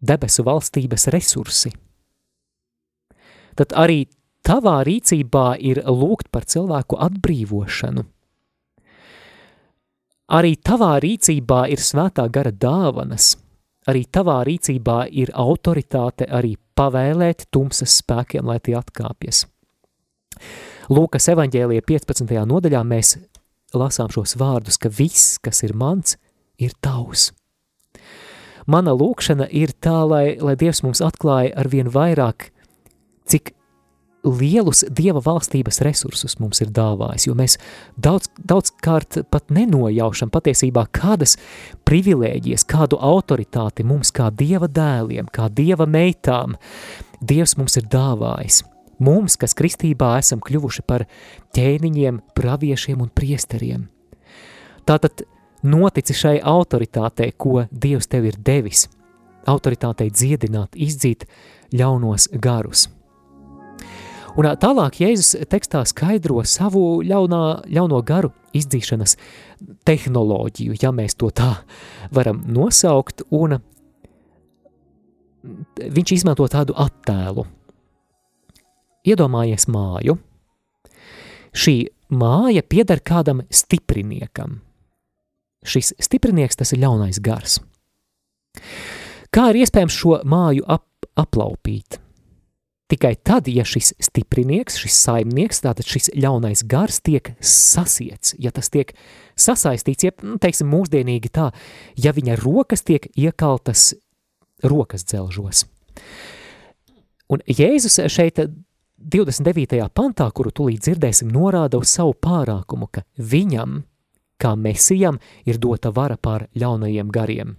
debesu 0.01 0.45
valstības 0.47 1.07
resursi. 1.13 1.71
Tad 3.57 3.75
arī 3.77 4.05
tavā 4.45 4.81
rīcībā 4.87 5.45
ir 5.59 5.83
lūgt 5.85 6.31
par 6.31 6.47
cilvēku 6.49 6.97
atbrīvošanu. 6.97 8.05
Arī 10.31 10.55
tavā 10.63 10.95
rīcībā 11.03 11.65
ir 11.73 11.81
svētā 11.83 12.29
gara 12.31 12.53
dāvanas, 12.55 13.33
arī 13.91 14.05
tavā 14.07 14.39
rīcībā 14.47 15.09
ir 15.11 15.33
autoritāte 15.35 16.29
arī 16.31 16.55
pavēlēt 16.55 17.49
tumsas 17.51 17.97
spēkiem, 17.99 18.47
lai 18.47 18.61
tie 18.63 18.77
atkāpjas. 18.79 19.43
Lūkas 20.91 21.27
evaņģēlija 21.35 21.83
15. 21.83 22.31
nodaļā 22.47 22.81
mēs 22.87 23.17
lasām 23.75 24.09
šos 24.11 24.37
vārdus, 24.39 24.79
ka 24.79 24.89
viss, 24.89 25.35
kas 25.43 25.61
ir 25.67 25.75
mans, 25.75 26.15
ir 26.57 26.71
tavs 26.79 27.29
mana 28.71 28.95
lūkšana 28.97 29.49
ir 29.51 29.73
tā, 29.83 30.01
lai, 30.07 30.37
lai 30.39 30.55
Dievs 30.59 30.83
mums 30.85 31.03
atklāja 31.03 31.53
ar 31.59 31.69
vien 31.71 31.91
vairāk, 31.91 32.49
cik 33.29 33.53
lielus 34.23 34.83
Dieva 34.89 35.21
valstības 35.23 35.81
resursus 35.85 36.37
mums 36.39 36.61
ir 36.61 36.71
dāvājis, 36.73 37.25
jo 37.27 37.35
mēs 37.37 37.57
daudz, 37.97 38.29
daudz 38.37 38.73
kārt 38.83 39.17
pat 39.33 39.49
nenojaušam 39.53 40.31
patiesībā 40.33 40.85
kādas 40.93 41.37
privilēģijas, 41.89 42.65
kādu 42.69 42.99
autoritāti 43.01 43.85
mums 43.87 44.13
kā 44.13 44.29
Dieva 44.29 44.69
dēliem, 44.69 45.29
kā 45.33 45.49
Dieva 45.49 45.89
meitām, 45.89 46.57
Dievs 47.21 47.57
mums 47.57 47.77
ir 47.77 47.89
dāvājis. 47.89 48.63
Mums, 49.01 49.33
kas 49.41 49.55
kristībā 49.57 50.13
esam 50.19 50.41
kļuvuši 50.45 50.83
par 50.85 51.07
ķēniņiem, 51.57 52.21
praviešiem 52.37 53.01
un 53.01 53.09
priesteriem. 53.09 53.87
Tātad 54.85 55.23
notici 55.63 56.13
šai 56.13 56.39
autoritātei, 56.43 57.31
ko 57.37 57.65
Dievs 57.71 58.09
tev 58.11 58.25
ir 58.29 58.37
devis, 58.37 58.87
autoritātei 59.49 60.09
dziedināt, 60.13 60.75
izdzīt 60.75 61.27
ļaunos 61.73 62.29
garus. 62.41 62.87
Un 64.39 64.47
tālāk 64.55 65.01
Jēzus 65.01 65.35
tekstā 65.51 65.81
skaidro 65.89 66.39
savu 66.47 67.01
ļaunā, 67.03 67.67
ļauno 67.67 67.99
garu 68.07 68.31
izdzīšanas 68.55 69.17
tehnoloģiju, 69.87 70.77
ja 70.79 70.93
mēs 70.95 71.17
to 71.19 71.31
tā 71.35 71.51
varam 72.15 72.39
nosaukt, 72.47 73.25
un 73.31 73.59
viņš 75.81 76.15
izmanto 76.15 76.47
tādu 76.47 76.77
attēlu. 76.79 77.45
Iedomājies 79.03 79.67
māju. 79.73 80.15
Šī 81.51 81.75
māja 82.15 82.63
pieder 82.63 83.01
kādam 83.03 83.43
stipriniekam– 83.51 84.61
Šis 85.61 85.93
stiprinieks 86.01 86.57
tas 86.57 86.73
ir 86.73 86.81
ļaunais 86.81 87.21
gars. 87.21 87.59
Kā 89.31 89.51
ir 89.51 89.61
iespējams 89.61 89.95
šo 89.95 90.21
māju 90.27 90.65
ap, 90.67 90.87
aplaupīt? 91.19 91.99
Tikai 92.91 93.13
tad, 93.23 93.47
ja 93.47 93.63
šis 93.63 93.93
stiprinieks, 94.03 94.75
šis 94.81 94.97
saimnieks, 95.05 95.61
tātad 95.63 95.87
šis 95.87 96.09
ļaunais 96.11 96.65
gars 96.67 96.99
tiek 96.99 97.29
sasiets, 97.39 98.33
ja 98.35 98.51
tas 98.51 98.67
tiek 98.73 98.91
sasaistīts, 99.39 100.03
ja, 100.09 100.11
nu, 100.27 100.35
teiksim, 100.43 100.67
mūsdienīgi 100.73 101.31
tā, 101.31 101.53
ja 101.95 102.11
viņa 102.11 102.35
rokas 102.41 102.83
tiek 102.83 103.07
iekaltas 103.15 103.93
rokas 104.67 105.07
dzelžos. 105.07 105.63
Un 107.31 107.39
Jēzus 107.47 108.01
šeit 108.11 108.41
29. 108.99 109.79
pantā, 109.95 110.27
kuru 110.35 110.51
tūlīt 110.51 110.83
dzirdēsim, 110.83 111.31
norāda 111.31 111.79
uz 111.79 111.93
savu 111.95 112.11
pārākumu, 112.19 112.89
ka 112.91 113.05
viņam 113.15 113.85
kā 114.41 114.55
mesijam 114.57 115.19
ir 115.45 115.61
dota 115.61 115.93
vara 115.93 116.17
pār 116.17 116.47
ļaunajiem 116.57 117.11
gariem. 117.13 117.57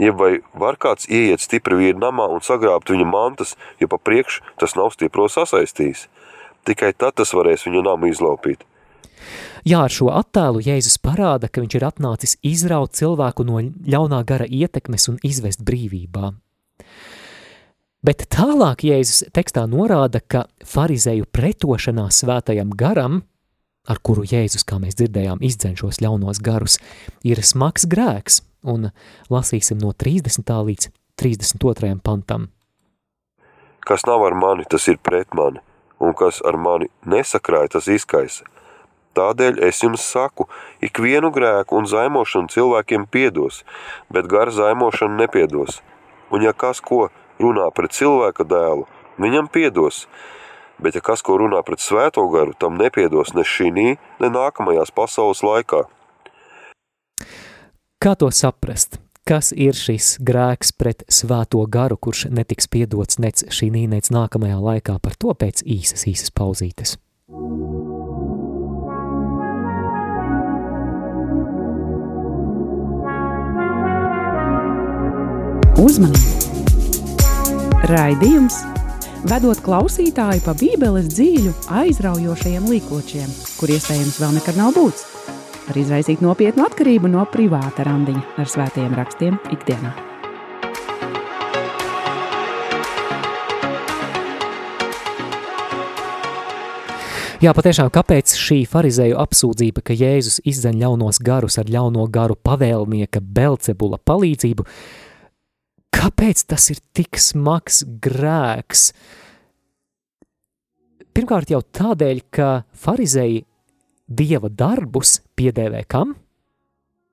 Jeb 0.00 0.16
vai 0.16 0.38
var 0.56 0.78
kāds 0.80 1.08
ieiet 1.12 1.42
stipri 1.44 1.76
vīru 1.76 2.00
namā 2.00 2.30
un 2.32 2.40
sagrābt 2.44 2.88
viņa 2.92 3.06
mantas, 3.08 3.56
jo 3.80 3.88
pa 3.90 3.98
priekš 4.00 4.40
tas 4.60 4.76
nav 4.78 4.94
stipro 4.94 5.28
sasaistījis. 5.28 6.06
Tikai 6.64 6.92
tad 6.96 7.18
tas 7.20 7.32
varēs 7.36 7.66
viņu 7.66 7.84
namu 7.84 8.08
izlaupīt. 8.08 8.64
Jā, 9.68 9.82
ar 9.84 9.92
šo 9.92 10.08
attēlu 10.16 10.62
Jēzus 10.64 10.96
parāda, 11.04 11.50
ka 11.52 11.60
viņš 11.60 11.74
ir 11.76 11.84
atnācis 11.84 12.36
izraut 12.46 12.96
cilvēku 12.96 13.44
no 13.44 13.60
ļaunā 13.60 14.22
gara 14.24 14.46
ietekmes 14.48 15.10
un 15.12 15.18
izvest 15.26 15.60
brīvībā. 15.66 16.32
Bet 18.00 18.24
tālāk 18.32 18.86
Jēzus 18.88 19.26
tekstā 19.36 19.66
norāda, 19.68 20.22
ka 20.24 20.46
farizēju 20.64 21.28
pretošanās 21.28 22.22
svētajam 22.22 22.72
garam 22.72 23.20
ar 23.88 24.00
kuru 24.02 24.24
Jēzus, 24.28 24.66
kā 24.66 24.78
mēs 24.82 24.98
dzirdējām, 24.98 25.40
izdzen 25.44 25.76
šos 25.78 26.00
ļaunos 26.02 26.40
garus, 26.44 26.78
ir 27.24 27.40
smags 27.44 27.86
grēks, 27.90 28.42
un 28.62 28.90
lasīsim 29.32 29.80
no 29.80 29.92
30. 29.92 30.44
līdz 30.44 30.90
32. 31.20 31.96
pantam. 32.04 32.48
Kas 33.80 34.04
nav 34.06 34.22
ar 34.26 34.36
mani, 34.36 34.66
tas 34.68 34.86
ir 34.88 35.00
pret 35.02 35.32
mani, 35.34 35.62
un 36.00 36.14
kas 36.16 36.40
ar 36.44 36.58
mani 36.60 36.90
nesakrāja, 37.08 37.76
tas 37.76 37.88
izkaisa. 37.88 38.44
Tādēļ 39.16 39.58
es 39.66 39.80
jums 39.82 40.04
saku, 40.06 40.46
ikvienu 40.86 41.32
grēku 41.34 41.74
un 41.80 41.88
zaimošanu 41.90 42.52
cilvēkiem 42.52 43.08
piedos, 43.10 43.64
bet 44.12 44.28
gara 44.30 44.52
zaimošanu 44.54 45.18
nepiedos. 45.18 45.80
Un 46.30 46.44
ja 46.46 46.52
kas 46.54 46.78
ko 46.78 47.08
runā 47.42 47.66
pret 47.74 47.96
cilvēka 47.96 48.46
dēlu, 48.46 48.86
viņam 49.18 49.50
piedos, 49.50 50.04
bet 50.82 50.96
ja 50.98 51.04
kas 51.04 51.22
ko 51.22 51.38
runā 51.40 51.60
pret 51.66 51.82
svēto 51.82 52.24
garu, 52.32 52.56
tam 52.58 52.80
nepiedos 52.80 53.34
ne 53.36 53.44
šī, 53.46 53.70
ne 53.72 54.32
nākamajās 54.32 54.90
pasaules 54.94 55.44
laikā. 55.46 55.84
Kā 58.00 58.16
to 58.16 58.32
saprast? 58.32 58.98
kas 59.30 59.52
ir 59.54 59.76
šis 59.78 60.16
grēks 60.26 60.72
pret 60.74 61.04
svēto 61.12 61.62
garu, 61.70 61.94
kurš 61.94 62.26
netiks 62.34 62.66
piedots 62.66 63.20
nec 63.22 63.44
šī 63.46 63.70
nec 63.70 64.10
nākamajā 64.10 64.58
laikā 64.58 64.98
par 64.98 65.14
to 65.14 65.34
pēc 65.34 65.62
īsas, 65.62 66.06
īsas 66.10 66.34
pauzītes. 66.34 66.96
Uzmanību! 75.80 76.40
Raidījums 77.90 78.58
vedot 79.28 79.58
klausītāju 79.64 80.42
pa 80.44 80.54
Bībeles 80.56 81.08
dzīļu 81.12 81.52
aizraujošajiem 81.80 82.68
līkločiem, 82.70 83.32
kur 83.60 83.72
iespējams 83.72 84.20
vēl 84.22 84.36
nekad 84.38 84.60
nav 84.60 84.72
būts, 84.76 85.04
var 85.66 85.80
izraisīt 85.80 86.22
nopietnu 86.24 86.64
atkarību 86.66 87.10
no 87.12 87.26
privāta 87.30 87.84
randiņa 87.88 88.22
ar 88.40 88.48
svētajiem 88.48 88.96
rakstiem 88.96 89.36
ikdienā. 89.52 89.92
Jā, 97.40 97.54
patiešām, 97.56 97.88
kāpēc 97.88 98.34
šī 98.36 98.58
farizēju 98.68 99.16
apsūdzība, 99.16 99.80
ka 99.80 99.94
Jēzus 99.96 100.42
izdzen 100.44 100.76
ļaunos 100.76 101.22
garus 101.24 101.56
ar 101.60 101.70
ļauno 101.72 102.04
garu 102.12 102.36
pavēlnieka 102.36 103.22
Belcebula 103.24 103.96
palīdzību, 103.96 104.66
Kāpēc 105.94 106.44
tas 106.48 106.70
ir 106.72 106.80
tik 106.96 107.18
smags 107.20 107.82
grēks? 108.02 108.90
Pirmkārt 111.10 111.50
jau 111.50 111.60
tādēļ, 111.60 112.22
ka 112.30 112.48
farizēji 112.72 113.44
dieva 114.06 114.48
darbus 114.48 115.18
piedēvē 115.36 115.84
kam? 115.90 116.14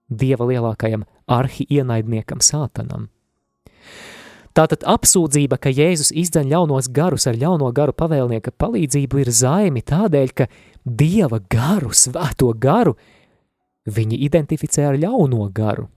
Dieva 0.08 0.48
lielākajam 0.48 1.04
arhi 1.28 1.66
ienaidniekam 1.70 2.40
sātanam. 2.46 3.10
Tātad 4.58 4.82
apsūdzība, 4.90 5.60
ka 5.62 5.70
Jēzus 5.70 6.10
izdzen 6.18 6.48
ļaunos 6.50 6.88
garus 6.90 7.28
ar 7.30 7.36
ļauno 7.38 7.68
garu 7.78 7.94
pavēlnieka 7.94 8.56
palīdzību 8.58 9.22
ir 9.22 9.30
zaimi 9.30 9.84
tādēļ, 9.86 10.34
ka 10.34 10.48
Dieva 10.88 11.38
garu, 11.52 11.92
svēto 11.94 12.54
garu, 12.58 12.96
viņi 13.86 14.18
identificē 14.26 14.88
ar 14.90 14.98
ļauno 14.98 15.46
garu. 15.54 15.90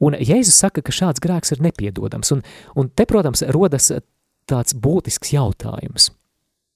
Un 0.00 0.16
Jēzus 0.16 0.56
saka, 0.62 0.82
ka 0.84 0.94
šāds 0.94 1.20
grēks 1.20 1.52
ir 1.54 1.60
nepiedodams. 1.64 2.32
Un, 2.32 2.42
un 2.78 2.88
te, 2.88 3.04
protams, 3.08 3.44
rodas 3.52 3.90
tāds 4.48 4.74
būtisks 4.74 5.34
jautājums. 5.34 6.10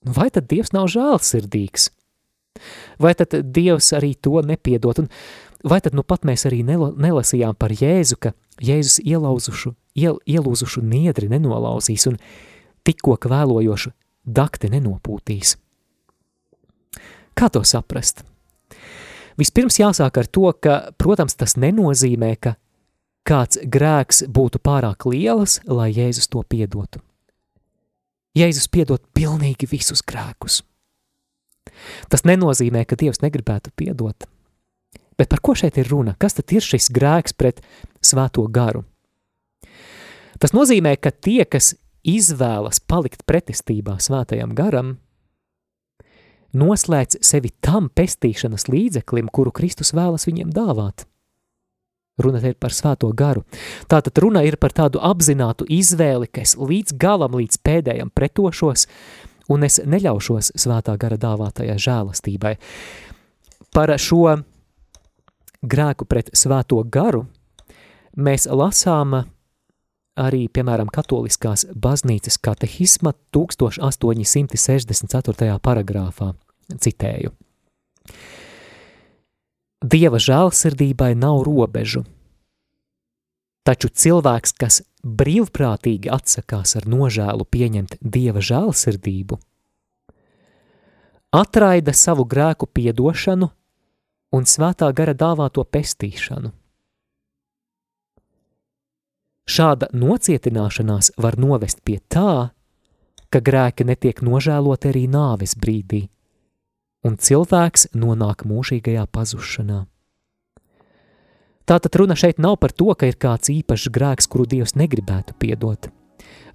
Vai 0.05 0.29
tad 0.33 0.51
Dievs 0.51 0.75
nav 0.77 0.91
žēlsirdīgs? 0.93 1.89
Vai 3.01 3.15
tad 3.19 3.35
Dievs 3.57 3.91
arī 3.97 4.13
to 4.21 4.43
nepiedod? 4.45 5.01
Un 5.05 5.09
vai 5.65 5.81
tad 5.81 5.97
nu 5.97 6.05
pat 6.07 6.27
mēs 6.29 6.45
arī 6.49 6.61
nelasījām 6.67 7.57
par 7.57 7.73
Jēzu, 7.73 8.21
ka 8.21 8.35
Jēzus 8.63 9.01
ielauzušu, 9.03 9.73
iel, 9.99 10.21
ielūzušu 10.29 10.85
niedri 10.85 11.31
nenolauzīs 11.33 12.07
un 12.11 12.21
tikko 12.85 13.17
kvēlojošu 13.25 13.95
dakti 14.25 14.71
nenopūtīs? 14.71 15.57
Kā 17.35 17.49
to 17.51 17.65
saprast? 17.67 18.23
Vispirms 19.41 19.81
jāsāk 19.81 20.21
ar 20.21 20.29
to, 20.31 20.53
ka, 20.63 20.77
protams, 21.01 21.35
tas 21.35 21.57
nenozīmē, 21.59 22.37
ka 22.39 22.55
kāds 23.25 23.59
grēks 23.65 24.25
būtu 24.29 24.61
pārāk 24.65 25.07
liels, 25.09 25.59
lai 25.67 25.91
Jēzus 25.93 26.29
to 26.33 26.45
piedotu. 26.49 27.01
Jēzus 28.35 28.69
piedod 28.69 29.03
pilnīgi 29.15 29.69
visus 29.71 30.03
grēkus. 30.03 30.63
Tas 32.11 32.25
nenozīmē, 32.27 32.85
ka 32.85 32.99
Dievs 32.99 33.23
negribētu 33.23 33.73
piedot. 33.77 34.27
Bet 35.15 35.31
par 35.31 35.41
ko 35.41 35.55
šeit 35.55 35.79
ir 35.79 35.89
runa? 35.91 36.17
Kas 36.19 36.35
tad 36.35 36.51
ir 36.53 36.65
šis 36.65 36.91
grēks 36.95 37.37
pret 37.39 37.63
svēto 38.03 38.45
garu? 38.51 38.83
Tas 40.43 40.53
nozīmē, 40.53 40.97
ka 40.99 41.15
tie, 41.15 41.45
kas 41.47 41.77
izvēlas 42.05 42.83
palikt 42.83 43.23
pretestībā 43.25 43.97
svētajam 44.03 44.53
garam, 44.59 44.97
noslēdz 46.55 47.23
sevi 47.25 47.55
tam 47.65 47.89
pestīšanas 47.89 48.67
līdzeklim, 48.69 49.31
kuru 49.31 49.55
Kristus 49.55 49.95
vēlas 49.95 50.27
viņiem 50.29 50.51
dāvāt. 50.55 51.07
Runa 52.19 52.41
ir 52.47 52.55
par 52.55 52.71
svēto 52.71 53.09
garu. 53.17 53.43
Tātad 53.91 54.19
runa 54.23 54.45
ir 54.47 54.55
par 54.63 54.71
tādu 54.71 55.01
apzinātu 55.03 55.67
izvēli, 55.67 56.31
ka 56.31 56.47
es 56.47 56.55
līdz 56.55 56.95
galam, 57.01 57.35
līdz 57.35 57.59
pēdējam 57.67 58.11
pretošos, 58.15 58.87
un 59.51 59.67
es 59.67 59.83
neļaušos 59.83 60.55
svētā 60.55 60.95
gara 61.01 61.17
dāvātajai 61.19 61.75
žēlastībai. 61.75 62.55
Par 63.75 63.91
šo 63.99 64.39
grēku 65.67 66.07
pret 66.07 66.31
svēto 66.39 66.79
garu 66.87 67.27
mēs 68.15 68.47
lasām 68.47 69.27
arī, 70.15 70.47
piemēram, 70.47 70.87
katoliskās 70.95 71.67
baznīcas 71.75 72.39
katehisma 72.39 73.11
1864. 73.35 75.59
paragrāfā, 75.59 76.39
citēju. 76.71 77.35
Dieva 79.85 80.17
žēlsirdībai 80.17 81.11
nav 81.13 81.43
robežu. 81.45 82.07
Taču 83.69 83.91
cilvēks, 83.93 84.55
kas 84.57 84.79
brīvprātīgi 85.05 86.09
atsakās 86.09 86.73
ar 86.79 86.87
nožēlu 86.89 87.45
pieņemt 87.45 87.99
Dieva 88.01 88.41
žēlsirdību, 88.41 89.37
atraida 91.37 91.93
savu 91.93 92.25
grēku 92.25 92.65
piedošanu 92.65 93.51
un 94.33 94.49
svētā 94.49 94.89
gara 94.97 95.13
dāvāto 95.13 95.67
pestīšanu. 95.69 96.55
Šāda 99.45 99.91
nocietināšanās 99.93 101.13
var 101.21 101.37
novest 101.37 101.85
pie 101.85 102.01
tā, 102.09 102.57
ka 103.29 103.45
grēki 103.45 103.85
netiek 103.85 104.25
nožēloti 104.25 104.95
arī 104.95 105.05
nāves 105.13 105.59
brīdī 105.61 106.07
un 107.05 107.19
cilvēks 107.21 107.91
nonāk 107.95 108.47
mūžīgajā 108.49 109.05
pazušanā. 109.13 109.85
Tātad 111.65 111.97
runa 111.97 112.17
šeit 112.17 112.41
nav 112.43 112.59
par 112.61 112.75
to, 112.77 112.91
ka 112.93 113.09
ir 113.09 113.17
kāds 113.17 113.49
īpašs 113.53 113.89
grēks, 113.93 114.29
kuru 114.29 114.45
Dievs 114.49 114.75
negribētu 114.77 115.37
piedot. 115.41 115.89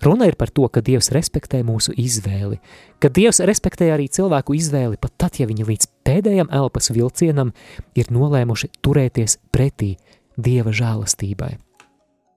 Runa 0.05 0.29
ir 0.29 0.37
par 0.39 0.51
to, 0.53 0.67
ka 0.71 0.83
Dievs 0.85 1.09
respektē 1.11 1.59
mūsu 1.65 1.95
izvēli, 1.97 2.59
ka 3.01 3.09
Dievs 3.11 3.41
respektē 3.43 3.89
arī 3.93 4.07
cilvēku 4.07 4.55
izvēli 4.55 5.01
pat 5.01 5.17
tad, 5.17 5.41
ja 5.41 5.49
viņi 5.49 5.65
līdz 5.67 5.89
pēdējam 6.07 6.53
elpas 6.55 6.93
vilcienam 6.93 7.51
ir 7.97 8.13
nolēmuši 8.13 8.71
turēties 8.85 9.39
pretī 9.51 9.97
Dieva 10.37 10.71
žēlastībai. 10.71 11.57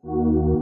Thank 0.03 0.35
you. 0.35 0.62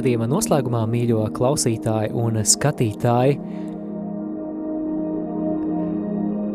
Raidījuma 0.00 0.28
noslēgumā, 0.30 0.86
mīļo 0.88 1.26
klausītāji 1.36 2.14
un 2.16 2.40
skatītāji, 2.48 3.36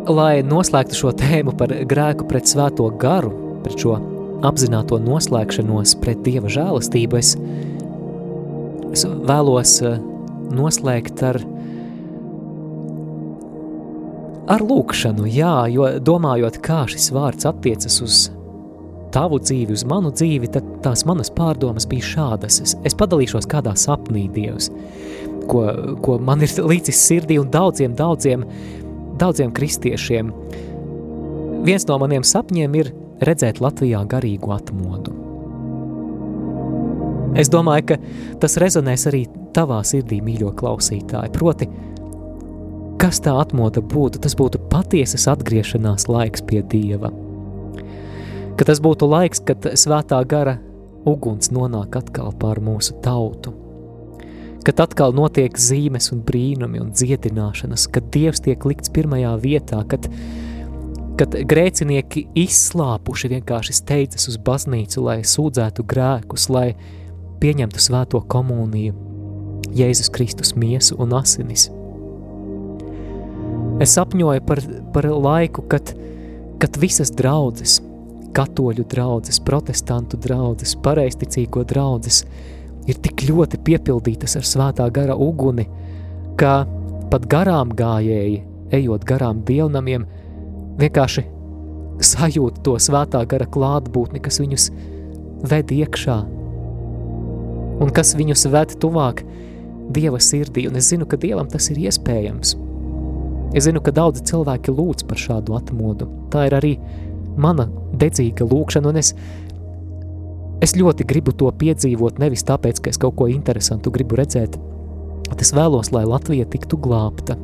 lai 0.09 0.41
noslēgtu 0.45 0.97
šo 0.97 1.13
tēmu 1.17 1.53
par 1.57 1.73
grēku 1.85 2.25
pret 2.29 2.49
svēto 2.49 2.89
garu, 3.01 3.31
pret 3.65 3.77
šo 3.81 3.97
apzināto 4.45 4.97
noslēgšanos 5.01 5.95
pret 6.01 6.23
Dieva 6.25 6.49
žēlastību, 6.51 7.19
es, 7.21 7.35
es 8.93 9.05
vēlos 9.29 9.77
eh, 9.85 9.99
noslēgt 10.55 11.21
ar, 11.25 11.41
ar 14.57 14.65
lūkšanu, 14.65 15.29
jā, 15.29 15.57
jo 15.73 15.91
domājot, 16.01 16.61
kā 16.65 16.83
šis 16.89 17.11
vārds 17.13 17.49
attiecas 17.49 18.01
uz 18.05 18.25
tavu 19.15 19.39
dzīvi, 19.39 19.75
uz 19.75 19.85
manu 19.87 20.11
dzīvi, 20.11 20.51
tad 20.51 20.67
tās 20.83 21.05
manas 21.07 21.31
pārdomas 21.33 21.87
bija 21.89 22.09
šādas. 22.11 22.59
Es, 22.65 22.75
es 22.87 22.97
padalīšos 22.97 23.47
kādā 23.51 23.75
sapnī 23.79 24.27
Dievs, 24.35 24.69
ko, 25.51 25.65
ko 26.03 26.19
man 26.19 26.43
ir 26.45 26.51
līdzis 26.59 27.01
sirdī 27.07 27.39
un 27.41 27.51
daudziem, 27.53 27.95
daudziem, 27.97 28.45
daudziem 29.21 29.53
kristiešiem. 29.55 30.33
Viens 31.65 31.87
no 31.89 31.99
maniem 32.01 32.25
sapņiem 32.27 32.79
ir 32.81 32.91
redzēt 33.25 33.61
Latvijā 33.63 34.03
garīgu 34.11 34.51
atmodu. 34.53 35.15
Es 37.35 37.49
domāju, 37.51 37.89
ka 37.89 37.97
tas 38.43 38.55
rezonēs 38.61 39.09
arī 39.09 39.25
tavā 39.55 39.81
sirdī, 39.87 40.21
mīļo 40.23 40.53
klausītāji. 40.59 41.33
Proti, 41.35 41.67
kas 43.01 43.19
tā 43.23 43.33
atmoda 43.41 43.83
būtu? 43.83 44.21
Tas 44.23 44.37
būtu 44.39 44.61
patiesas 44.71 45.27
atgriešanās 45.31 46.07
laiks 46.11 46.45
pie 46.47 46.63
Dieva. 46.71 47.11
Ka 48.55 48.63
tas 48.63 48.79
būtu 48.79 49.07
laiks, 49.11 49.41
kad 49.43 49.65
svētā 49.75 50.21
gara 50.23 50.55
uguns 51.05 51.51
nonāk 51.51 51.97
atkal 51.99 52.31
pār 52.39 52.61
mūsu 52.63 52.95
tautu. 53.03 53.51
Kad 54.65 54.79
atkal 54.81 55.13
notiek 55.13 55.57
zīmes 55.59 56.09
un 56.15 56.23
brīnumi 56.25 56.79
un 56.81 56.93
dziedināšanas, 56.95 57.85
kad 57.93 58.07
Dievs 58.15 58.41
tiek 58.45 58.63
likts 58.65 58.89
pirmajā 58.95 59.35
vietā, 59.43 59.83
kad, 59.91 60.07
kad 61.19 61.35
grēcinieki 61.35 62.25
izslāpuši 62.45 63.33
vienkārši 63.35 63.75
steidzas 63.77 64.31
uz 64.31 64.39
baznīcu, 64.41 65.03
lai 65.05 65.19
sūdzētu 65.27 65.85
grēkus, 65.85 66.47
lai 66.49 66.69
pieņemtu 67.43 67.83
svēto 67.83 68.23
komuniju, 68.31 68.95
Jēzus 69.75 70.09
Kristus 70.15 70.55
miesu 70.55 70.95
un 71.03 71.13
asinis. 71.19 71.67
Es 73.83 73.91
sapņoju 73.97 74.45
par, 74.47 74.61
par 74.95 75.09
laiku, 75.11 75.65
kad, 75.69 75.91
kad 76.63 76.79
visas 76.79 77.11
draudzes, 77.11 77.81
katoļu 78.35 78.85
draudzes, 78.91 79.39
protestantu 79.45 80.19
draudzes, 80.21 80.75
pareisticīgo 80.83 81.63
draudzes, 81.67 82.23
ir 82.89 82.99
tik 83.01 83.25
ļoti 83.29 83.61
piepildītas 83.65 84.37
ar 84.39 84.47
svētā 84.47 84.89
gara 84.93 85.15
uguni, 85.15 85.67
ka 86.39 86.63
pat 87.11 87.27
garām 87.31 87.71
gājēji, 87.77 88.43
ejot 88.75 89.05
garām 89.07 89.41
dievnamiem, 89.47 90.05
vienkārši 90.81 91.25
sajūt 92.03 92.59
to 92.65 92.75
svētā 92.81 93.23
gara 93.29 93.47
klātbūtni, 93.47 94.21
kas 94.23 94.41
viņus 94.43 94.71
ved 95.45 95.71
iekšā 95.71 96.19
un 97.81 97.91
kas 97.95 98.15
viņus 98.17 98.47
ved 98.51 98.77
tuvāk 98.81 99.23
Dieva 99.95 100.17
sirdī, 100.17 100.63
un 100.65 100.79
es 100.79 100.87
zinu, 100.89 101.05
ka 101.05 101.17
Dievam 101.21 101.45
tas 101.45 101.67
ir 101.69 101.77
iespējams. 101.77 102.55
Es 103.53 103.67
zinu, 103.67 103.83
ka 103.85 103.93
daudzi 103.93 104.23
cilvēki 104.25 104.73
lūdz 104.73 105.05
par 105.05 105.19
šādu 105.21 105.53
atmodu. 105.59 106.07
Tā 106.33 106.47
ir 106.47 106.55
arī 106.57 106.71
mana 107.37 107.67
dedzīga 108.01 108.47
lūkšana, 108.47 108.91
un 108.91 108.99
es, 109.01 109.13
es 110.63 110.75
ļoti 110.77 111.07
gribu 111.07 111.33
to 111.35 111.51
piedzīvot, 111.51 112.19
nevis 112.21 112.45
tāpēc, 112.47 112.81
ka 112.81 112.93
es 112.93 113.01
kaut 113.01 113.17
ko 113.19 113.29
interesantu 113.31 113.93
gribu 113.95 114.19
redzēt, 114.19 114.57
bet 115.29 115.41
es 115.41 115.53
vēlos, 115.55 115.91
lai 115.95 116.05
Latvija 116.07 116.47
tiktu 116.49 116.79
glābta. 116.81 117.37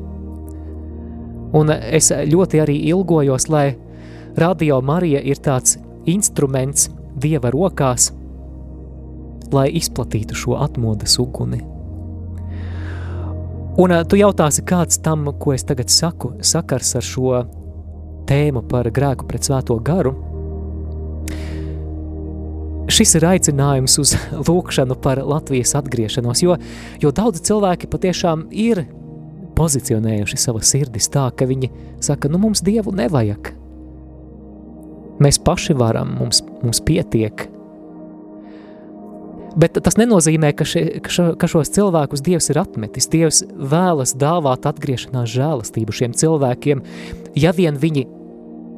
Un 1.58 1.72
es 1.72 2.12
ļoti 2.12 2.62
arī 2.64 2.78
ilgojos, 2.94 3.50
lai 3.52 3.74
Radio 4.40 4.80
Marija 4.82 5.20
ir 5.20 5.42
tāds 5.44 5.76
instruments 6.08 6.88
Dieva 7.22 7.52
rokās, 7.52 8.14
lai 9.52 9.68
izplatītu 9.76 10.38
šo 10.38 10.56
atmodas 10.64 11.18
uguni. 11.20 11.60
Un 13.82 13.94
tu 14.08 14.20
jautāsi, 14.20 14.64
kāds 14.68 15.00
tam, 15.04 15.28
ko 15.40 15.54
es 15.56 15.64
tagad 15.68 15.92
saku, 15.92 16.34
sakars 16.44 16.96
ar 17.00 17.06
šo 17.08 17.42
tēmu 18.28 18.64
par 18.72 18.88
grēku 18.92 19.28
pret 19.28 19.48
svēto 19.48 19.78
garu. 19.84 20.14
Šis 22.92 23.14
ir 23.16 23.24
aicinājums 23.30 23.96
uz 24.02 24.16
lūkšanu 24.36 24.98
par 25.00 25.22
Latvijas 25.24 25.76
atgriešanos, 25.80 26.42
jo, 26.44 26.58
jo 27.00 27.12
daudzi 27.16 27.44
cilvēki 27.48 27.88
patiešām 27.92 28.50
ir 28.52 28.84
pozicionējuši 29.56 30.40
savas 30.42 30.74
sirdis 30.74 31.08
tā, 31.14 31.30
ka 31.36 31.48
viņi 31.48 31.72
saka, 32.04 32.32
nu 32.32 32.42
mums 32.42 32.64
Dievu 32.66 32.92
nevajag. 32.98 33.54
Mēs 35.22 35.40
paši 35.46 35.78
varam, 35.78 36.16
mums, 36.20 36.42
mums 36.64 36.82
pietiek, 36.84 37.48
Bet 39.52 39.76
tas 39.84 39.98
nenozīmē, 40.00 40.54
ka, 40.56 40.64
še, 40.68 40.82
ka, 41.04 41.12
šo, 41.12 41.26
ka 41.36 41.48
šos 41.52 41.74
cilvēkus 41.76 42.24
Dievs 42.24 42.48
ir 42.54 42.62
atmetis. 42.62 43.10
Dievs 43.12 43.42
vēlas 43.52 44.14
dāvāt 44.16 44.64
atgriešanās 44.70 45.28
žēlastību 45.34 45.96
šiem 45.96 46.16
cilvēkiem, 46.16 46.84
ja 47.36 47.52
vien 47.56 47.76
viņi 47.82 48.06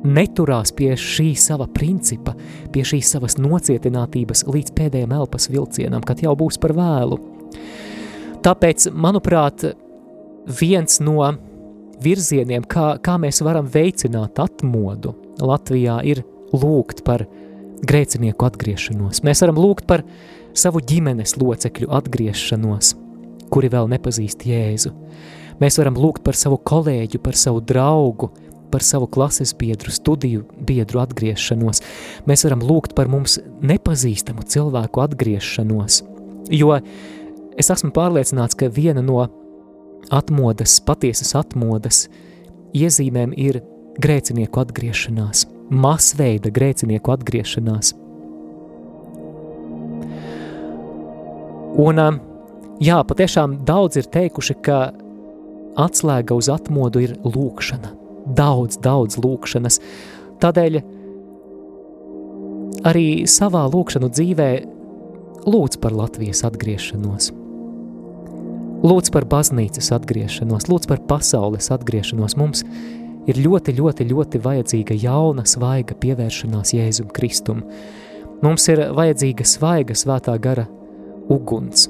neturās 0.03 0.73
pie 0.75 0.93
šī 0.99 1.31
sava 1.39 1.67
principa, 1.71 2.35
pie 2.73 2.83
šīs 2.87 3.13
savas 3.15 3.37
nocietinātības 3.41 4.45
līdz 4.49 4.75
pēdējiem 4.77 5.15
elpas 5.15 5.49
vilcienam, 5.51 6.03
kad 6.05 6.23
jau 6.23 6.35
būs 6.39 6.59
par 6.61 6.75
vēlu. 6.77 7.19
Tāpēc, 8.43 8.89
manuprāt, 8.91 9.63
viens 10.59 10.99
no 11.03 11.31
virzieniem, 12.03 12.65
kā, 12.67 12.97
kā 13.03 13.15
mēs 13.21 13.39
varam 13.45 13.69
veicināt 13.71 14.41
atmodu 14.43 15.15
Latvijā, 15.39 16.01
ir 16.03 16.23
lūgt 16.53 17.03
par 17.07 17.25
grēcinieku 17.83 18.47
atgriešanos. 18.47 19.23
Mēs 19.23 19.43
varam 19.43 19.59
lūgt 19.61 19.87
par 19.87 20.03
savu 20.57 20.83
ģimenes 20.83 21.37
locekļu 21.39 21.89
atgriešanos, 21.95 22.93
kuri 23.53 23.71
vēl 23.73 23.89
nepazīst 23.95 24.45
Jēzu. 24.47 24.93
Mēs 25.61 25.77
varam 25.79 25.97
lūgt 25.99 26.23
par 26.25 26.37
savu 26.37 26.59
kolēģu, 26.65 27.21
par 27.23 27.37
savu 27.39 27.61
draugu, 27.63 28.31
par 28.73 28.81
savu 28.85 29.05
klases 29.13 29.53
biedru, 29.53 29.93
studiju 29.93 30.47
biedru 30.65 31.03
atgriešanos. 31.03 31.83
Mēs 32.25 32.45
varam 32.47 32.65
lūgt 32.65 32.95
par 32.97 33.11
mums 33.11 33.37
nepazīstamu 33.61 34.45
cilvēku 34.49 35.03
atgriešanos, 35.05 36.01
jo 36.49 36.73
es 37.59 37.69
esmu 37.69 37.93
pārliecināts, 37.93 38.57
ka 38.57 38.71
viena 38.73 39.05
no 39.05 39.21
atmodas, 40.13 40.79
patiesas 40.83 41.35
atmodas 41.37 42.07
iezīmēm 42.73 43.37
ir 43.37 43.61
grēcinieku 44.01 44.63
atgriešanās, 44.63 45.45
masveida 45.69 46.49
grēcinieku 46.53 47.13
atgriešanās. 47.13 47.93
Un, 51.83 51.99
jā, 52.81 52.99
patiešām 53.09 53.59
daudz 53.65 54.01
ir 54.01 54.09
teikuši, 54.13 54.57
ka 54.65 54.79
atslēga 55.79 56.37
uz 56.37 56.49
atmodu 56.53 57.01
ir 57.01 57.15
lūkšana. 57.25 58.02
Daudz, 58.23 58.79
daudz 58.83 59.19
lūkšanas. 59.19 59.79
Tādēļ 60.43 60.79
arī 62.87 63.07
savā 63.29 63.63
lūkšanu 63.71 64.09
dzīvē 64.11 64.49
lūdz 65.47 65.79
par 65.83 65.95
Latvijas 65.95 66.43
atgriešanos. 66.47 67.31
Lūdz 68.83 69.13
par 69.15 69.27
baznīcas 69.31 69.93
atgriešanos, 69.95 70.67
lūdz 70.67 70.89
par 70.91 70.99
pasaules 71.07 71.69
atgriešanos. 71.71 72.35
Mums 72.39 72.65
ir 73.31 73.39
ļoti, 73.39 73.75
ļoti, 73.77 74.07
ļoti 74.11 74.41
vajadzīga 74.43 74.97
jauna, 74.99 75.45
svaiga 75.47 75.95
pievēršanās 75.99 76.73
Jēzum 76.75 77.11
Kristum. 77.15 77.63
Mums 78.43 78.67
ir 78.71 78.81
vajadzīga 78.95 79.47
svaiga 79.47 79.95
svētā 79.95 80.35
gara 80.43 80.67
uguns. 81.31 81.87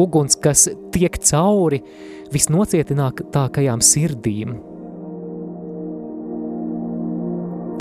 Uguns, 0.00 0.38
kas 0.40 0.70
tiek 0.94 1.20
cauri 1.28 1.82
visnocietinātākajām 2.32 3.84
sirdīm. 3.84 4.56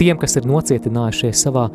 Tiem, 0.04 0.18
kas 0.20 0.36
ir 0.36 0.44
nocietinājušies 0.50 1.46
savā, 1.46 1.70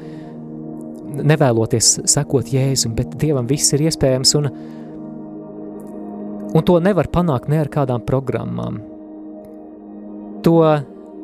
nevēloties 1.17 1.95
sekot 2.13 2.51
Jēzum, 2.53 2.93
bet 2.99 3.15
Dievam 3.17 3.47
viss 3.49 3.73
ir 3.73 3.87
iespējams, 3.87 4.35
un, 4.37 4.51
un 6.53 6.67
to 6.69 6.77
nevar 6.85 7.09
panākt 7.09 7.49
ne 7.49 7.63
ar 7.63 7.71
kādām 7.73 8.05
programmām. 8.05 8.83
To 10.45 10.59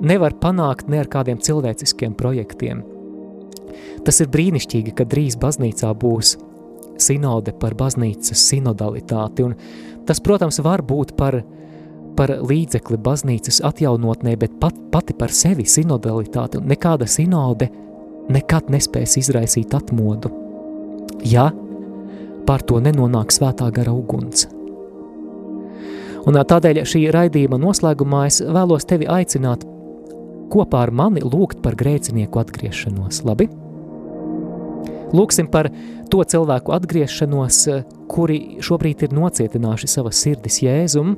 nevar 0.00 0.32
panākt 0.40 0.88
ne 0.88 1.02
ar 1.02 1.10
kādiem 1.12 1.42
cilvēciskiem 1.44 2.16
projektiem. 2.16 2.80
Tas 4.08 4.24
ir 4.24 4.32
brīnišķīgi, 4.32 4.96
ka 4.96 5.04
drīz 5.04 5.36
baznīcā 5.44 5.92
būs 6.00 6.38
sinode 7.04 7.52
par 7.60 7.76
baznīcas 7.76 8.48
sinodalitāti, 8.48 9.44
un 9.44 9.58
tas, 10.08 10.24
protams, 10.24 10.62
var 10.64 10.80
būt 10.80 11.12
par, 11.20 11.42
par 12.16 12.32
līdzekli 12.44 12.98
baznīcas 13.02 13.60
atjaunotnē, 13.66 14.36
bet 14.40 14.56
pat, 14.60 14.76
pati 14.92 15.16
par 15.18 15.32
sevi 15.34 15.66
sinodalitāti, 15.68 16.60
un 16.60 16.70
nekāda 16.70 17.08
sinode 17.10 17.70
nekad 18.32 18.70
nespēs 18.72 19.18
izraisīt 19.20 19.74
atmodu, 19.76 20.30
ja 21.28 21.50
par 22.48 22.64
to 22.64 22.80
nenonāk 22.80 23.32
svētā 23.34 23.70
gara 23.74 23.92
uguns. 23.92 24.48
Un 26.24 26.38
tādēļ 26.40 26.84
šī 26.88 27.02
raidījuma 27.12 27.58
noslēgumā 27.60 28.24
es 28.30 28.40
vēlos 28.40 28.86
tevi 28.88 29.08
aicināt 29.10 29.66
kopā 30.52 30.86
ar 30.86 30.92
mani 30.94 31.20
lūgt 31.24 31.60
par 31.64 31.76
grēcinieku 31.76 32.40
atgriešanos, 32.40 33.20
labi? 33.28 33.50
Lūksim 35.14 35.50
par 35.52 35.68
to 36.10 36.24
cilvēku 36.26 36.72
atgriešanos, 36.74 37.60
kuri 38.10 38.38
šobrīd 38.64 39.04
ir 39.06 39.14
nocietinājuši 39.14 39.90
savas 39.90 40.22
sirdis 40.24 40.60
Jēzum, 40.64 41.14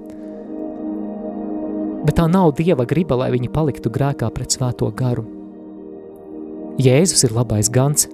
bet 2.07 2.21
tā 2.21 2.27
nav 2.31 2.55
Dieva 2.59 2.87
griba, 2.89 3.19
lai 3.19 3.33
viņi 3.35 3.51
paliktu 3.53 3.91
grēkā 3.93 4.31
pret 4.35 4.55
svēto 4.55 4.89
garu. 4.95 5.27
Jēzus 6.83 7.25
ir 7.27 7.35
labais 7.35 7.71
gans, 7.73 8.07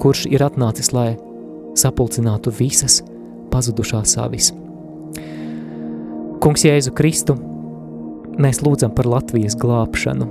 kurš 0.00 0.24
ir 0.32 0.42
atnācis, 0.42 0.90
lai 0.96 1.12
sapulcinātu 1.78 2.52
visas 2.58 3.00
pazudušās 3.52 4.16
avis. 4.20 4.50
Kungs 6.42 6.64
Jēzu 6.66 6.94
Kristu, 6.96 7.36
mēs 8.40 8.62
lūdzam 8.64 8.94
par 8.96 9.06
Latvijas 9.06 9.54
glābšanu. 9.60 10.26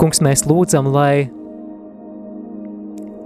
Kungs, 0.00 0.22
mēs 0.24 0.46
lūdzam, 0.48 0.88
lai 0.92 1.26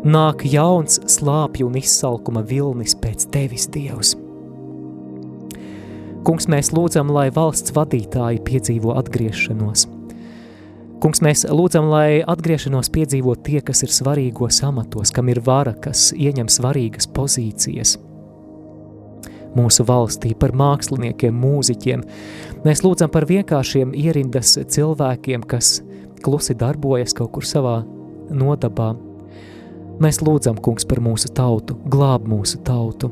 nāk 0.07 0.47
jauns 0.49 0.99
slāpju 1.11 1.69
un 1.69 1.79
izsalkuma 1.79 2.43
vilnis 2.47 2.97
pēc 2.99 3.29
tevis, 3.35 3.69
Dievs. 3.71 4.17
Kungs, 6.27 6.47
mēs 6.53 6.69
lūdzam, 6.77 7.09
lai 7.15 7.29
valsts 7.33 7.73
vadītāji 7.77 8.43
piedzīvo 8.45 8.93
atgriešanos. 9.01 9.87
Kungs, 11.01 11.23
mēs 11.25 11.47
lūdzam, 11.49 11.89
lai 11.89 12.21
atgriešanos 12.29 12.93
piedzīvo 12.93 13.35
tie, 13.41 13.63
kas 13.65 13.81
ir 13.87 13.93
svarīgos 13.95 14.61
amatos, 14.69 15.13
kam 15.17 15.33
ir 15.33 15.41
vara, 15.47 15.73
kas 15.73 16.11
ieņem 16.13 16.53
svarīgas 16.53 17.09
pozīcijas. 17.17 17.97
Mūsu 19.57 19.87
valstī 19.89 20.35
par 20.39 20.53
māksliniekiem, 20.55 21.35
mūziķiem. 21.35 22.05
Mēs 22.67 22.85
lūdzam 22.85 23.11
par 23.11 23.27
vienkāršiem 23.27 23.97
ierindas 23.97 24.59
cilvēkiem, 24.61 25.49
kas 25.49 25.81
klusi 26.23 26.55
darbojas 26.55 27.17
kaut 27.17 27.33
kur 27.35 27.49
savā 27.49 27.81
nodabā, 28.31 28.93
Mēs 30.01 30.23
lūdzam, 30.25 30.57
kungs, 30.65 30.87
par 30.89 31.03
mūsu 31.05 31.29
tautu, 31.37 31.75
glāb 31.93 32.25
mūsu 32.25 32.63
tautu. 32.65 33.11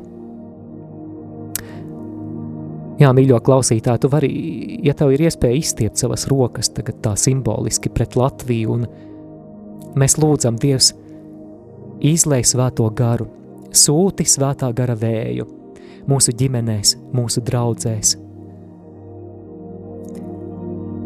Jā, 2.99 3.13
mīļo 3.15 3.37
klausītāji, 3.39 4.01
tu 4.03 4.09
vari, 4.11 4.29
ja 4.83 4.91
tev 4.97 5.13
ir 5.15 5.23
iespēja 5.23 5.55
izstiept 5.61 6.01
savas 6.01 6.25
rokas 6.27 6.67
tagad 6.75 6.99
tā 7.03 7.13
simboliski 7.15 7.91
pret 7.95 8.17
Latviju, 8.19 8.75
un 8.75 9.95
mēs 9.99 10.17
lūdzam, 10.19 10.57
Dievs, 10.59 10.91
izlej 12.03 12.43
svēto 12.51 12.89
garu, 12.91 13.29
sūti 13.71 14.27
svētā 14.27 14.73
gara 14.75 14.97
vēju 14.99 15.47
mūsu 16.09 16.33
ģimenēs, 16.35 16.97
mūsu 17.15 17.43
draudzēs. 17.45 18.17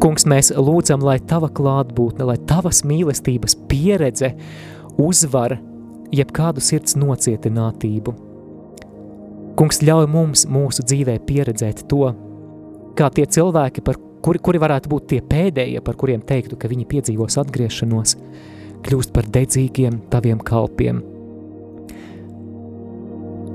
Kungs, 0.03 0.25
mēs 0.27 0.49
lūdzam, 0.57 1.05
lai 1.05 1.19
tava 1.29 1.47
klātbūtne, 1.53 2.25
lai 2.27 2.39
tavas 2.49 2.81
mīlestības 2.87 3.55
pieredze 3.69 4.33
uzvar 4.99 5.59
jebkādu 6.13 6.63
sirds 6.63 6.97
nocietinātību. 6.99 8.17
Kungs 9.59 9.83
ļauj 9.85 10.07
mums 10.09 10.47
mūsu 10.49 10.85
dzīvē 10.85 11.19
pieredzēt 11.27 11.85
to, 11.91 12.07
kā 12.97 13.09
tie 13.13 13.25
cilvēki, 13.29 13.83
par 13.85 13.99
kuri, 14.25 14.41
kuri 14.41 14.61
varētu 14.63 14.89
būt 14.89 15.09
tie 15.11 15.21
pēdējie, 15.21 15.81
par 15.85 15.97
kuriem 15.99 16.23
teiktu, 16.25 16.57
ka 16.57 16.71
viņi 16.71 16.89
piedzīvos 16.89 17.37
atgriešanos, 17.43 18.15
kļūst 18.83 19.13
par 19.15 19.29
dedzīgiem 19.35 19.99
taviem 20.13 20.41
kalpiem. 20.43 21.03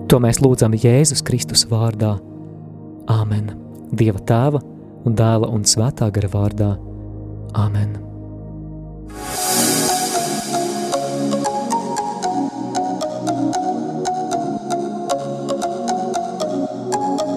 To 0.08 0.20
mēs 0.24 0.40
lūdzam 0.40 0.76
Jēzus 0.78 1.24
Kristus 1.26 1.66
vārdā. 1.68 2.14
Āmen! 3.12 3.52
Dieva 3.92 4.20
tēva 4.24 4.60
un 5.08 5.16
dēla 5.16 5.48
un 5.52 5.64
svētā 5.68 6.08
gara 6.12 6.30
vārdā. 6.32 6.74
Āmen! 7.56 7.96